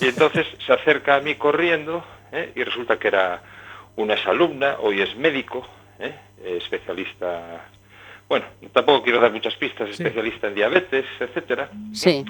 Y 0.00 0.08
entonces 0.08 0.46
se 0.64 0.72
acerca 0.72 1.16
a 1.16 1.20
mí 1.20 1.34
corriendo 1.36 2.04
y 2.54 2.62
resulta 2.62 2.98
que 2.98 3.08
era 3.08 3.42
una 3.96 4.14
exalumna, 4.14 4.76
hoy 4.80 5.00
es 5.00 5.16
médico, 5.16 5.66
¿eh? 5.98 6.14
Eh, 6.42 6.58
especialista, 6.62 7.66
bueno, 8.28 8.46
tampoco 8.72 9.02
quiero 9.02 9.20
dar 9.20 9.32
muchas 9.32 9.54
pistas, 9.56 9.88
Sí. 9.94 10.02
especialista 10.02 10.48
en 10.48 10.54
diabetes, 10.54 11.04
etcétera. 11.20 11.70
Sí. 11.92 12.24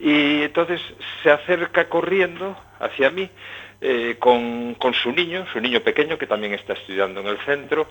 Y 0.00 0.42
entonces 0.42 0.80
se 1.22 1.30
acerca 1.30 1.88
corriendo 1.88 2.56
hacia 2.80 3.10
mí 3.10 3.28
eh, 3.80 4.16
con, 4.18 4.74
con 4.74 4.94
su 4.94 5.10
niño, 5.12 5.46
su 5.52 5.60
niño 5.60 5.80
pequeño 5.80 6.16
que 6.18 6.26
también 6.26 6.54
está 6.54 6.72
estudiando 6.74 7.20
en 7.20 7.26
el 7.26 7.38
centro, 7.38 7.86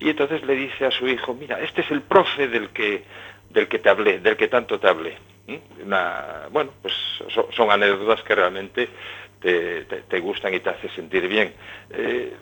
y 0.00 0.10
entonces 0.10 0.42
le 0.44 0.54
dice 0.54 0.86
a 0.86 0.90
su 0.90 1.08
hijo, 1.08 1.34
mira, 1.34 1.60
este 1.60 1.80
es 1.82 1.90
el 1.90 2.02
profe 2.02 2.48
del 2.48 2.68
que, 2.70 3.02
del 3.50 3.66
que 3.68 3.78
te 3.78 3.88
hablé, 3.88 4.18
del 4.20 4.36
que 4.36 4.48
tanto 4.48 4.78
te 4.78 4.88
hablé. 4.88 5.16
Una- 5.84 6.46
bueno, 6.50 6.72
pues 6.82 6.92
so- 7.28 7.48
son 7.52 7.70
anécdotas 7.70 8.22
que 8.22 8.34
realmente 8.34 8.88
te, 9.40 9.84
te- 9.84 10.02
te 10.02 10.20
gustan 10.20 10.52
y 10.54 10.60
te 10.60 10.70
hacen 10.70 10.90
sentir 10.90 11.26
bien. 11.28 11.52
Eh, 11.90 12.34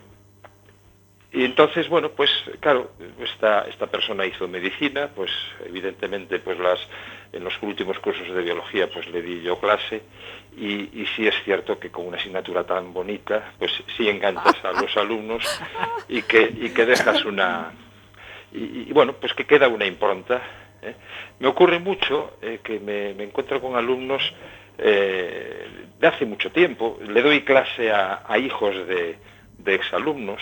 y 1.31 1.43
entonces, 1.43 1.89
bueno, 1.89 2.09
pues 2.11 2.31
claro, 2.61 2.91
esta, 3.19 3.63
esta 3.63 3.87
persona 3.87 4.25
hizo 4.25 4.47
medicina, 4.47 5.09
pues 5.13 5.29
evidentemente 5.65 6.39
pues 6.39 6.57
las, 6.57 6.79
en 7.33 7.43
los 7.43 7.53
últimos 7.61 7.99
cursos 7.99 8.33
de 8.33 8.41
biología 8.41 8.89
pues 8.89 9.07
le 9.09 9.21
di 9.21 9.41
yo 9.41 9.59
clase 9.59 10.03
y, 10.55 11.01
y 11.01 11.05
sí 11.15 11.27
es 11.27 11.35
cierto 11.43 11.77
que 11.77 11.91
con 11.91 12.07
una 12.07 12.17
asignatura 12.17 12.63
tan 12.63 12.93
bonita 12.93 13.53
pues 13.59 13.71
sí 13.97 14.07
enganchas 14.07 14.63
a 14.63 14.71
los 14.71 14.95
alumnos 14.95 15.43
y 16.07 16.21
que, 16.21 16.41
y 16.61 16.69
que 16.69 16.85
dejas 16.85 17.23
una... 17.25 17.73
Y, 18.53 18.91
bueno, 18.93 19.13
pues 19.13 19.33
que 19.33 19.45
queda 19.45 19.67
una 19.67 19.85
impronta. 19.85 20.41
¿eh? 20.81 20.95
Me 21.39 21.49
ocurre 21.49 21.79
mucho 21.79 22.37
eh, 22.41 22.61
que 22.63 22.79
me, 22.79 23.13
me 23.13 23.25
encuentro 23.25 23.61
con 23.61 23.75
alumnos 23.75 24.33
eh, 24.77 25.67
de 25.99 26.07
hace 26.07 26.25
mucho 26.25 26.49
tiempo. 26.51 26.97
Le 27.05 27.21
doy 27.21 27.41
clase 27.41 27.91
a, 27.91 28.25
hijos 28.37 28.73
de, 28.87 29.17
de 29.57 29.75
exalumnos. 29.75 30.41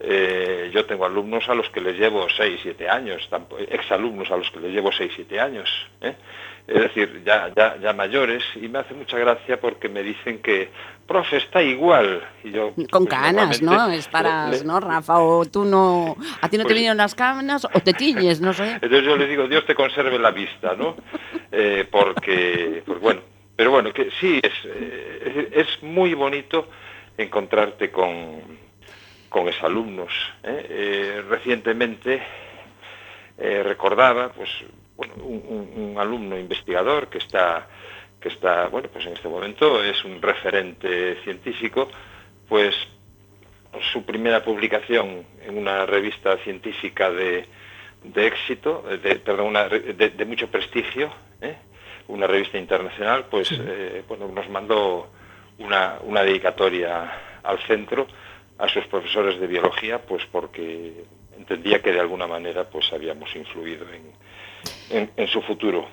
Eh, 0.00 0.70
yo 0.74 0.84
tengo 0.86 1.04
alumnos 1.06 1.48
a 1.48 1.54
los 1.54 1.68
que 1.70 1.80
les 1.80 1.98
llevo 1.98 2.26
6, 2.36 2.60
7 2.62 2.88
años, 2.88 3.28
exalumnos 3.70 4.30
a 4.30 4.36
los 4.36 4.50
que 4.50 4.60
les 4.60 4.72
llevo 4.72 4.90
6, 4.92 5.12
7 5.14 5.40
años. 5.40 5.70
¿eh? 6.00 6.14
Es 6.66 6.80
decir, 6.80 7.22
ya, 7.24 7.50
ya, 7.54 7.76
ya 7.80 7.92
mayores, 7.92 8.42
y 8.56 8.68
me 8.68 8.78
hace 8.80 8.94
mucha 8.94 9.18
gracia 9.18 9.60
porque 9.60 9.88
me 9.88 10.02
dicen 10.02 10.38
que, 10.40 10.70
profe, 11.06 11.36
está 11.36 11.62
igual. 11.62 12.22
Y 12.42 12.50
yo, 12.52 12.72
Con 12.90 13.04
pues, 13.06 13.08
canas, 13.08 13.60
¿no? 13.62 13.90
Estarás, 13.90 14.60
le- 14.60 14.66
¿no, 14.66 14.80
Rafa? 14.80 15.18
O 15.20 15.44
tú 15.44 15.64
no... 15.64 16.16
A 16.40 16.48
ti 16.48 16.56
no 16.56 16.62
te 16.64 16.68
Pues- 16.68 16.74
vinieron 16.74 16.96
las 16.96 17.14
canas 17.14 17.64
o 17.66 17.80
te 17.80 17.92
tiñes, 17.92 18.40
no 18.40 18.52
sé. 18.52 18.72
Entonces 18.72 19.04
yo 19.04 19.16
le 19.16 19.26
digo, 19.26 19.46
Dios 19.46 19.64
te 19.66 19.74
conserve 19.74 20.18
la 20.18 20.30
vista, 20.32 20.74
¿no? 20.74 20.96
Eh, 21.52 21.86
porque, 21.90 22.82
pues 22.86 22.98
bueno, 23.00 23.20
pero 23.56 23.70
bueno, 23.70 23.92
que 23.92 24.10
sí, 24.18 24.40
es, 24.42 24.52
eh, 24.64 25.48
es, 25.52 25.68
es 25.68 25.82
muy 25.82 26.14
bonito 26.14 26.66
encontrarte 27.18 27.90
con, 27.90 28.40
con 29.34 29.48
exalumnos. 29.48 30.12
¿eh? 30.44 30.66
Eh, 30.70 31.22
recientemente 31.28 32.22
eh, 33.36 33.62
recordaba, 33.64 34.28
pues, 34.32 34.48
bueno, 34.96 35.14
un, 35.16 35.42
un- 35.48 35.82
un 35.90 35.98
alumno 35.98 36.38
investigador 36.38 37.08
que 37.08 37.18
está, 37.18 37.66
que 38.20 38.28
está, 38.28 38.68
bueno, 38.68 38.88
pues 38.92 39.04
en 39.06 39.14
este 39.14 39.28
momento 39.28 39.82
es 39.82 40.04
un 40.04 40.22
referente 40.22 41.16
científico, 41.24 41.88
pues 42.48 42.76
su 43.92 44.04
primera 44.04 44.44
publicación 44.44 45.26
en 45.44 45.58
una 45.58 45.84
revista 45.84 46.36
científica 46.44 47.10
de, 47.10 47.44
de 48.04 48.26
éxito, 48.28 48.84
de, 49.02 49.16
perdón, 49.16 49.46
una 49.48 49.68
de, 49.68 50.10
de 50.10 50.24
mucho 50.26 50.46
prestigio, 50.46 51.10
¿eh? 51.40 51.56
una 52.06 52.28
revista 52.28 52.56
internacional, 52.56 53.24
pues 53.28 53.50
eh, 53.50 54.04
bueno, 54.06 54.28
nos 54.28 54.48
mandó 54.48 55.08
una, 55.58 55.98
una 56.04 56.22
dedicatoria 56.22 57.40
al 57.42 57.58
centro 57.66 58.06
a 58.58 58.68
sus 58.68 58.86
profesores 58.86 59.40
de 59.40 59.46
biología, 59.46 60.00
pues 60.02 60.24
porque 60.30 61.04
entendía 61.36 61.82
que 61.82 61.92
de 61.92 62.00
alguna 62.00 62.26
manera 62.26 62.64
pues 62.68 62.92
habíamos 62.92 63.34
influido 63.36 63.84
en, 63.92 64.12
en, 64.96 65.10
en 65.16 65.28
su 65.28 65.42
futuro. 65.42 65.86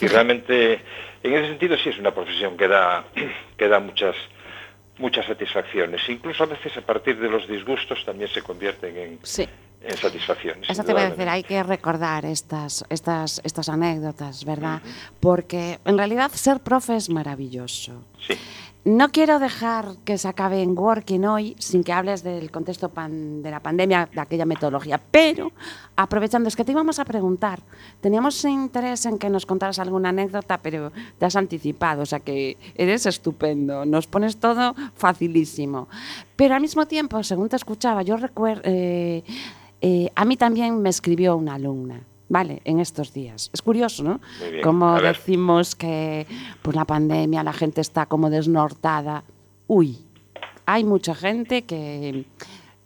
Y 0.00 0.06
realmente, 0.06 0.80
en 1.22 1.32
ese 1.34 1.48
sentido, 1.48 1.76
sí 1.76 1.90
es 1.90 1.98
una 1.98 2.12
profesión 2.14 2.56
que 2.56 2.68
da, 2.68 3.04
que 3.56 3.68
da 3.68 3.78
muchas, 3.80 4.16
muchas 4.98 5.26
satisfacciones. 5.26 6.00
Incluso 6.08 6.44
a 6.44 6.46
veces 6.46 6.76
a 6.76 6.80
partir 6.82 7.18
de 7.18 7.28
los 7.28 7.46
disgustos 7.48 8.04
también 8.04 8.30
se 8.30 8.42
convierten 8.42 8.96
en, 8.96 9.18
Sí. 9.22 9.46
en 9.82 9.96
satisfacciones. 9.96 10.70
Eso 10.70 10.82
te 10.84 10.92
voy 10.92 11.02
a 11.02 11.10
decir, 11.10 11.28
hay 11.28 11.42
que 11.42 11.62
recordar 11.62 12.24
estas, 12.24 12.84
estas, 12.88 13.40
estas 13.44 13.68
anécdotas, 13.68 14.44
¿verdad? 14.44 14.80
Porque 15.20 15.78
en 15.84 15.98
realidad 15.98 16.30
ser 16.32 16.60
profe 16.60 16.96
es 16.96 17.10
maravilloso. 17.10 18.04
Sí. 18.26 18.34
No 18.84 19.10
quiero 19.10 19.38
dejar 19.38 19.94
que 20.04 20.18
se 20.18 20.26
acabe 20.26 20.60
en 20.60 20.76
Working 20.76 21.24
hoy 21.24 21.54
sin 21.60 21.84
que 21.84 21.92
hables 21.92 22.24
del 22.24 22.50
contexto 22.50 22.90
de 22.90 23.48
la 23.48 23.60
pandemia, 23.60 24.08
de 24.12 24.20
aquella 24.20 24.44
metodología, 24.44 25.00
pero 25.12 25.52
aprovechando, 25.94 26.48
es 26.48 26.56
que 26.56 26.64
te 26.64 26.72
íbamos 26.72 26.98
a 26.98 27.04
preguntar, 27.04 27.60
teníamos 28.00 28.44
interés 28.44 29.06
en 29.06 29.18
que 29.18 29.30
nos 29.30 29.46
contaras 29.46 29.78
alguna 29.78 30.08
anécdota, 30.08 30.58
pero 30.58 30.90
te 31.16 31.24
has 31.24 31.36
anticipado, 31.36 32.02
o 32.02 32.06
sea 32.06 32.18
que 32.18 32.56
eres 32.74 33.06
estupendo, 33.06 33.84
nos 33.84 34.08
pones 34.08 34.38
todo 34.38 34.74
facilísimo. 34.96 35.86
Pero 36.34 36.56
al 36.56 36.60
mismo 36.60 36.84
tiempo, 36.86 37.22
según 37.22 37.48
te 37.48 37.54
escuchaba, 37.54 38.02
yo 38.02 38.16
recuerdo, 38.16 38.62
eh, 38.64 39.22
eh, 39.80 40.10
a 40.12 40.24
mí 40.24 40.36
también 40.36 40.82
me 40.82 40.88
escribió 40.88 41.36
una 41.36 41.54
alumna 41.54 42.00
¿vale? 42.32 42.62
En 42.64 42.80
estos 42.80 43.12
días. 43.12 43.50
Es 43.52 43.60
curioso, 43.60 44.02
¿no? 44.02 44.20
Como 44.62 44.98
decimos 44.98 45.74
que 45.74 46.26
pues 46.62 46.74
la 46.74 46.86
pandemia, 46.86 47.42
la 47.42 47.52
gente 47.52 47.82
está 47.82 48.06
como 48.06 48.30
desnortada. 48.30 49.22
Uy, 49.66 49.98
hay 50.64 50.82
mucha 50.82 51.14
gente 51.14 51.64
que 51.66 52.24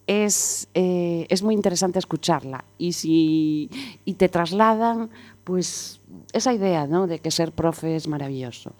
es, 0.09 0.69
eh, 0.75 1.29
es 1.31 1.45
muy 1.45 1.55
interesante 1.55 2.01
escucharla. 2.01 2.65
Y 2.77 2.93
si 2.95 3.71
y 4.05 4.15
te 4.15 4.29
trasladan, 4.29 5.11
pues 5.45 6.01
esa 6.33 6.53
idea, 6.53 6.89
¿no? 6.89 7.07
De 7.07 7.21
que 7.21 7.31
ser 7.31 7.53
profe 7.53 7.95
es 7.95 8.09
maravilloso. 8.09 8.73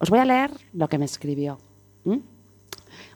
Os 0.00 0.10
voy 0.10 0.18
a 0.18 0.26
leer 0.26 0.50
lo 0.74 0.86
que 0.90 0.98
me 0.98 1.06
escribió. 1.06 1.56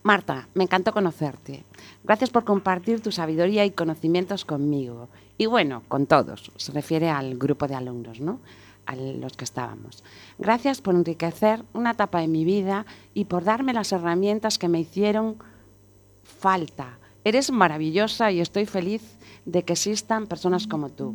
Marta, 0.07 0.49
me 0.53 0.65
encantó 0.65 0.93
conocerte. 0.93 1.65
Gracias 2.05 2.29
por 2.29 2.45
compartir 2.45 3.01
tu 3.01 3.11
sabiduría 3.11 3.65
y 3.65 3.71
conocimientos 3.71 4.45
conmigo. 4.45 5.09
Y 5.39 5.47
bueno, 5.47 5.83
con 5.89 6.05
todos. 6.05 6.53
Se 6.57 6.73
refiere 6.73 7.09
al 7.09 7.39
grupo 7.39 7.67
de 7.67 7.75
alumnos, 7.75 8.21
¿no? 8.21 8.41
A 8.85 8.97
los 8.97 9.35
que 9.35 9.45
estábamos. 9.45 10.05
Gracias 10.39 10.83
por 10.83 10.95
enriquecer 10.95 11.65
una 11.73 11.93
etapa 11.93 12.21
de 12.21 12.29
mi 12.29 12.45
vida 12.45 12.85
y 13.15 13.25
por 13.25 13.45
darme 13.45 13.73
las 13.73 13.93
herramientas 13.93 14.59
que 14.59 14.69
me 14.69 14.81
hicieron 14.81 15.39
falta. 16.23 16.99
Eres 17.25 17.51
maravillosa 17.51 18.31
y 18.31 18.41
estoy 18.41 18.67
feliz 18.67 19.17
de 19.47 19.63
que 19.63 19.73
existan 19.73 20.27
personas 20.27 20.67
como 20.67 20.91
tú. 20.91 21.15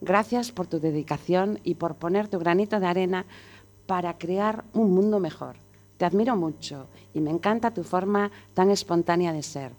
Gracias 0.00 0.52
por 0.52 0.68
tu 0.68 0.78
dedicación 0.78 1.58
y 1.64 1.74
por 1.74 1.96
poner 1.96 2.28
tu 2.28 2.38
granito 2.38 2.78
de 2.78 2.86
arena 2.86 3.26
para 3.86 4.16
crear 4.16 4.64
un 4.74 4.94
mundo 4.94 5.18
mejor. 5.18 5.56
Te 5.98 6.04
admiro 6.04 6.36
mucho 6.36 6.86
y 7.12 7.20
me 7.20 7.30
encanta 7.30 7.74
tu 7.74 7.82
forma 7.82 8.30
tan 8.54 8.70
espontánea 8.70 9.32
de 9.32 9.42
ser. 9.42 9.72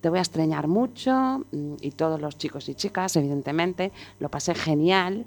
Te 0.00 0.08
voy 0.08 0.18
a 0.18 0.22
extrañar 0.22 0.68
mucho 0.68 1.44
mm, 1.50 1.74
y 1.80 1.90
todos 1.90 2.20
los 2.20 2.38
chicos 2.38 2.68
y 2.68 2.74
chicas, 2.74 3.16
evidentemente. 3.16 3.90
Lo 4.20 4.30
pasé 4.30 4.54
genial. 4.54 5.26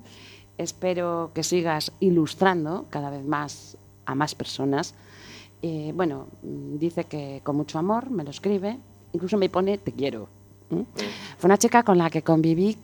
Espero 0.58 1.32
que 1.34 1.43
sigas 1.43 1.91
ilustrando 2.00 2.86
cada 2.89 3.10
vez 3.10 3.26
más 3.26 3.78
a 4.06 4.16
más 4.16 4.36
personas. 4.36 4.95
Eh, 5.62 5.91
bueno, 5.93 6.28
mm, 6.41 6.78
dice 6.78 7.04
que 7.04 7.41
con 7.43 7.58
mucho 7.58 7.78
amor 7.78 8.10
me 8.10 8.24
lo 8.24 8.30
escribe, 8.30 8.78
incluso 9.12 9.38
me 9.38 9.50
pone 9.50 9.78
te 9.78 9.91
quiero. 9.91 10.30
Fue 11.38 11.48
una 11.48 11.58
chica 11.58 11.84
con 11.84 11.98
la 11.98 12.10
que 12.10 12.22
conviví 12.22 12.78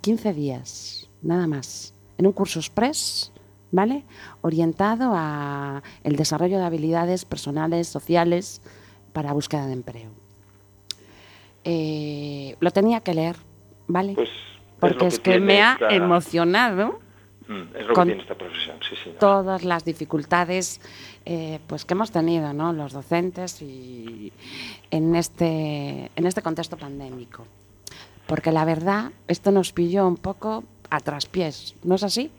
15 0.00 0.32
mm, 0.32 0.34
días, 0.34 1.08
nada 1.22 1.46
más, 1.46 1.94
en 2.18 2.26
un 2.26 2.32
curso 2.32 2.58
express 2.58 3.32
¿vale? 3.70 4.04
Orientado 4.40 5.12
a 5.14 5.82
el 6.04 6.16
desarrollo 6.16 6.58
de 6.58 6.64
habilidades 6.64 7.24
personales, 7.24 7.88
sociales, 7.88 8.62
para 9.12 9.32
búsqueda 9.32 9.66
de 9.66 9.72
empleo. 9.72 10.10
Eh, 11.64 12.56
lo 12.60 12.70
tenía 12.70 13.00
que 13.00 13.14
leer, 13.14 13.36
¿vale? 13.86 14.14
Pues 14.14 14.30
Porque 14.78 15.06
es, 15.06 15.18
que, 15.18 15.40
me 15.40 15.62
ha 15.62 15.78
emocionado. 15.90 17.00
Mm, 17.46 17.76
es 17.76 17.86
lo 17.86 17.94
que 17.94 18.04
tiene 18.04 18.22
esta 18.22 18.34
profesión, 18.34 18.76
sí, 18.88 18.94
sí. 19.02 19.10
Todas 19.18 19.64
las 19.64 19.84
dificultades 19.84 20.80
eh, 21.24 21.58
pues 21.66 21.84
que 21.84 21.94
hemos 21.94 22.10
tenido, 22.10 22.52
¿no? 22.52 22.72
Los 22.72 22.92
docentes 22.92 23.60
y 23.60 24.32
en 24.90 25.14
este, 25.16 26.10
en 26.16 26.26
este 26.26 26.42
contexto 26.42 26.76
pandémico. 26.76 27.46
Porque 28.26 28.52
la 28.52 28.64
verdad, 28.64 29.10
esto 29.26 29.50
nos 29.50 29.72
pilló 29.72 30.06
un 30.06 30.16
poco 30.16 30.64
a 30.88 31.00
traspiés, 31.00 31.74
¿no 31.82 31.96
es 31.96 32.04
así? 32.04 32.30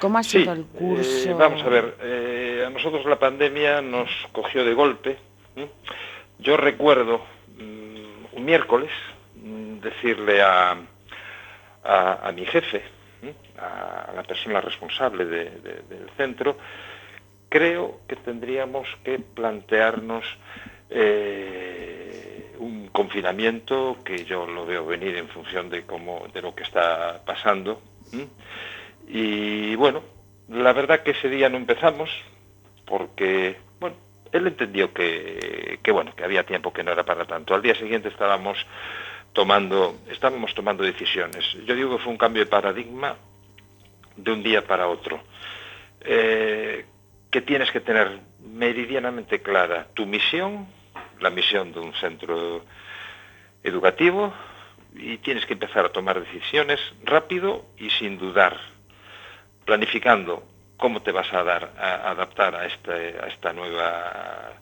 ¿Cómo 0.00 0.18
ha 0.18 0.22
sido 0.22 0.52
el 0.52 0.64
curso? 0.64 1.30
Eh, 1.30 1.34
vamos 1.34 1.62
a 1.62 1.68
ver, 1.68 1.96
eh, 2.02 2.64
a 2.66 2.70
nosotros 2.70 3.04
la 3.06 3.18
pandemia 3.18 3.80
nos 3.80 4.10
cogió 4.32 4.64
de 4.64 4.74
golpe. 4.74 5.18
Yo 6.38 6.56
recuerdo 6.56 7.24
mm, 7.56 8.36
un 8.36 8.44
miércoles 8.44 8.90
mm, 9.36 9.78
decirle 9.78 10.42
a, 10.42 10.76
a, 11.82 12.32
mi 12.32 12.44
jefe, 12.44 12.82
a 13.58 14.12
la 14.14 14.22
persona 14.22 14.60
responsable 14.60 15.24
del 15.24 16.10
centro, 16.16 16.56
creo 17.48 18.00
que 18.06 18.16
tendríamos 18.16 18.88
que 19.04 19.18
plantearnos 19.18 20.24
eh, 20.90 22.54
un 22.58 22.88
confinamiento 22.88 23.98
que 24.04 24.24
yo 24.24 24.46
lo 24.46 24.66
veo 24.66 24.86
venir 24.86 25.16
en 25.16 25.28
función 25.28 25.68
de 25.68 25.84
cómo 25.84 26.26
de 26.32 26.42
lo 26.42 26.54
que 26.54 26.64
está 26.64 27.22
pasando. 27.24 27.80
Y 29.06 29.74
bueno, 29.76 30.02
la 30.48 30.72
verdad 30.72 31.02
que 31.02 31.12
ese 31.12 31.28
día 31.28 31.48
no 31.48 31.56
empezamos 31.56 32.10
porque, 32.84 33.56
bueno, 33.80 33.96
él 34.32 34.46
entendió 34.46 34.92
que, 34.92 35.78
que, 35.82 35.92
bueno, 35.92 36.14
que 36.14 36.24
había 36.24 36.44
tiempo 36.44 36.72
que 36.72 36.82
no 36.82 36.92
era 36.92 37.04
para 37.04 37.24
tanto. 37.24 37.54
Al 37.54 37.62
día 37.62 37.74
siguiente 37.74 38.08
estábamos 38.08 38.58
tomando, 39.32 39.98
estábamos 40.10 40.54
tomando 40.54 40.82
decisiones. 40.82 41.44
Yo 41.66 41.74
digo 41.74 41.96
que 41.96 42.02
fue 42.02 42.12
un 42.12 42.18
cambio 42.18 42.44
de 42.44 42.50
paradigma 42.50 43.16
de 44.16 44.32
un 44.32 44.42
día 44.42 44.66
para 44.66 44.88
otro. 44.88 45.20
Eh, 46.00 46.84
que 47.30 47.42
tienes 47.42 47.70
que 47.70 47.80
tener 47.80 48.20
meridianamente 48.40 49.42
clara 49.42 49.88
tu 49.92 50.06
misión, 50.06 50.66
la 51.20 51.30
misión 51.30 51.72
de 51.72 51.80
un 51.80 51.92
centro 51.94 52.64
educativo, 53.62 54.32
y 54.94 55.18
tienes 55.18 55.44
que 55.44 55.52
empezar 55.52 55.84
a 55.84 55.88
tomar 55.90 56.18
decisiones 56.20 56.80
rápido 57.04 57.66
y 57.76 57.90
sin 57.90 58.16
dudar 58.18 58.58
planificando 59.66 60.42
cómo 60.78 61.02
te 61.02 61.12
vas 61.12 61.30
a, 61.34 61.42
dar, 61.42 61.74
a 61.78 62.10
adaptar 62.10 62.54
a, 62.54 62.66
este, 62.66 63.18
a 63.20 63.26
esta 63.26 63.52
nueva 63.52 64.54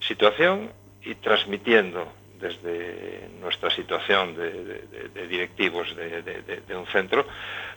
situación 0.00 0.72
y 1.02 1.14
transmitiendo 1.16 2.12
desde 2.40 3.28
nuestra 3.40 3.70
situación 3.70 4.34
de, 4.34 5.26
directivos 5.28 5.94
de, 5.96 6.76
un 6.76 6.86
centro, 6.86 7.26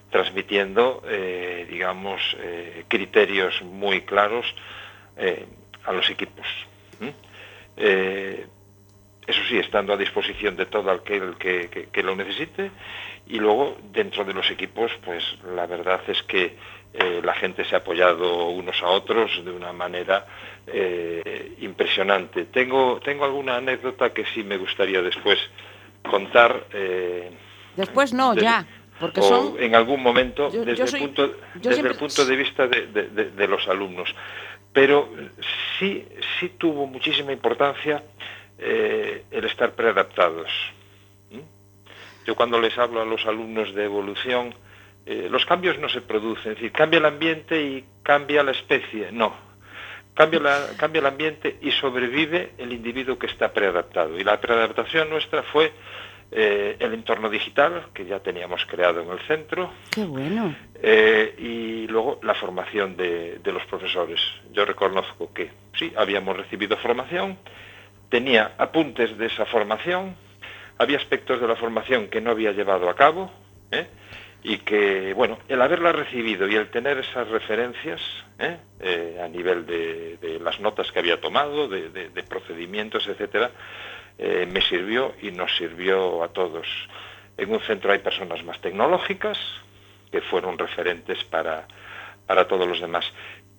transmitiendo, 0.09 1.03
eh, 1.07 1.67
digamos, 1.69 2.21
eh, 2.39 2.85
criterios 2.87 3.61
muy 3.61 4.01
claros 4.01 4.45
eh, 5.17 5.45
a 5.85 5.93
los 5.93 6.09
equipos. 6.09 6.47
Eso 9.29 9.41
sí, 9.47 9.57
estando 9.57 9.93
a 9.93 9.97
disposición 9.97 10.55
de 10.55 10.65
todo 10.65 10.91
aquel 10.91 11.35
que 11.37 12.03
lo 12.03 12.15
necesite 12.15 12.71
y 13.29 13.37
luego, 13.37 13.77
dentro 13.93 14.25
de 14.25 14.33
los 14.33 14.49
equipos, 14.49 14.91
pues 15.05 15.23
la 15.55 15.67
verdad 15.67 16.01
es 16.07 16.23
que 16.23 16.57
eh, 16.93 17.21
la 17.23 17.35
gente 17.35 17.63
se 17.63 17.75
ha 17.75 17.77
apoyado 17.77 18.47
unos 18.49 18.81
a 18.81 18.87
otros 18.87 19.45
de 19.45 19.51
una 19.51 19.71
manera 19.71 20.25
eh, 20.65 21.55
impresionante. 21.59 22.45
Tengo, 22.45 22.99
tengo 22.99 23.25
alguna 23.25 23.57
anécdota 23.57 24.11
que 24.11 24.25
sí 24.33 24.43
me 24.43 24.57
gustaría 24.57 25.03
después 25.03 25.37
contar. 26.09 26.65
Eh, 26.73 27.29
después 27.75 28.13
no, 28.13 28.33
ya. 28.33 28.65
Porque 28.99 29.21
son... 29.21 29.55
en 29.59 29.75
algún 29.75 30.01
momento 30.01 30.49
desde, 30.49 30.97
el, 30.97 31.03
punto, 31.03 31.35
desde 31.53 31.87
el 31.87 31.95
punto 31.95 32.25
de 32.25 32.35
vista 32.35 32.67
de, 32.67 33.47
los 33.47 33.67
alumnos. 33.67 34.13
Pero 34.73 35.13
sí, 35.77 36.03
sí 36.39 36.53
tuvo 36.57 36.87
muchísima 36.87 37.31
importancia 37.31 38.03
el 38.59 39.45
estar 39.45 39.71
preadaptados. 39.73 40.49
Yo 42.29 42.35
cuando 42.35 42.59
les 42.59 42.77
hablo 42.77 43.01
a 43.01 43.05
los 43.05 43.25
alumnos 43.25 43.73
de 43.73 43.85
evolución, 43.85 44.53
eh, 45.05 45.27
los 45.31 45.47
cambios 45.47 45.79
no 45.79 45.89
se 45.89 46.01
producen, 46.01 46.51
es 46.51 46.57
decir, 46.59 46.71
cambia 46.71 46.99
el 46.99 47.05
ambiente 47.05 47.59
y 47.59 47.83
cambia 48.03 48.43
la 48.43 48.51
especie, 48.51 49.11
no. 49.11 49.33
Cambia, 50.13 50.39
la, 50.39 50.67
cambia 50.77 50.99
el 50.99 51.07
ambiente 51.07 51.57
y 51.59 51.71
sobrevive 51.71 52.51
el 52.59 52.71
individuo 52.71 53.17
que 53.17 53.25
está 53.25 53.51
preadaptado. 53.51 54.19
Y 54.19 54.23
la 54.23 54.39
preadaptación 54.39 55.09
nuestra 55.09 55.41
fue 55.41 55.71
eh, 56.31 56.75
el 56.77 56.93
entorno 56.93 57.31
digital 57.31 57.87
que 57.95 58.05
ya 58.05 58.19
teníamos 58.19 58.63
creado 58.65 59.01
en 59.01 59.09
el 59.09 59.19
centro. 59.21 59.71
Qué 59.89 60.03
bueno. 60.03 60.55
Eh, 60.75 61.35
y 61.39 61.87
luego 61.87 62.19
la 62.21 62.35
formación 62.35 62.95
de, 62.95 63.39
de, 63.39 63.51
los 63.51 63.65
profesores. 63.65 64.19
Yo 64.51 64.65
reconozco 64.65 65.33
que 65.33 65.49
sí, 65.73 65.91
habíamos 65.95 66.37
recibido 66.37 66.77
formación, 66.77 67.39
tenía 68.09 68.53
apuntes 68.57 69.17
de 69.17 69.27
esa 69.27 69.45
formación, 69.45 70.15
había 70.77 70.97
aspectos 70.97 71.39
de 71.39 71.47
la 71.47 71.55
formación 71.55 72.07
que 72.07 72.21
no 72.21 72.31
había 72.31 72.51
llevado 72.51 72.89
a 72.89 72.95
cabo 72.95 73.31
¿eh? 73.71 73.87
y 74.43 74.59
que, 74.59 75.13
bueno, 75.13 75.37
el 75.47 75.61
haberla 75.61 75.91
recibido 75.91 76.47
y 76.47 76.55
el 76.55 76.69
tener 76.69 76.97
esas 76.97 77.27
referencias 77.27 78.01
¿eh? 78.39 78.57
Eh, 78.79 79.19
a 79.23 79.27
nivel 79.27 79.65
de, 79.65 80.39
las 80.41 80.59
notas 80.59 80.91
que 80.91 80.99
había 80.99 81.19
tomado, 81.19 81.67
de, 81.67 82.23
procedimientos, 82.27 83.07
etcétera, 83.07 83.51
me 84.17 84.61
sirvió 84.61 85.13
y 85.21 85.31
nos 85.31 85.55
sirvió 85.57 86.23
a 86.23 86.29
todos. 86.29 86.65
En 87.37 87.51
un 87.51 87.59
centro 87.61 87.91
hay 87.91 87.99
personas 87.99 88.43
más 88.43 88.59
tecnológicas 88.61 89.37
que 90.11 90.21
fueron 90.21 90.57
referentes 90.57 91.23
para, 91.25 91.67
para 92.25 92.47
todos 92.47 92.67
los 92.67 92.79
demás. 92.79 93.05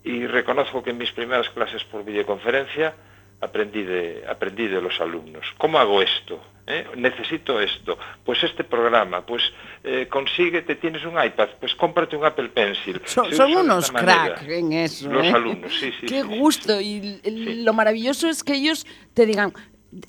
Y 0.03 0.27
reconozco 0.27 0.83
que 0.83 0.91
en 0.91 0.99
mis 0.99 1.13
primeras 1.13 1.51
clases 1.51 1.85
por 1.85 2.05
videoconferencia 2.05 2.95
aprendí 3.41 3.83
de, 3.83 4.25
aprendí 4.29 4.67
de 4.67 4.81
los 4.81 5.01
alumnos. 5.01 5.45
¿Cómo 5.59 5.79
hago 5.79 6.03
esto? 6.03 6.41
¿Eh? 6.67 6.87
Necesito 6.97 7.61
esto. 7.61 7.99
Pues 8.25 8.43
este 8.45 8.63
programa, 8.65 9.25
pues 9.27 9.43
eh, 9.83 10.07
consigue, 10.09 10.63
te 10.63 10.77
tienes 10.77 11.05
un 11.05 11.23
iPad, 11.23 11.49
pues 11.59 11.75
cómprate 11.75 12.17
un 12.17 12.25
Apple 12.25 12.51
Pencil. 12.51 13.01
Son, 13.07 13.33
son 13.35 13.53
unos 13.57 13.91
cracks 13.91 14.43
en 14.47 14.73
eso. 14.75 15.11
Los 15.11 15.27
¿eh? 15.27 15.31
alumnos, 15.31 15.73
sí, 15.81 15.91
sí. 16.01 16.07
Qué 16.07 16.23
sí, 16.23 16.39
gusto. 16.39 16.81
Y 16.81 17.21
lo 17.65 17.73
maravilloso 17.73 18.29
es 18.29 18.45
que 18.45 18.55
ellos 18.55 18.87
te 19.15 19.27
digan, 19.27 19.53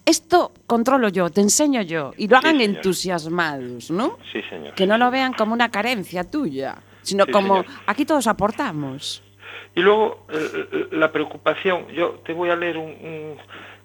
esto 0.05 0.51
controlo 0.67 1.09
yo, 1.09 1.31
te 1.31 1.41
enseño 1.41 1.81
yo, 1.81 2.13
y 2.17 2.27
lo 2.27 2.37
hagan 2.37 2.57
Sí, 2.57 2.63
entusiasmados, 2.65 3.89
¿no? 3.89 4.19
Sí, 4.31 4.41
señor. 4.47 4.75
Que 4.75 4.85
no 4.85 4.97
lo 4.99 5.09
vean 5.09 5.33
como 5.33 5.53
una 5.53 5.71
carencia 5.71 6.23
tuya, 6.23 6.77
sino 7.01 7.25
Sí, 7.25 7.31
como 7.31 7.63
señor. 7.63 7.75
aquí 7.87 8.05
todos 8.05 8.27
aportamos. 8.27 9.23
Y 9.75 9.81
luego, 9.81 10.25
eh, 10.31 10.67
eh, 10.71 10.87
la 10.91 11.11
preocupación, 11.11 11.87
yo 11.89 12.19
te 12.25 12.33
voy 12.33 12.49
a 12.49 12.55
leer 12.55 12.77
un... 12.77 13.37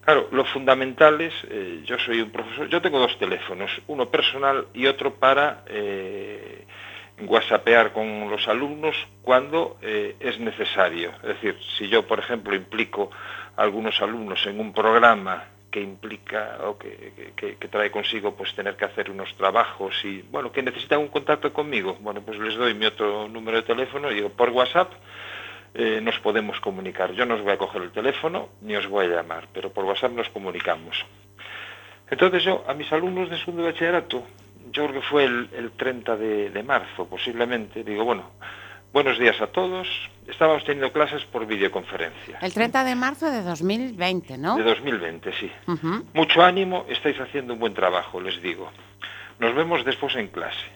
claro, 0.05 0.29
lo 0.33 0.45
fundamental 0.47 1.21
es, 1.21 1.35
eh, 1.49 1.83
yo 1.85 1.99
soy 1.99 2.21
un 2.21 2.31
profesor, 2.31 2.69
yo 2.69 2.81
tengo 2.83 2.99
dos 2.99 3.17
teléfonos, 3.19 3.71
uno 3.87 4.07
personal 4.11 4.67
y 4.75 4.87
otro 4.87 5.15
para 5.15 5.65
eh, 5.69 6.65
whatsappear 7.27 7.93
con 7.93 8.29
los 8.31 8.47
alumnos 8.49 8.95
cuando 9.23 9.79
es 9.83 10.39
necesario. 10.39 11.11
Es 11.23 11.29
decir, 11.41 11.57
si 11.79 11.89
yo, 11.89 12.07
por 12.07 12.19
ejemplo, 12.19 12.55
implico 12.55 13.11
a 13.57 13.63
algunos 13.63 14.01
alumnos 14.03 14.45
en 14.47 14.61
un 14.61 14.73
programa 14.75 15.45
que 15.71 15.81
implica 15.81 16.59
o 16.65 16.79
que, 16.79 17.33
que- 17.37 17.57
que 17.57 17.69
trae 17.69 17.91
consigo 17.91 18.35
pues 18.35 18.55
tener 18.55 18.77
que 18.77 18.85
hacer 18.87 19.11
unos 19.11 19.35
trabajos 19.37 19.95
y 20.05 20.23
bueno 20.31 20.51
que 20.53 20.63
necesitan 20.63 21.01
un 21.01 21.09
contacto 21.09 21.53
conmigo 21.53 21.99
bueno 22.01 22.23
pues 22.23 22.39
les 22.39 22.55
doy 22.55 22.73
mi 22.73 22.87
otro 22.87 23.29
número 23.29 23.59
de 23.59 23.63
teléfono 23.65 24.11
y 24.11 24.15
digo 24.15 24.31
por 24.31 24.49
WhatsApp 24.51 24.91
eh, 25.79 26.01
nos 26.01 26.19
podemos 26.21 26.59
comunicar. 26.61 27.13
Yo 27.13 27.27
no 27.27 27.35
os 27.35 27.43
voy 27.43 27.53
a 27.53 27.59
coger 27.59 27.83
el 27.83 27.91
teléfono 27.91 28.49
ni 28.63 28.75
os 28.77 28.87
voy 28.89 29.07
a 29.07 29.17
llamar, 29.17 29.49
pero 29.53 29.71
por 29.71 29.85
WhatsApp 29.85 30.13
nos 30.13 30.29
comunicamos. 30.31 31.05
Entonces 32.11 32.45
yo, 32.45 32.65
a 32.67 32.73
mis 32.73 32.91
alumnos 32.93 33.29
de 33.29 33.39
segundo 33.39 33.63
de 33.63 33.73
bachillerato, 33.73 34.23
yo 34.73 34.87
creo 34.87 35.01
que 35.01 35.07
fue 35.07 35.25
el, 35.25 35.51
el 35.55 35.73
30 35.73 36.17
de, 36.17 36.51
de 36.51 36.63
marzo 36.63 37.07
posiblemente, 37.07 37.85
digo, 37.85 38.05
bueno, 38.05 38.31
buenos 38.93 39.19
días 39.19 39.39
a 39.43 39.49
todos, 39.49 39.87
estábamos 40.27 40.65
teniendo 40.65 40.91
clases 40.93 41.25
por 41.27 41.47
videoconferencia. 41.47 42.39
El 42.41 42.55
30 42.55 42.85
de 42.85 42.95
marzo 42.95 43.31
de 43.31 43.43
2020, 43.43 44.39
¿no? 44.39 44.57
De 44.57 44.63
2020, 44.63 45.33
sí. 45.35 45.53
Ujú. 45.67 46.07
Mucho 46.15 46.43
ánimo, 46.43 46.87
estáis 46.89 47.21
haciendo 47.21 47.53
un 47.53 47.61
buen 47.61 47.75
trabajo, 47.75 48.19
les 48.19 48.41
digo. 48.41 48.71
Nos 49.39 49.55
vemos 49.55 49.85
después 49.85 50.17
en 50.17 50.29
clase. 50.29 50.67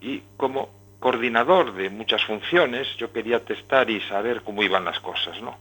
Y 0.00 0.22
como 0.36 0.79
coordinador 1.00 1.72
de 1.72 1.90
muchas 1.90 2.22
funciones, 2.24 2.86
yo 2.98 3.12
quería 3.12 3.42
testar 3.44 3.90
y 3.90 4.00
saber 4.02 4.42
cómo 4.42 4.62
iban 4.62 4.84
las 4.84 5.00
cosas, 5.00 5.40
¿no? 5.40 5.58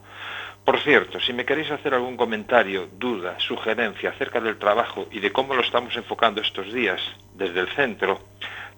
Por 0.65 0.79
cierto, 0.81 1.19
si 1.19 1.33
me 1.33 1.45
queréis 1.45 1.71
hacer 1.71 1.93
algún 1.93 2.17
comentario, 2.17 2.89
duda, 2.91 3.39
sugerencia 3.39 4.11
acerca 4.11 4.39
del 4.41 4.59
trabajo 4.59 5.07
y 5.09 5.19
de 5.19 5.31
cómo 5.31 5.55
lo 5.55 5.61
estamos 5.61 5.95
enfocando 5.95 6.41
estos 6.41 6.71
días 6.71 7.01
desde 7.33 7.61
el 7.61 7.69
centro, 7.69 8.19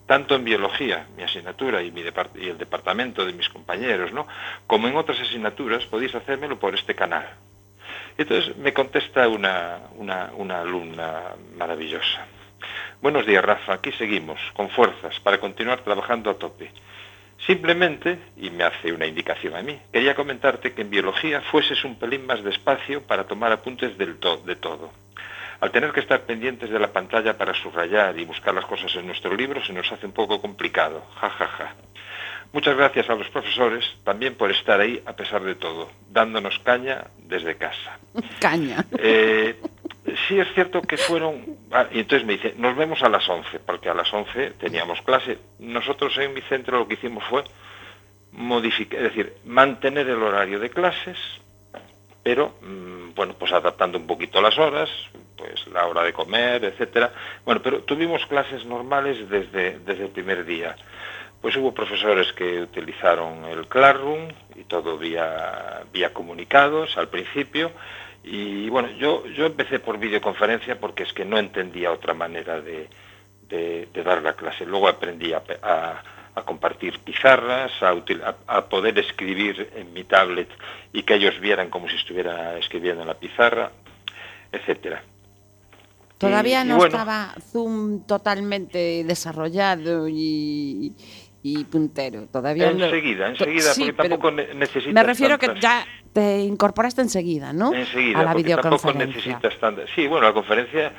tanto 0.06 0.36
en 0.36 0.44
biología, 0.44 1.08
mi 1.18 1.24
asignatura 1.24 1.82
y, 1.82 1.88
el 1.88 2.58
departamento 2.58 3.26
de 3.26 3.34
mis 3.34 3.50
compañeros, 3.50 4.14
¿no? 4.14 4.28
como 4.68 4.88
en 4.88 4.96
otras 4.96 5.20
asignaturas, 5.20 5.86
podéis 5.86 6.14
hacérmelo 6.16 6.60
por 6.60 6.76
este 6.76 6.96
canal. 6.96 7.28
Entonces 8.18 8.56
me 8.58 8.72
contesta 8.72 9.28
una, 9.28 9.80
una 9.98 10.62
alumna 10.62 11.36
maravillosa. 11.58 12.26
Buenos 13.02 13.26
días, 13.26 13.44
Rafa. 13.44 13.74
Aquí 13.74 13.92
seguimos, 13.94 14.40
con 14.54 14.70
fuerzas, 14.70 15.20
para 15.20 15.40
continuar 15.40 15.82
trabajando 15.82 16.30
a 16.30 16.36
tope. 16.36 16.72
Simplemente, 17.46 18.20
y 18.38 18.52
me 18.52 18.64
hace 18.64 18.92
una 18.94 19.08
indicación 19.08 19.56
a 19.56 19.64
mí, 19.64 19.80
quería 19.92 20.14
comentarte 20.14 20.74
que 20.74 20.84
en 20.84 20.92
biología 20.92 21.42
fueses 21.42 21.84
un 21.84 21.98
pelín 21.98 22.26
más 22.26 22.44
despacio 22.44 23.02
para 23.02 23.26
tomar 23.26 23.52
apuntes 23.52 23.98
del 23.98 24.20
de 24.46 24.56
todo. 24.56 24.92
Al 25.60 25.72
tener 25.72 25.92
que 25.92 26.00
estar 26.00 26.22
pendientes 26.22 26.70
de 26.70 26.80
la 26.80 26.92
pantalla 26.92 27.38
para 27.38 27.54
subrayar 27.54 28.18
y 28.20 28.26
buscar 28.26 28.54
las 28.54 28.66
cosas 28.66 28.96
en 28.96 29.08
nuestro 29.08 29.36
libro 29.36 29.64
se 29.64 29.74
nos 29.74 29.92
hace 29.92 30.06
un 30.06 30.12
poco 30.12 30.42
complicado. 30.42 31.04
Ja, 31.20 31.30
ja, 31.30 31.48
ja. 31.48 31.76
Muchas 32.54 32.76
gracias 32.76 33.10
a 33.10 33.16
los 33.16 33.30
profesores 33.30 33.86
también 34.04 34.36
por 34.36 34.52
estar 34.52 34.80
ahí 34.80 35.02
a 35.06 35.14
pesar 35.14 35.42
de 35.42 35.56
todo, 35.56 35.90
dándonos 36.10 36.60
caña 36.60 37.06
desde 37.18 37.56
casa. 37.56 37.98
Caña. 38.40 38.86
Eh, 38.98 39.56
sí 40.28 40.40
es 40.40 40.54
cierto 40.54 40.82
que 40.82 40.98
fueron... 40.98 41.58
ah, 41.72 41.88
y 41.92 42.00
entonces 42.00 42.28
me 42.28 42.34
dice, 42.34 42.54
nos 42.58 42.76
vemos 42.76 43.02
a 43.04 43.10
las 43.10 43.28
11, 43.28 43.60
porque 43.60 43.90
a 43.90 43.94
las 43.94 44.14
11 44.14 44.52
teníamos 44.60 45.02
clase. 45.02 45.38
Nosotros 45.60 46.18
en 46.18 46.34
mi 46.34 46.42
centro 46.42 46.80
lo 46.80 46.88
que 46.88 46.96
hicimos 46.96 47.24
fue 47.26 47.44
modificar, 48.34 49.00
es 49.00 49.04
decir, 49.10 49.34
mantener 49.46 50.10
el 50.10 50.22
horario 50.22 50.60
de 50.60 50.70
clases, 50.70 51.18
pero, 52.24 52.56
mm, 52.62 53.14
bueno, 53.16 53.34
pues 53.38 53.52
adaptando 53.52 53.98
un 53.98 54.08
poquito 54.08 54.42
las 54.42 54.58
horas, 54.58 54.90
pues 55.38 55.68
la 55.68 55.88
hora 55.88 56.04
de 56.04 56.14
comer, 56.14 56.64
etcétera. 56.64 57.12
Bueno, 57.44 57.62
pero 57.64 57.82
tuvimos 57.84 58.26
clases 58.28 58.66
normales 58.66 59.28
desde, 59.30 59.80
desde 59.80 60.06
el 60.06 60.12
primer 60.12 60.46
día. 60.46 60.76
Pues 61.42 61.56
hubo 61.56 61.74
profesores 61.74 62.32
que 62.34 62.62
utilizaron 62.62 63.46
el 63.46 63.68
Classroom 63.68 64.28
y 64.56 64.64
todo 64.66 64.98
vía, 64.98 65.82
vía 65.92 66.14
comunicados 66.14 66.98
al 66.98 67.08
principio. 67.10 67.72
Y 68.24 68.70
bueno, 68.70 68.90
yo, 69.00 69.26
yo 69.28 69.48
empecé 69.48 69.80
por 69.80 69.98
videoconferencia 69.98 70.80
porque 70.80 71.04
es 71.04 71.14
que 71.14 71.26
no 71.26 71.40
entendía 71.40 71.92
otra 71.92 72.14
manera 72.14 72.62
de, 72.62 72.88
de- 73.50 73.88
de 73.92 74.04
dar 74.04 74.22
la 74.22 74.34
clase. 74.34 74.66
Luego 74.66 74.88
aprendí 74.88 75.34
a, 75.34 75.42
a- 75.64 76.04
a 76.34 76.44
compartir 76.44 77.00
pizarras, 77.00 77.72
a, 77.82 77.94
util- 77.94 78.22
a- 78.48 78.70
poder 78.70 78.98
escribir 79.00 79.70
en 79.76 79.92
mi 79.92 80.04
tablet 80.04 80.48
y 80.94 81.02
que 81.04 81.16
ellos 81.16 81.40
vieran 81.42 81.70
como 81.72 81.90
si 81.90 81.96
estuviera 81.96 82.58
escribiendo 82.60 83.02
en 83.02 83.08
la 83.08 83.16
pizarra, 83.20 83.72
etcétera. 84.52 85.04
Todavía 86.20 86.62
Y- 86.62 86.66
y 86.66 86.70
no 86.70 86.78
bueno, 86.78 86.96
estaba 86.96 87.34
Zoom 87.52 88.06
totalmente 88.06 89.04
desarrollado 89.04 90.08
y, 90.08 90.94
y 91.44 91.64
puntero. 91.66 92.28
Todavía 92.32 92.72
no- 92.72 92.86
Enseguida, 92.86 93.26
to- 93.26 93.44
enseguida, 93.46 93.74
sí, 93.74 93.92
porque 93.92 94.10
tampoco 94.10 94.32
ne- 94.32 94.54
necesitas 94.54 94.94
Me 94.94 95.04
refiero 95.04 95.38
que 95.40 95.48
tantas- 95.48 95.64
ya 95.64 95.86
te 96.14 96.40
incorporaste 96.40 97.02
enseguida, 97.02 97.52
¿no? 97.54 97.74
Enseguida, 97.74 98.20
a 98.20 98.24
la 98.24 98.34
porque 98.34 98.50
tampoco 98.50 98.76
videoconferencia. 98.94 99.16
necesitas 99.34 99.60
tanta... 99.60 99.82
Sí, 99.96 100.08
bueno, 100.08 100.28
la 100.28 100.34
conferencia 100.34 100.92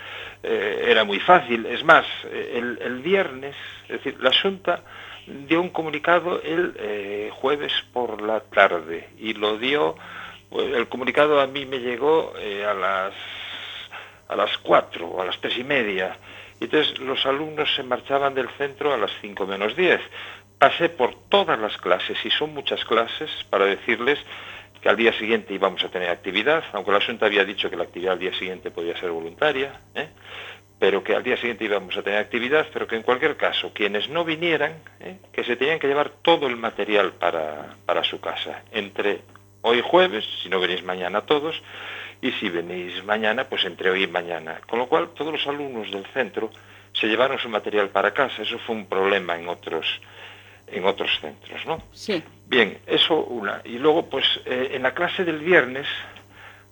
eh, 0.42 0.84
era 0.88 1.04
muy 1.04 1.20
fácil. 1.20 1.66
Es 1.66 1.84
más, 1.84 2.04
eh, 2.24 2.54
el, 2.56 2.78
el 2.82 2.98
viernes, 3.02 3.54
es 3.84 4.02
decir, 4.02 4.16
la 4.20 4.32
Junta 4.40 4.80
dio 5.46 5.60
un 5.60 5.68
comunicado 5.70 6.42
el 6.42 6.74
eh, 6.78 7.30
jueves 7.32 7.72
por 7.92 8.20
la 8.22 8.40
tarde 8.40 9.10
y 9.18 9.34
lo 9.34 9.56
dio, 9.58 9.94
pues, 10.50 10.74
el 10.74 10.88
comunicado 10.88 11.40
a 11.40 11.46
mí 11.46 11.64
me 11.66 11.78
llegó 11.78 12.32
eh, 12.38 12.64
a 12.64 12.74
las 12.74 13.12
a 14.28 14.34
las 14.36 14.56
cuatro 14.58 15.06
o 15.08 15.20
a 15.22 15.26
las 15.26 15.38
tres 15.40 15.58
y 15.58 15.62
media. 15.64 16.16
Y 16.62 16.66
entonces 16.66 16.96
los 17.00 17.26
alumnos 17.26 17.74
se 17.74 17.82
marchaban 17.82 18.34
del 18.34 18.48
centro 18.50 18.94
a 18.94 18.96
las 18.96 19.10
cinco 19.20 19.48
menos 19.48 19.74
diez. 19.74 20.00
Pasé 20.60 20.90
por 20.90 21.12
todas 21.28 21.58
las 21.58 21.76
clases, 21.76 22.16
y 22.24 22.30
son 22.30 22.54
muchas 22.54 22.84
clases, 22.84 23.28
para 23.50 23.64
decirles 23.64 24.20
que 24.80 24.88
al 24.88 24.96
día 24.96 25.12
siguiente 25.14 25.54
íbamos 25.54 25.82
a 25.82 25.88
tener 25.88 26.08
actividad, 26.08 26.62
aunque 26.72 26.92
la 26.92 27.00
Junta 27.00 27.26
había 27.26 27.44
dicho 27.44 27.68
que 27.68 27.76
la 27.76 27.82
actividad 27.82 28.12
al 28.12 28.20
día 28.20 28.32
siguiente 28.34 28.70
podía 28.70 28.96
ser 28.96 29.10
voluntaria, 29.10 29.80
¿eh? 29.96 30.10
pero 30.78 31.02
que 31.02 31.16
al 31.16 31.24
día 31.24 31.36
siguiente 31.36 31.64
íbamos 31.64 31.96
a 31.96 32.02
tener 32.04 32.20
actividad, 32.20 32.64
pero 32.72 32.86
que 32.86 32.94
en 32.94 33.02
cualquier 33.02 33.36
caso, 33.36 33.72
quienes 33.74 34.08
no 34.08 34.24
vinieran, 34.24 34.84
¿eh? 35.00 35.18
que 35.32 35.42
se 35.42 35.56
tenían 35.56 35.80
que 35.80 35.88
llevar 35.88 36.10
todo 36.22 36.46
el 36.46 36.56
material 36.56 37.14
para, 37.14 37.74
para 37.86 38.04
su 38.04 38.20
casa, 38.20 38.62
entre 38.70 39.22
hoy 39.62 39.80
jueves, 39.80 40.24
si 40.44 40.48
no 40.48 40.60
venís 40.60 40.84
mañana 40.84 41.22
todos, 41.22 41.60
y 42.22 42.30
si 42.32 42.48
venís 42.48 43.04
mañana, 43.04 43.44
pues 43.44 43.64
entre 43.64 43.90
hoy 43.90 44.04
y 44.04 44.06
mañana. 44.06 44.60
Con 44.68 44.78
lo 44.78 44.86
cual, 44.86 45.10
todos 45.14 45.32
los 45.32 45.46
alumnos 45.46 45.90
del 45.90 46.06
centro 46.06 46.50
se 46.94 47.08
llevaron 47.08 47.38
su 47.38 47.48
material 47.48 47.88
para 47.88 48.12
casa. 48.14 48.42
Eso 48.42 48.58
fue 48.60 48.76
un 48.76 48.86
problema 48.86 49.36
en 49.36 49.48
otros, 49.48 49.84
en 50.68 50.84
otros 50.86 51.10
centros, 51.20 51.66
¿no? 51.66 51.82
Sí. 51.92 52.22
Bien, 52.46 52.78
eso 52.86 53.16
una. 53.24 53.60
Y 53.64 53.78
luego, 53.78 54.08
pues, 54.08 54.24
eh, 54.46 54.70
en 54.74 54.82
la 54.84 54.94
clase 54.94 55.24
del 55.24 55.40
viernes, 55.40 55.86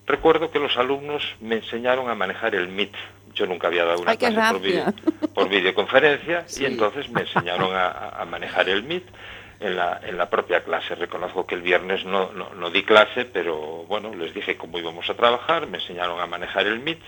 recuerdo 0.07 0.51
que 0.53 0.61
los 0.61 0.77
alumnos 0.77 1.23
me 1.41 1.57
enseñaron 1.57 2.09
a 2.09 2.15
manejar 2.15 2.55
el 2.55 2.69
Meet. 2.69 2.95
Yo 3.35 3.47
nunca 3.47 3.67
había 3.69 3.85
dado 3.85 4.03
una 4.03 4.13
Ay, 4.13 4.19
clase 4.19 4.53
por, 4.53 4.61
video- 4.63 4.95
por 5.35 5.49
videoconferencia 5.49 6.45
Sí. 6.47 6.63
y 6.63 6.67
entonces 6.67 7.09
me 7.11 7.23
enseñaron 7.23 7.75
a, 7.75 7.89
a- 8.21 8.25
manejar 8.25 8.69
el 8.69 8.83
Meet 8.85 9.05
en 9.61 9.77
la, 9.77 10.01
en 10.03 10.17
la 10.17 10.29
propia 10.29 10.65
clase. 10.65 10.95
Reconozco 10.95 11.47
que 11.47 11.55
el 11.55 11.63
viernes 11.63 12.05
no, 12.05 12.33
no, 12.33 12.71
di 12.71 12.83
clase, 12.83 13.27
pero 13.27 13.85
bueno, 13.85 14.15
les 14.15 14.35
dije 14.35 14.57
cómo 14.57 14.79
íbamos 14.79 15.09
a 15.11 15.15
trabajar, 15.15 15.67
me 15.67 15.79
enseñaron 15.79 16.21
a 16.21 16.27
manejar 16.27 16.67
el 16.67 16.81
Meet 16.81 17.01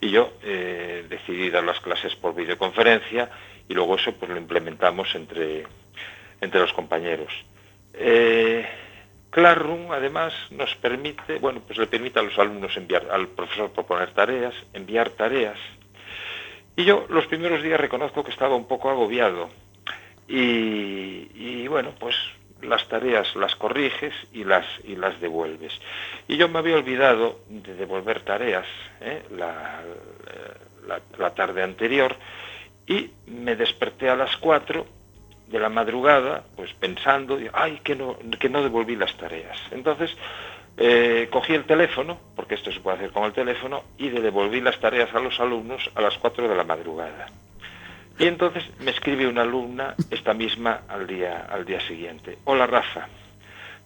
y 0.00 0.10
yo 0.10 0.32
eh, 0.42 1.04
decidí 1.08 1.50
dar 1.50 1.64
las 1.64 1.80
clases 1.80 2.16
por 2.16 2.34
videoconferencia 2.34 3.30
y 3.68 3.74
luego 3.74 3.96
eso 3.96 4.12
pues 4.12 4.30
lo 4.30 4.38
implementamos 4.38 5.14
entre, 5.14 5.64
entre 6.40 6.60
los 6.60 6.72
compañeros. 6.72 7.32
Eh, 7.94 8.66
además 9.92 10.34
nos 10.50 10.74
permite, 10.76 11.38
bueno, 11.38 11.62
pues 11.66 11.78
le 11.78 11.86
permite 11.86 12.18
a 12.18 12.22
los 12.22 12.38
alumnos 12.38 12.76
enviar, 12.76 13.08
al 13.10 13.28
profesor 13.28 13.70
proponer 13.70 14.12
tareas, 14.12 14.54
enviar 14.72 15.10
tareas. 15.10 15.58
Y 16.76 16.84
yo 16.84 17.06
los 17.08 17.26
primeros 17.26 17.62
días 17.62 17.80
reconozco 17.80 18.24
que 18.24 18.30
estaba 18.30 18.56
un 18.56 18.66
poco 18.66 18.90
agobiado. 18.90 19.48
Y, 20.34 21.66
bueno, 21.68 21.92
pues 21.98 22.16
las 22.62 22.88
tareas 22.88 23.34
las 23.36 23.54
corriges 23.56 24.14
y 24.32 24.44
las, 24.44 24.64
y 24.84 24.96
las 24.96 25.20
devuelves. 25.20 25.72
Y 26.26 26.36
yo 26.36 26.48
me 26.48 26.58
había 26.58 26.76
olvidado 26.76 27.40
de 27.48 27.74
devolver 27.74 28.20
tareas 28.20 28.66
¿eh? 29.00 29.22
la, 29.36 29.82
la, 31.18 31.34
tarde 31.34 31.62
anterior 31.62 32.16
y 32.86 33.10
me 33.26 33.56
desperté 33.56 34.08
a 34.08 34.16
las 34.16 34.36
4 34.38 34.86
de 35.48 35.58
la 35.60 35.68
madrugada, 35.68 36.44
pues 36.56 36.72
pensando, 36.74 37.38
ay, 37.52 37.80
que 37.84 37.94
no, 37.94 38.16
que 38.38 38.48
no 38.48 38.62
devolví 38.62 38.96
las 38.96 39.14
tareas. 39.16 39.58
Entonces, 39.70 40.16
eh, 40.78 41.28
cogí 41.30 41.52
el 41.52 41.64
teléfono, 41.64 42.18
porque 42.34 42.54
esto 42.54 42.72
se 42.72 42.80
puede 42.80 42.96
hacer 42.96 43.10
con 43.10 43.24
el 43.24 43.32
teléfono, 43.32 43.84
y 43.98 44.08
devolví 44.08 44.62
las 44.62 44.80
tareas 44.80 45.14
a 45.14 45.20
los 45.20 45.38
alumnos 45.40 45.90
a 45.94 46.00
las 46.00 46.16
4 46.16 46.48
de 46.48 46.56
la 46.56 46.64
madrugada. 46.64 47.26
Y 48.22 48.28
entonces 48.28 48.62
me 48.78 48.92
escribe 48.92 49.26
una 49.26 49.42
alumna 49.42 49.96
esta 50.08 50.32
misma 50.32 50.82
al 50.86 51.08
día, 51.08 51.48
al 51.50 51.64
día 51.64 51.80
siguiente. 51.80 52.38
Hola 52.44 52.68
Rafa, 52.68 53.08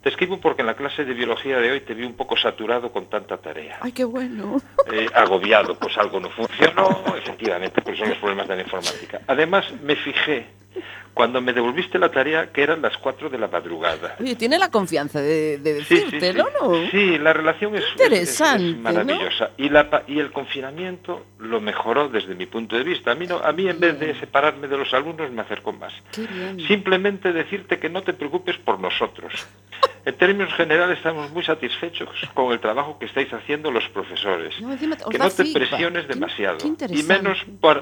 te 0.02 0.10
escribo 0.10 0.38
porque 0.38 0.60
en 0.60 0.66
la 0.66 0.74
clase 0.74 1.06
de 1.06 1.14
biología 1.14 1.58
de 1.58 1.72
hoy 1.72 1.80
te 1.80 1.94
vi 1.94 2.04
un 2.04 2.12
poco 2.12 2.36
saturado 2.36 2.92
con 2.92 3.08
tanta 3.08 3.38
tarea. 3.38 3.78
Ay, 3.80 3.92
qué 3.92 4.04
bueno. 4.04 4.60
Eh, 4.92 5.06
agobiado, 5.14 5.78
pues 5.78 5.96
algo 5.96 6.20
no 6.20 6.28
funcionó, 6.28 7.02
efectivamente, 7.16 7.80
pues 7.80 7.98
son 7.98 8.10
los 8.10 8.18
problemas 8.18 8.46
de 8.46 8.56
la 8.56 8.62
informática. 8.62 9.22
Además, 9.26 9.72
me 9.82 9.96
fijé 9.96 10.48
cuando 11.16 11.40
me 11.40 11.54
devolviste 11.54 11.98
la 11.98 12.10
tarea 12.10 12.52
que 12.52 12.62
eran 12.62 12.82
las 12.82 12.98
4 12.98 13.30
de 13.30 13.38
la 13.38 13.48
madrugada. 13.48 14.16
Oye, 14.20 14.36
tiene 14.36 14.58
la 14.58 14.70
confianza 14.70 15.18
de, 15.18 15.56
de 15.56 15.72
decírtelo, 15.72 16.46
¿no? 16.60 16.90
Sí, 16.90 17.16
la 17.16 17.32
relación 17.32 17.74
es, 17.74 17.84
Interesante, 17.92 18.76
maravillosa. 18.76 19.52
Y, 19.56 19.70
la, 19.70 20.04
y 20.06 20.18
el 20.18 20.30
confinamiento 20.30 21.24
lo 21.38 21.58
mejoró 21.62 22.10
desde 22.10 22.34
mi 22.34 22.44
punto 22.44 22.76
de 22.76 22.84
vista. 22.84 23.12
A 23.12 23.14
mí, 23.14 23.26
no, 23.26 23.38
a 23.38 23.50
mí 23.52 23.66
en 23.66 23.80
vez 23.80 23.98
de 23.98 24.14
separarme 24.20 24.68
de 24.68 24.76
los 24.76 24.92
alumnos 24.92 25.30
me 25.30 25.40
acercó 25.40 25.72
más. 25.72 25.94
Simplemente 26.68 27.32
decirte 27.32 27.78
que 27.78 27.88
no 27.88 28.02
te 28.02 28.12
preocupes 28.12 28.58
por 28.58 28.78
nosotros. 28.78 29.32
En 30.04 30.14
términos 30.18 30.52
generales 30.52 30.98
estamos 30.98 31.30
muy 31.32 31.44
satisfechos 31.44 32.10
con 32.34 32.52
el 32.52 32.60
trabajo 32.60 32.98
que 32.98 33.06
estáis 33.06 33.32
haciendo 33.32 33.70
los 33.70 33.88
profesores. 33.88 34.54
que 35.10 35.18
no 35.18 35.30
te 35.30 35.44
presiones 35.46 36.08
demasiado. 36.08 36.58
y 36.90 37.02
menos 37.04 37.38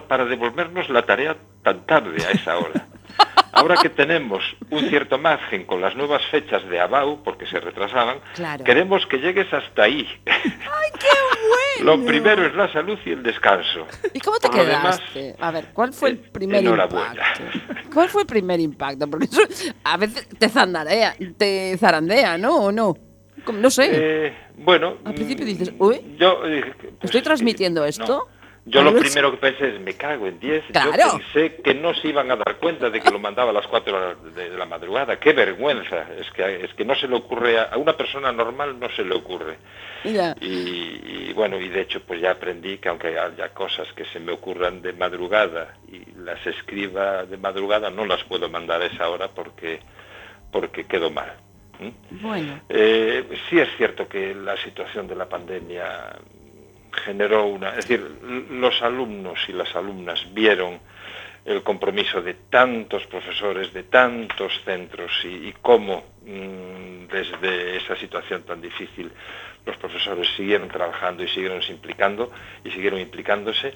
para 0.07 0.24
devolvernos 0.24 0.89
la 0.89 1.03
tarea 1.03 1.37
tan 1.64 1.85
tarde 1.85 2.24
a 2.24 2.30
esa 2.30 2.59
hora. 2.59 2.87
Ahora 3.53 3.77
que 3.81 3.89
tenemos 3.89 4.43
un 4.71 4.89
cierto 4.89 5.17
margen 5.17 5.65
con 5.65 5.81
las 5.81 5.95
nuevas 5.95 6.27
fechas 6.27 6.69
de 6.69 6.81
ABAU, 6.81 7.23
porque 7.23 7.47
se 7.47 7.61
retrasaban, 7.61 8.19
queremos 8.65 9.07
que 9.07 9.19
llegues 9.19 9.53
hasta 9.53 9.85
ahí. 9.85 10.09
¡Ay, 10.27 10.91
qué 10.99 11.07
bueno! 11.79 11.97
Lo 11.97 12.05
primero 12.05 12.45
es 12.47 12.55
la 12.55 12.73
salud 12.73 12.99
y 13.05 13.11
el 13.11 13.23
descanso. 13.23 13.87
¿Y 14.12 14.19
cómo 14.21 14.39
te 14.39 14.51
quedaste? 14.51 15.37
a 15.39 15.51
ver, 15.53 15.67
¿cuál 15.73 15.93
fue 15.93 16.11
el 16.11 16.17
eh, 16.17 16.31
primer 16.33 16.65
impacto? 16.65 16.99
¿Cuál 17.93 18.09
fue 18.09 18.23
el 18.23 18.27
primer 18.27 18.59
impacto? 18.59 19.09
Porque 19.09 19.27
eso 19.27 19.43
a 19.85 19.97
veces 19.99 20.29
te 20.37 20.49
zandarea, 20.49 21.15
te 21.37 21.77
zarandea, 21.79 22.37
¿no? 22.37 22.57
¿O 22.57 22.73
no? 22.73 22.97
No 23.53 23.71
sé. 23.71 23.91
Eh, 23.93 24.33
bueno. 24.57 24.97
Al 25.05 25.15
principio 25.15 25.45
dices, 25.45 25.73
uy, 25.79 26.17
yo, 26.19 26.41
pues, 26.41 26.65
¿estoy 27.03 27.23
transmitiendo 27.23 27.85
esto? 27.85 28.29
Yo 28.67 28.83
lo 28.83 28.95
primero 28.99 29.31
que 29.31 29.37
pensé 29.37 29.75
es, 29.75 29.81
me 29.81 29.95
cago 29.95 30.27
en 30.27 30.41
10. 30.41 30.65
Yo 30.69 31.19
pensé 31.19 31.57
que 31.62 31.75
no 31.75 31.93
se 31.95 32.09
iban 32.09 32.31
a 32.31 32.37
dar 32.37 32.57
cuenta 32.57 32.89
de 32.89 33.01
que 33.01 33.11
lo 33.11 33.19
mandaba 33.19 33.51
a 33.51 33.53
las 33.53 33.67
4 33.67 34.17
de 34.35 34.49
la 34.51 34.65
madrugada. 34.65 35.19
¡Qué 35.19 35.35
vergüenza! 35.35 36.07
Es 36.19 36.31
que, 36.31 36.65
es 36.65 36.73
que 36.73 36.85
no 36.85 36.95
se 36.95 37.07
le 37.07 37.17
ocurre, 37.17 37.59
a, 37.59 37.77
una 37.77 37.95
persona 37.95 38.33
normal 38.33 38.79
no 38.81 38.89
se 38.91 39.05
le 39.05 39.15
ocurre. 39.15 39.59
Y, 40.41 41.33
bueno, 41.35 41.59
y 41.59 41.69
de 41.69 41.83
hecho 41.83 42.01
pues 42.01 42.21
ya 42.21 42.33
aprendí 42.33 42.79
que 42.79 42.89
aunque 42.89 43.19
haya 43.19 43.51
cosas 43.51 43.91
que 43.93 44.05
se 44.07 44.21
me 44.21 44.33
ocurran 44.33 44.81
de 44.81 44.93
madrugada 44.93 45.77
y 45.89 46.19
las 46.21 46.47
escriba 46.47 47.25
de 47.25 47.37
madrugada, 47.37 47.91
no 47.91 48.07
las 48.07 48.25
puedo 48.25 48.49
mandar 48.49 48.81
a 48.81 48.87
esa 48.87 49.09
hora 49.11 49.29
porque, 49.29 49.81
porque 50.51 50.85
quedo 50.85 51.11
mal. 51.11 51.35
Bueno. 52.11 52.61
Eh, 52.69 53.27
sí 53.49 53.59
es 53.59 53.69
cierto 53.77 54.09
que 54.09 54.35
la 54.35 54.57
situación 54.59 55.07
de 55.07 55.17
la 55.17 55.29
pandemia 55.29 56.17
generó 57.05 57.47
una... 57.47 57.70
Es 57.70 57.88
decir, 57.88 58.01
los 58.51 58.82
alumnos 58.82 59.38
y 59.49 59.53
las 59.53 59.74
alumnas 59.74 60.26
vieron 60.32 60.80
el 61.45 61.62
compromiso 61.62 62.22
de 62.22 62.34
tantos 62.34 63.07
profesores, 63.07 63.72
de 63.72 63.84
tantos 63.84 64.53
centros 64.64 65.12
y, 65.24 65.53
cómo 65.61 66.05
mm, 66.22 67.07
desde 67.07 67.76
esa 67.76 67.97
situación 67.97 68.42
tan 68.45 68.62
difícil 68.62 69.11
los 69.66 69.76
profesores 69.76 70.28
siguieron 70.36 70.68
trabajando 70.68 71.22
y 71.22 71.28
siguieron 71.28 71.61
implicando 71.68 72.30
y 72.64 72.70
siguieron 72.70 73.01
implicándose 73.01 73.74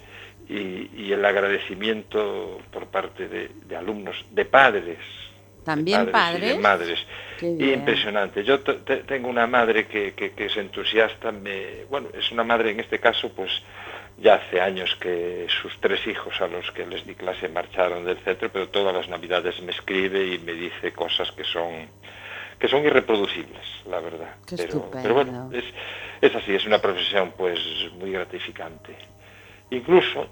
y, 0.48 1.12
el 1.12 1.24
agradecimiento 1.24 2.58
por 2.70 2.86
parte 2.86 3.28
de 3.28 3.76
alumnos, 3.76 4.24
de 4.30 4.44
padres, 4.44 4.98
también 5.68 6.10
padres. 6.10 6.56
De 6.56 6.58
madres. 6.58 7.06
Impresionante. 7.42 8.42
Yo 8.42 8.60
tengo 8.60 9.28
una 9.28 9.46
madre 9.46 9.86
que, 9.86 10.32
es 10.36 10.56
entusiasta, 10.56 11.30
me, 11.30 11.84
bueno, 11.90 12.08
es 12.18 12.32
una 12.32 12.42
madre 12.42 12.70
en 12.70 12.80
este 12.80 12.98
caso, 12.98 13.30
pues 13.34 13.50
ya 14.16 14.36
hace 14.36 14.60
años 14.60 14.96
que 14.98 15.46
sus 15.60 15.78
tres 15.78 16.04
hijos 16.06 16.40
a 16.40 16.48
los 16.48 16.70
que 16.72 16.86
les 16.86 17.06
di 17.06 17.14
clase 17.14 17.48
marcharon 17.48 18.04
del 18.06 18.16
centro, 18.18 18.50
pero 18.50 18.68
todas 18.68 18.94
las 18.94 19.08
navidades 19.08 19.60
me 19.60 19.72
escribe 19.72 20.34
y 20.34 20.38
me 20.38 20.54
dice 20.54 20.92
cosas 20.92 21.30
que 21.32 21.44
son 21.44 21.88
que 22.58 22.66
son 22.66 22.84
irreproducibles, 22.84 23.66
la 23.88 24.00
verdad. 24.00 24.34
pero, 24.92 25.14
bueno, 25.14 25.48
es, 25.52 25.64
es 26.20 26.34
así, 26.34 26.56
es 26.56 26.66
una 26.66 26.80
profesión 26.80 27.32
pues 27.36 27.60
muy 28.00 28.10
gratificante. 28.10 28.96
Incluso 29.70 30.26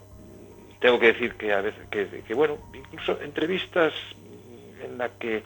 tengo 0.80 0.98
que 0.98 1.12
decir 1.12 1.34
que 1.34 1.52
a 1.52 1.60
veces 1.60 1.86
que, 1.88 2.24
que 2.26 2.34
bueno, 2.34 2.58
incluso 2.74 3.20
entrevistas 3.22 3.92
en 4.82 4.98
la 4.98 5.10
que 5.18 5.42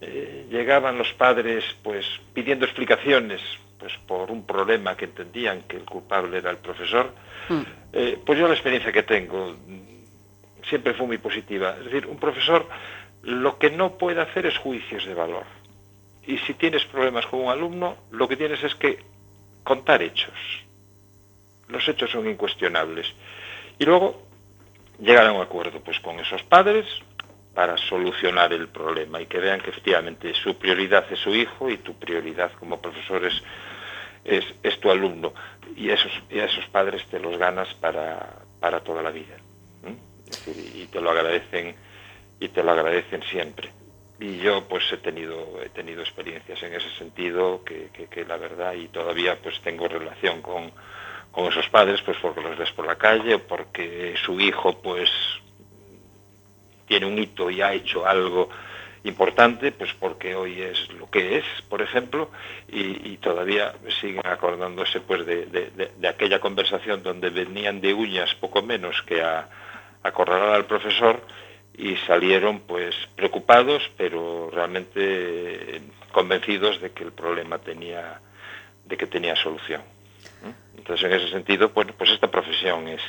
eh, 0.00 0.46
llegaban 0.50 0.98
los 0.98 1.12
padres 1.14 1.64
pues 1.82 2.06
pidiendo 2.32 2.64
explicaciones 2.64 3.40
pues 3.78 3.92
por 4.06 4.30
un 4.30 4.44
problema 4.44 4.96
que 4.96 5.06
entendían 5.06 5.62
que 5.62 5.76
el 5.76 5.84
culpable 5.84 6.38
era 6.38 6.50
el 6.50 6.58
profesor, 6.58 7.14
hmm. 7.48 7.60
eh, 7.92 8.18
pues 8.24 8.38
yo 8.38 8.48
la 8.48 8.54
experiencia 8.54 8.92
que 8.92 9.04
tengo 9.04 9.54
siempre 10.68 10.94
fue 10.94 11.06
muy 11.06 11.18
positiva. 11.18 11.76
Es 11.78 11.84
decir, 11.84 12.06
un 12.06 12.18
profesor 12.18 12.66
lo 13.22 13.58
que 13.58 13.70
no 13.70 13.98
puede 13.98 14.20
hacer 14.20 14.46
es 14.46 14.56
juicios 14.58 15.04
de 15.04 15.14
valor. 15.14 15.44
Y 16.26 16.38
si 16.38 16.54
tienes 16.54 16.84
problemas 16.86 17.26
con 17.26 17.40
un 17.40 17.50
alumno, 17.50 17.96
lo 18.10 18.28
que 18.28 18.36
tienes 18.36 18.62
es 18.62 18.74
que 18.74 18.98
contar 19.64 20.02
hechos. 20.02 20.34
Los 21.68 21.86
hechos 21.88 22.10
son 22.10 22.28
incuestionables. 22.28 23.06
Y 23.78 23.84
luego 23.84 24.22
llegar 25.00 25.26
a 25.26 25.32
un 25.32 25.40
acuerdo 25.40 25.80
pues 25.80 26.00
con 26.00 26.18
esos 26.20 26.42
padres 26.42 26.86
para 27.58 27.76
solucionar 27.76 28.52
el 28.52 28.68
problema 28.68 29.20
y 29.20 29.26
que 29.26 29.40
vean 29.40 29.60
que 29.60 29.70
efectivamente 29.70 30.32
su 30.32 30.56
prioridad 30.56 31.04
es 31.10 31.18
su 31.18 31.34
hijo 31.34 31.68
y 31.68 31.78
tu 31.78 31.92
prioridad 31.98 32.52
como 32.52 32.80
profesor 32.80 33.24
es, 33.24 33.42
es, 34.62 34.78
tu 34.78 34.92
alumno. 34.92 35.32
Y 35.74 35.90
esos, 35.90 36.12
y 36.30 36.38
esos 36.38 36.64
padres 36.66 37.04
te 37.06 37.18
los 37.18 37.36
ganas 37.36 37.74
para, 37.74 38.44
para 38.60 38.78
toda 38.78 39.02
la 39.02 39.10
vida. 39.10 39.34
y 40.46 40.86
te 40.86 41.00
lo 41.00 41.10
agradecen 41.10 41.74
y 42.38 42.48
te 42.48 42.62
lo 42.62 42.70
agradecen 42.70 43.24
siempre. 43.24 43.72
Y 44.20 44.38
yo 44.38 44.68
pues 44.68 44.84
he 44.92 44.98
tenido, 44.98 45.60
he 45.60 45.70
tenido 45.70 46.02
experiencias 46.02 46.62
en 46.62 46.74
ese 46.74 46.90
sentido 46.90 47.64
que, 47.64 47.90
que, 48.08 48.24
la 48.24 48.36
verdad 48.36 48.74
y 48.74 48.86
todavía 48.86 49.36
pues 49.42 49.60
tengo 49.62 49.88
relación 49.88 50.42
con, 50.42 50.70
con 51.32 51.46
esos 51.46 51.68
padres 51.70 52.00
pues 52.02 52.18
porque 52.22 52.40
los 52.40 52.56
ves 52.56 52.70
por 52.70 52.86
la 52.86 52.94
calle 52.94 53.34
o 53.34 53.42
porque 53.48 54.14
su 54.24 54.38
hijo 54.38 54.80
pues 54.80 55.10
tiene 56.88 57.06
un 57.06 57.18
hito 57.18 57.50
y 57.50 57.62
ha 57.62 57.72
hecho 57.72 58.06
algo 58.06 58.48
importante, 59.04 59.72
pues 59.72 59.92
porque 59.94 60.34
hoy 60.34 60.60
es 60.60 60.92
lo 60.92 61.08
que 61.10 61.38
es, 61.38 61.44
por 61.68 61.82
ejemplo, 61.82 62.30
y, 62.68 63.16
todavía 63.18 63.74
siguen 64.00 64.26
acordándose 64.26 65.00
pues 65.00 65.26
de, 65.26 65.90
aquella 66.08 66.40
conversación 66.40 67.02
donde 67.02 67.30
venían 67.30 67.80
de 67.80 67.94
uñas 67.94 68.34
poco 68.36 68.62
menos 68.62 69.02
que 69.02 69.22
a, 69.22 69.48
acorralar 70.02 70.54
al 70.54 70.66
profesor 70.66 71.20
y 71.76 71.96
salieron 72.06 72.60
pues 72.60 72.94
preocupados, 73.16 73.82
pero 73.96 74.50
realmente 74.52 75.80
convencidos 76.12 76.80
de 76.80 76.90
que 76.90 77.04
el 77.04 77.12
problema 77.12 77.58
tenía, 77.58 78.20
de 78.84 78.96
que 78.96 79.06
tenía 79.06 79.36
solución. 79.36 79.82
Entonces, 80.76 81.06
en 81.06 81.12
ese 81.12 81.30
sentido, 81.30 81.70
bueno, 81.70 81.92
pues 81.98 82.10
esta 82.10 82.30
profesión 82.30 82.88
es, 82.88 83.02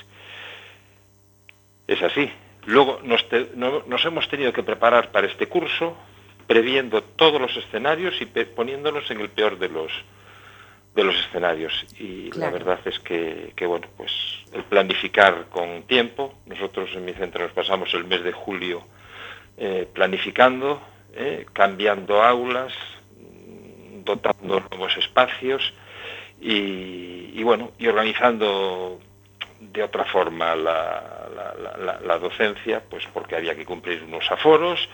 es 1.88 2.02
así. 2.02 2.32
Luego 2.70 3.00
nos, 3.04 4.06
hemos 4.06 4.30
tenido 4.30 4.54
que 4.54 4.62
preparar 4.62 5.12
para 5.12 5.26
este 5.26 5.48
curso 5.48 5.98
previendo 6.46 7.02
todos 7.02 7.42
los 7.42 7.58
escenarios 7.58 8.14
y 8.22 8.26
poniéndonos 8.28 9.10
en 9.10 9.22
el 9.22 9.30
peor 9.30 9.58
de 9.58 9.70
los 9.70 9.92
de 10.94 11.04
los 11.04 11.16
escenarios. 11.16 11.74
Y 12.00 12.32
la 12.32 12.52
verdad 12.52 12.80
es 12.86 13.00
que, 13.00 13.54
bueno 13.66 13.88
pues 13.98 14.12
el 14.54 14.64
planificar 14.66 15.48
con 15.50 15.84
tiempo 15.84 16.36
nosotros 16.46 16.92
en 16.94 17.06
mi 17.06 17.14
centro 17.14 17.44
nos 17.44 17.54
pasamos 17.54 17.92
el 17.96 18.06
mes 18.06 18.24
de 18.24 18.34
julio 18.34 18.84
eh, 19.58 19.88
planificando 19.92 20.80
eh, 21.14 21.48
cambiando 21.54 22.22
aulas 22.22 22.74
dotando 24.04 24.60
nuevos 24.60 24.96
espacios 24.98 25.74
y, 26.40 27.32
y 27.34 27.44
bueno 27.44 27.72
y 27.80 27.88
organizando 27.88 29.00
de 29.60 29.84
otra 29.84 30.06
forma 30.06 30.56
la, 30.56 32.18
docencia, 32.20 32.82
pues 32.90 33.06
porque 33.14 33.36
había 33.36 33.56
que 33.56 33.66
cumplir 33.66 34.04
unos 34.04 34.30
aforos 34.32 34.90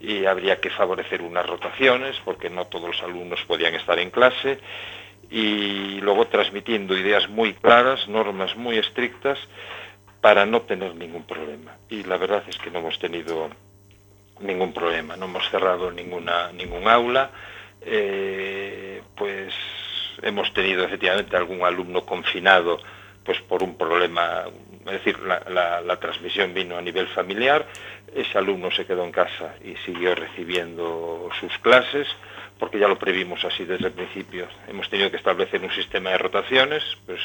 y 0.00 0.26
habría 0.26 0.60
que 0.60 0.70
favorecer 0.70 1.22
unas 1.22 1.46
rotaciones, 1.46 2.16
porque 2.24 2.50
no 2.50 2.66
todos 2.66 2.88
los 2.88 3.02
alumnos 3.02 3.40
podían 3.46 3.74
estar 3.74 3.98
en 3.98 4.10
clase, 4.10 4.58
y 5.30 6.00
luego 6.00 6.26
transmitiendo 6.26 6.96
ideas 6.96 7.28
muy 7.28 7.54
claras, 7.54 8.08
normas 8.08 8.56
muy 8.56 8.78
estrictas, 8.78 9.38
para 10.20 10.46
no 10.46 10.62
tener 10.62 10.94
ningún 10.94 11.24
problema. 11.24 11.76
Y 11.88 12.04
la 12.04 12.16
verdad 12.16 12.42
es 12.48 12.58
que 12.58 12.70
no 12.70 12.80
hemos 12.80 12.98
tenido 12.98 13.50
ningún 14.40 14.72
problema, 14.72 15.16
no 15.16 15.26
hemos 15.26 15.48
cerrado 15.50 15.90
ninguna, 15.90 16.52
ningún 16.52 16.88
aula, 16.88 17.30
eh, 17.80 19.02
pues 19.16 19.54
hemos 20.22 20.52
tenido 20.52 20.84
efectivamente 20.84 21.36
algún 21.36 21.62
alumno 21.62 22.04
confinado 22.04 22.78
pues 23.28 23.42
por 23.42 23.62
un 23.62 23.76
problema, 23.76 24.44
es 24.86 24.92
decir, 24.92 25.18
la, 25.18 25.96
transmisión 26.00 26.54
vino 26.54 26.78
a 26.78 26.80
nivel 26.80 27.06
familiar, 27.08 27.66
ese 28.14 28.38
alumno 28.38 28.70
se 28.70 28.86
quedó 28.86 29.04
en 29.04 29.12
casa 29.12 29.54
y 29.62 29.76
siguió 29.84 30.14
recibiendo 30.14 31.28
sus 31.38 31.52
clases, 31.58 32.08
porque 32.58 32.78
ya 32.78 32.88
lo 32.88 32.98
previmos 32.98 33.44
así 33.44 33.66
desde 33.66 33.88
el 33.88 33.92
principio. 33.92 34.48
Hemos 34.66 34.88
tenido 34.88 35.10
que 35.10 35.18
establecer 35.18 35.60
un 35.60 35.70
sistema 35.72 36.08
de 36.08 36.16
rotaciones, 36.16 36.82
pues 37.04 37.20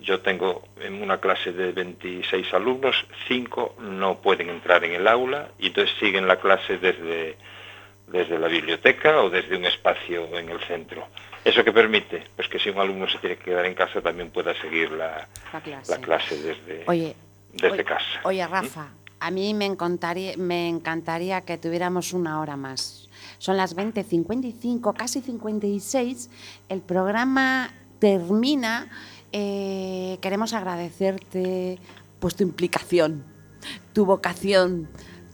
yo 0.00 0.18
tengo 0.22 0.66
en 0.80 1.00
una 1.00 1.18
clase 1.20 1.52
de 1.52 1.70
26 1.70 2.52
alumnos, 2.52 2.96
5 3.28 3.76
no 3.78 4.20
pueden 4.20 4.50
entrar 4.50 4.82
en 4.82 4.90
el 4.90 5.06
aula 5.06 5.50
y 5.60 5.68
entonces 5.68 5.94
siguen 6.00 6.26
la 6.26 6.40
clase 6.40 6.78
desde, 6.78 7.36
desde 8.08 8.40
la 8.40 8.48
biblioteca 8.48 9.22
o 9.22 9.30
desde 9.30 9.56
un 9.56 9.66
espacio 9.66 10.36
en 10.36 10.48
el 10.48 10.58
centro. 10.64 11.06
¿Eso 11.44 11.64
que 11.64 11.72
permite? 11.72 12.24
Pues 12.36 12.48
que 12.48 12.58
si 12.58 12.70
un 12.70 12.78
alumno 12.78 13.08
se 13.08 13.18
tiene 13.18 13.36
que 13.36 13.44
quedar 13.44 13.64
en 13.66 13.74
casa 13.74 14.00
también 14.00 14.30
pueda 14.30 14.54
seguir 14.60 14.90
la, 14.92 15.28
La 15.52 15.60
clase. 15.60 15.92
la 15.92 15.98
clase 15.98 16.42
desde, 16.42 16.84
Oye, 16.86 17.16
desde 17.52 17.70
oye, 17.72 17.84
casa. 17.84 18.20
Oye, 18.24 18.46
Rafa, 18.46 18.88
a 19.20 19.30
mí 19.30 19.54
me 19.54 19.64
encantaría, 19.66 20.36
me 20.36 20.68
encantaría 20.68 21.40
que 21.42 21.56
tuviéramos 21.58 22.12
una 22.12 22.40
hora 22.40 22.56
más. 22.56 23.08
Son 23.38 23.56
las 23.56 23.76
20.55, 23.76 24.94
casi 24.96 25.20
56. 25.20 26.30
El 26.68 26.80
programa 26.80 27.72
termina. 27.98 28.88
Eh, 29.32 30.18
queremos 30.22 30.54
agradecerte 30.54 31.78
pues 32.18 32.34
tu 32.34 32.42
implicación, 32.44 33.24
tu 33.92 34.06
vocación, 34.06 34.88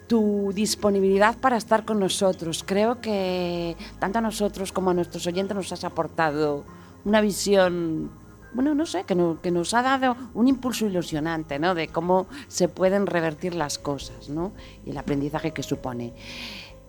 tu 0.07 0.53
disponibilidad 0.55 1.37
para 1.39 1.57
estar 1.57 1.85
con 1.85 1.99
nosotros. 1.99 2.65
Creo 2.65 3.01
que 3.01 3.77
tanto 3.99 4.19
a 4.19 4.23
nosotros 4.23 4.73
como 4.73 4.91
a 4.91 4.95
nuestros 4.95 5.27
oyentes 5.27 5.57
nos 5.57 5.73
has 5.73 5.85
aportado 5.85 6.65
una 7.05 7.21
visión, 7.21 8.11
bueno, 8.53 8.75
no 8.75 8.87
sé, 8.87 9.05
que, 9.05 9.15
no, 9.15 9.41
que 9.43 9.51
nos 9.51 9.75
ha 9.75 9.83
dado 9.83 10.17
un 10.35 10.49
impulso 10.49 10.87
ilusionante, 10.87 11.59
¿no? 11.59 11.75
De 11.75 11.89
cómo 11.89 12.27
se 12.49 12.69
pueden 12.69 13.07
revertir 13.07 13.55
las 13.55 13.79
cosas, 13.79 14.29
¿no? 14.29 14.53
Y 14.85 14.91
el 14.91 14.99
aprendizaje 14.99 15.53
que 15.53 15.63
supone. 15.63 16.13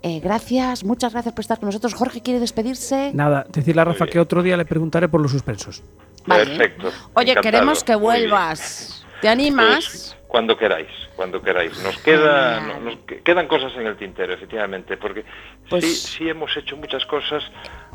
Eh, 0.02 0.20
gracias, 0.20 0.84
muchas 0.84 1.14
gracias 1.14 1.34
por 1.34 1.42
estar 1.42 1.60
con 1.60 1.68
nosotros. 1.68 1.96
Jorge 1.96 2.22
quiere 2.22 2.40
despedirse. 2.40 3.12
Nada, 3.14 3.46
decirle 3.50 3.82
a 3.82 3.86
Rafa 3.86 4.06
que 4.06 4.20
otro 4.20 4.44
día 4.44 4.56
le 4.56 4.66
preguntaré 4.66 5.10
por 5.10 5.20
los 5.20 5.32
suspensos. 5.32 5.82
Vale. 6.28 6.46
Perfecto. 6.46 6.92
Oye, 7.14 7.32
encantado, 7.32 7.42
queremos 7.42 7.84
que 7.84 7.96
vuelvas. 7.96 9.04
¿Te 9.22 9.30
animas? 9.30 9.86
Pues, 9.86 10.18
cuando 10.36 10.58
queráis, 10.58 10.90
cuando 11.16 11.42
queráis. 11.42 11.82
Nos, 11.82 11.98
queda, 12.00 12.60
no- 12.60 12.82
nos 12.82 12.98
quedan 13.24 13.48
cosas 13.48 13.72
en 13.78 13.88
el 13.88 13.96
tintero, 13.96 14.34
efectivamente, 14.34 14.98
porque 14.98 15.24
Pues- 15.70 15.86
sí, 15.86 16.18
sí 16.18 16.30
hemos 16.30 16.52
hecho 16.58 16.76
muchas 16.76 17.06
cosas 17.06 17.42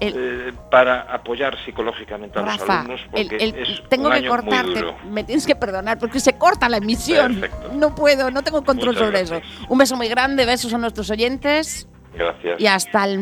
El- 0.01 0.15
eh, 0.49 0.53
para 0.71 1.03
apoyar 1.03 1.63
psicológicamente 1.67 2.39
a 2.39 2.43
los 2.43 2.59
alumnos, 2.63 2.99
el- 3.13 3.29
porque 3.29 3.37
el- 3.45 3.55
es 3.57 3.83
tengo 3.91 4.07
un 4.07 4.13
que 4.13 4.17
año 4.21 4.31
muy 4.35 4.41
cortarte. 4.41 4.73
duro. 4.73 4.97
Me 5.11 5.23
tienes 5.23 5.47
que 5.47 5.55
perdonar 5.55 5.99
porque 5.99 6.19
se 6.19 6.39
corta 6.39 6.67
la 6.71 6.79
emisión. 6.79 7.41
Perfecto. 7.41 7.73
No 7.75 7.95
puedo, 7.95 8.31
no 8.31 8.43
tengo 8.43 8.65
control 8.65 8.95
Muchas 8.95 9.07
sobre 9.07 9.19
gracias. 9.19 9.43
eso. 9.45 9.67
Un 9.69 9.77
beso 9.77 9.97
muy 9.97 10.09
grande, 10.09 10.47
besos 10.47 10.73
a 10.73 10.79
nuestros 10.79 11.11
oyentes 11.11 11.87
Gracias. 12.15 12.59
y 12.59 12.67
hasta 12.67 13.05
el 13.05 13.21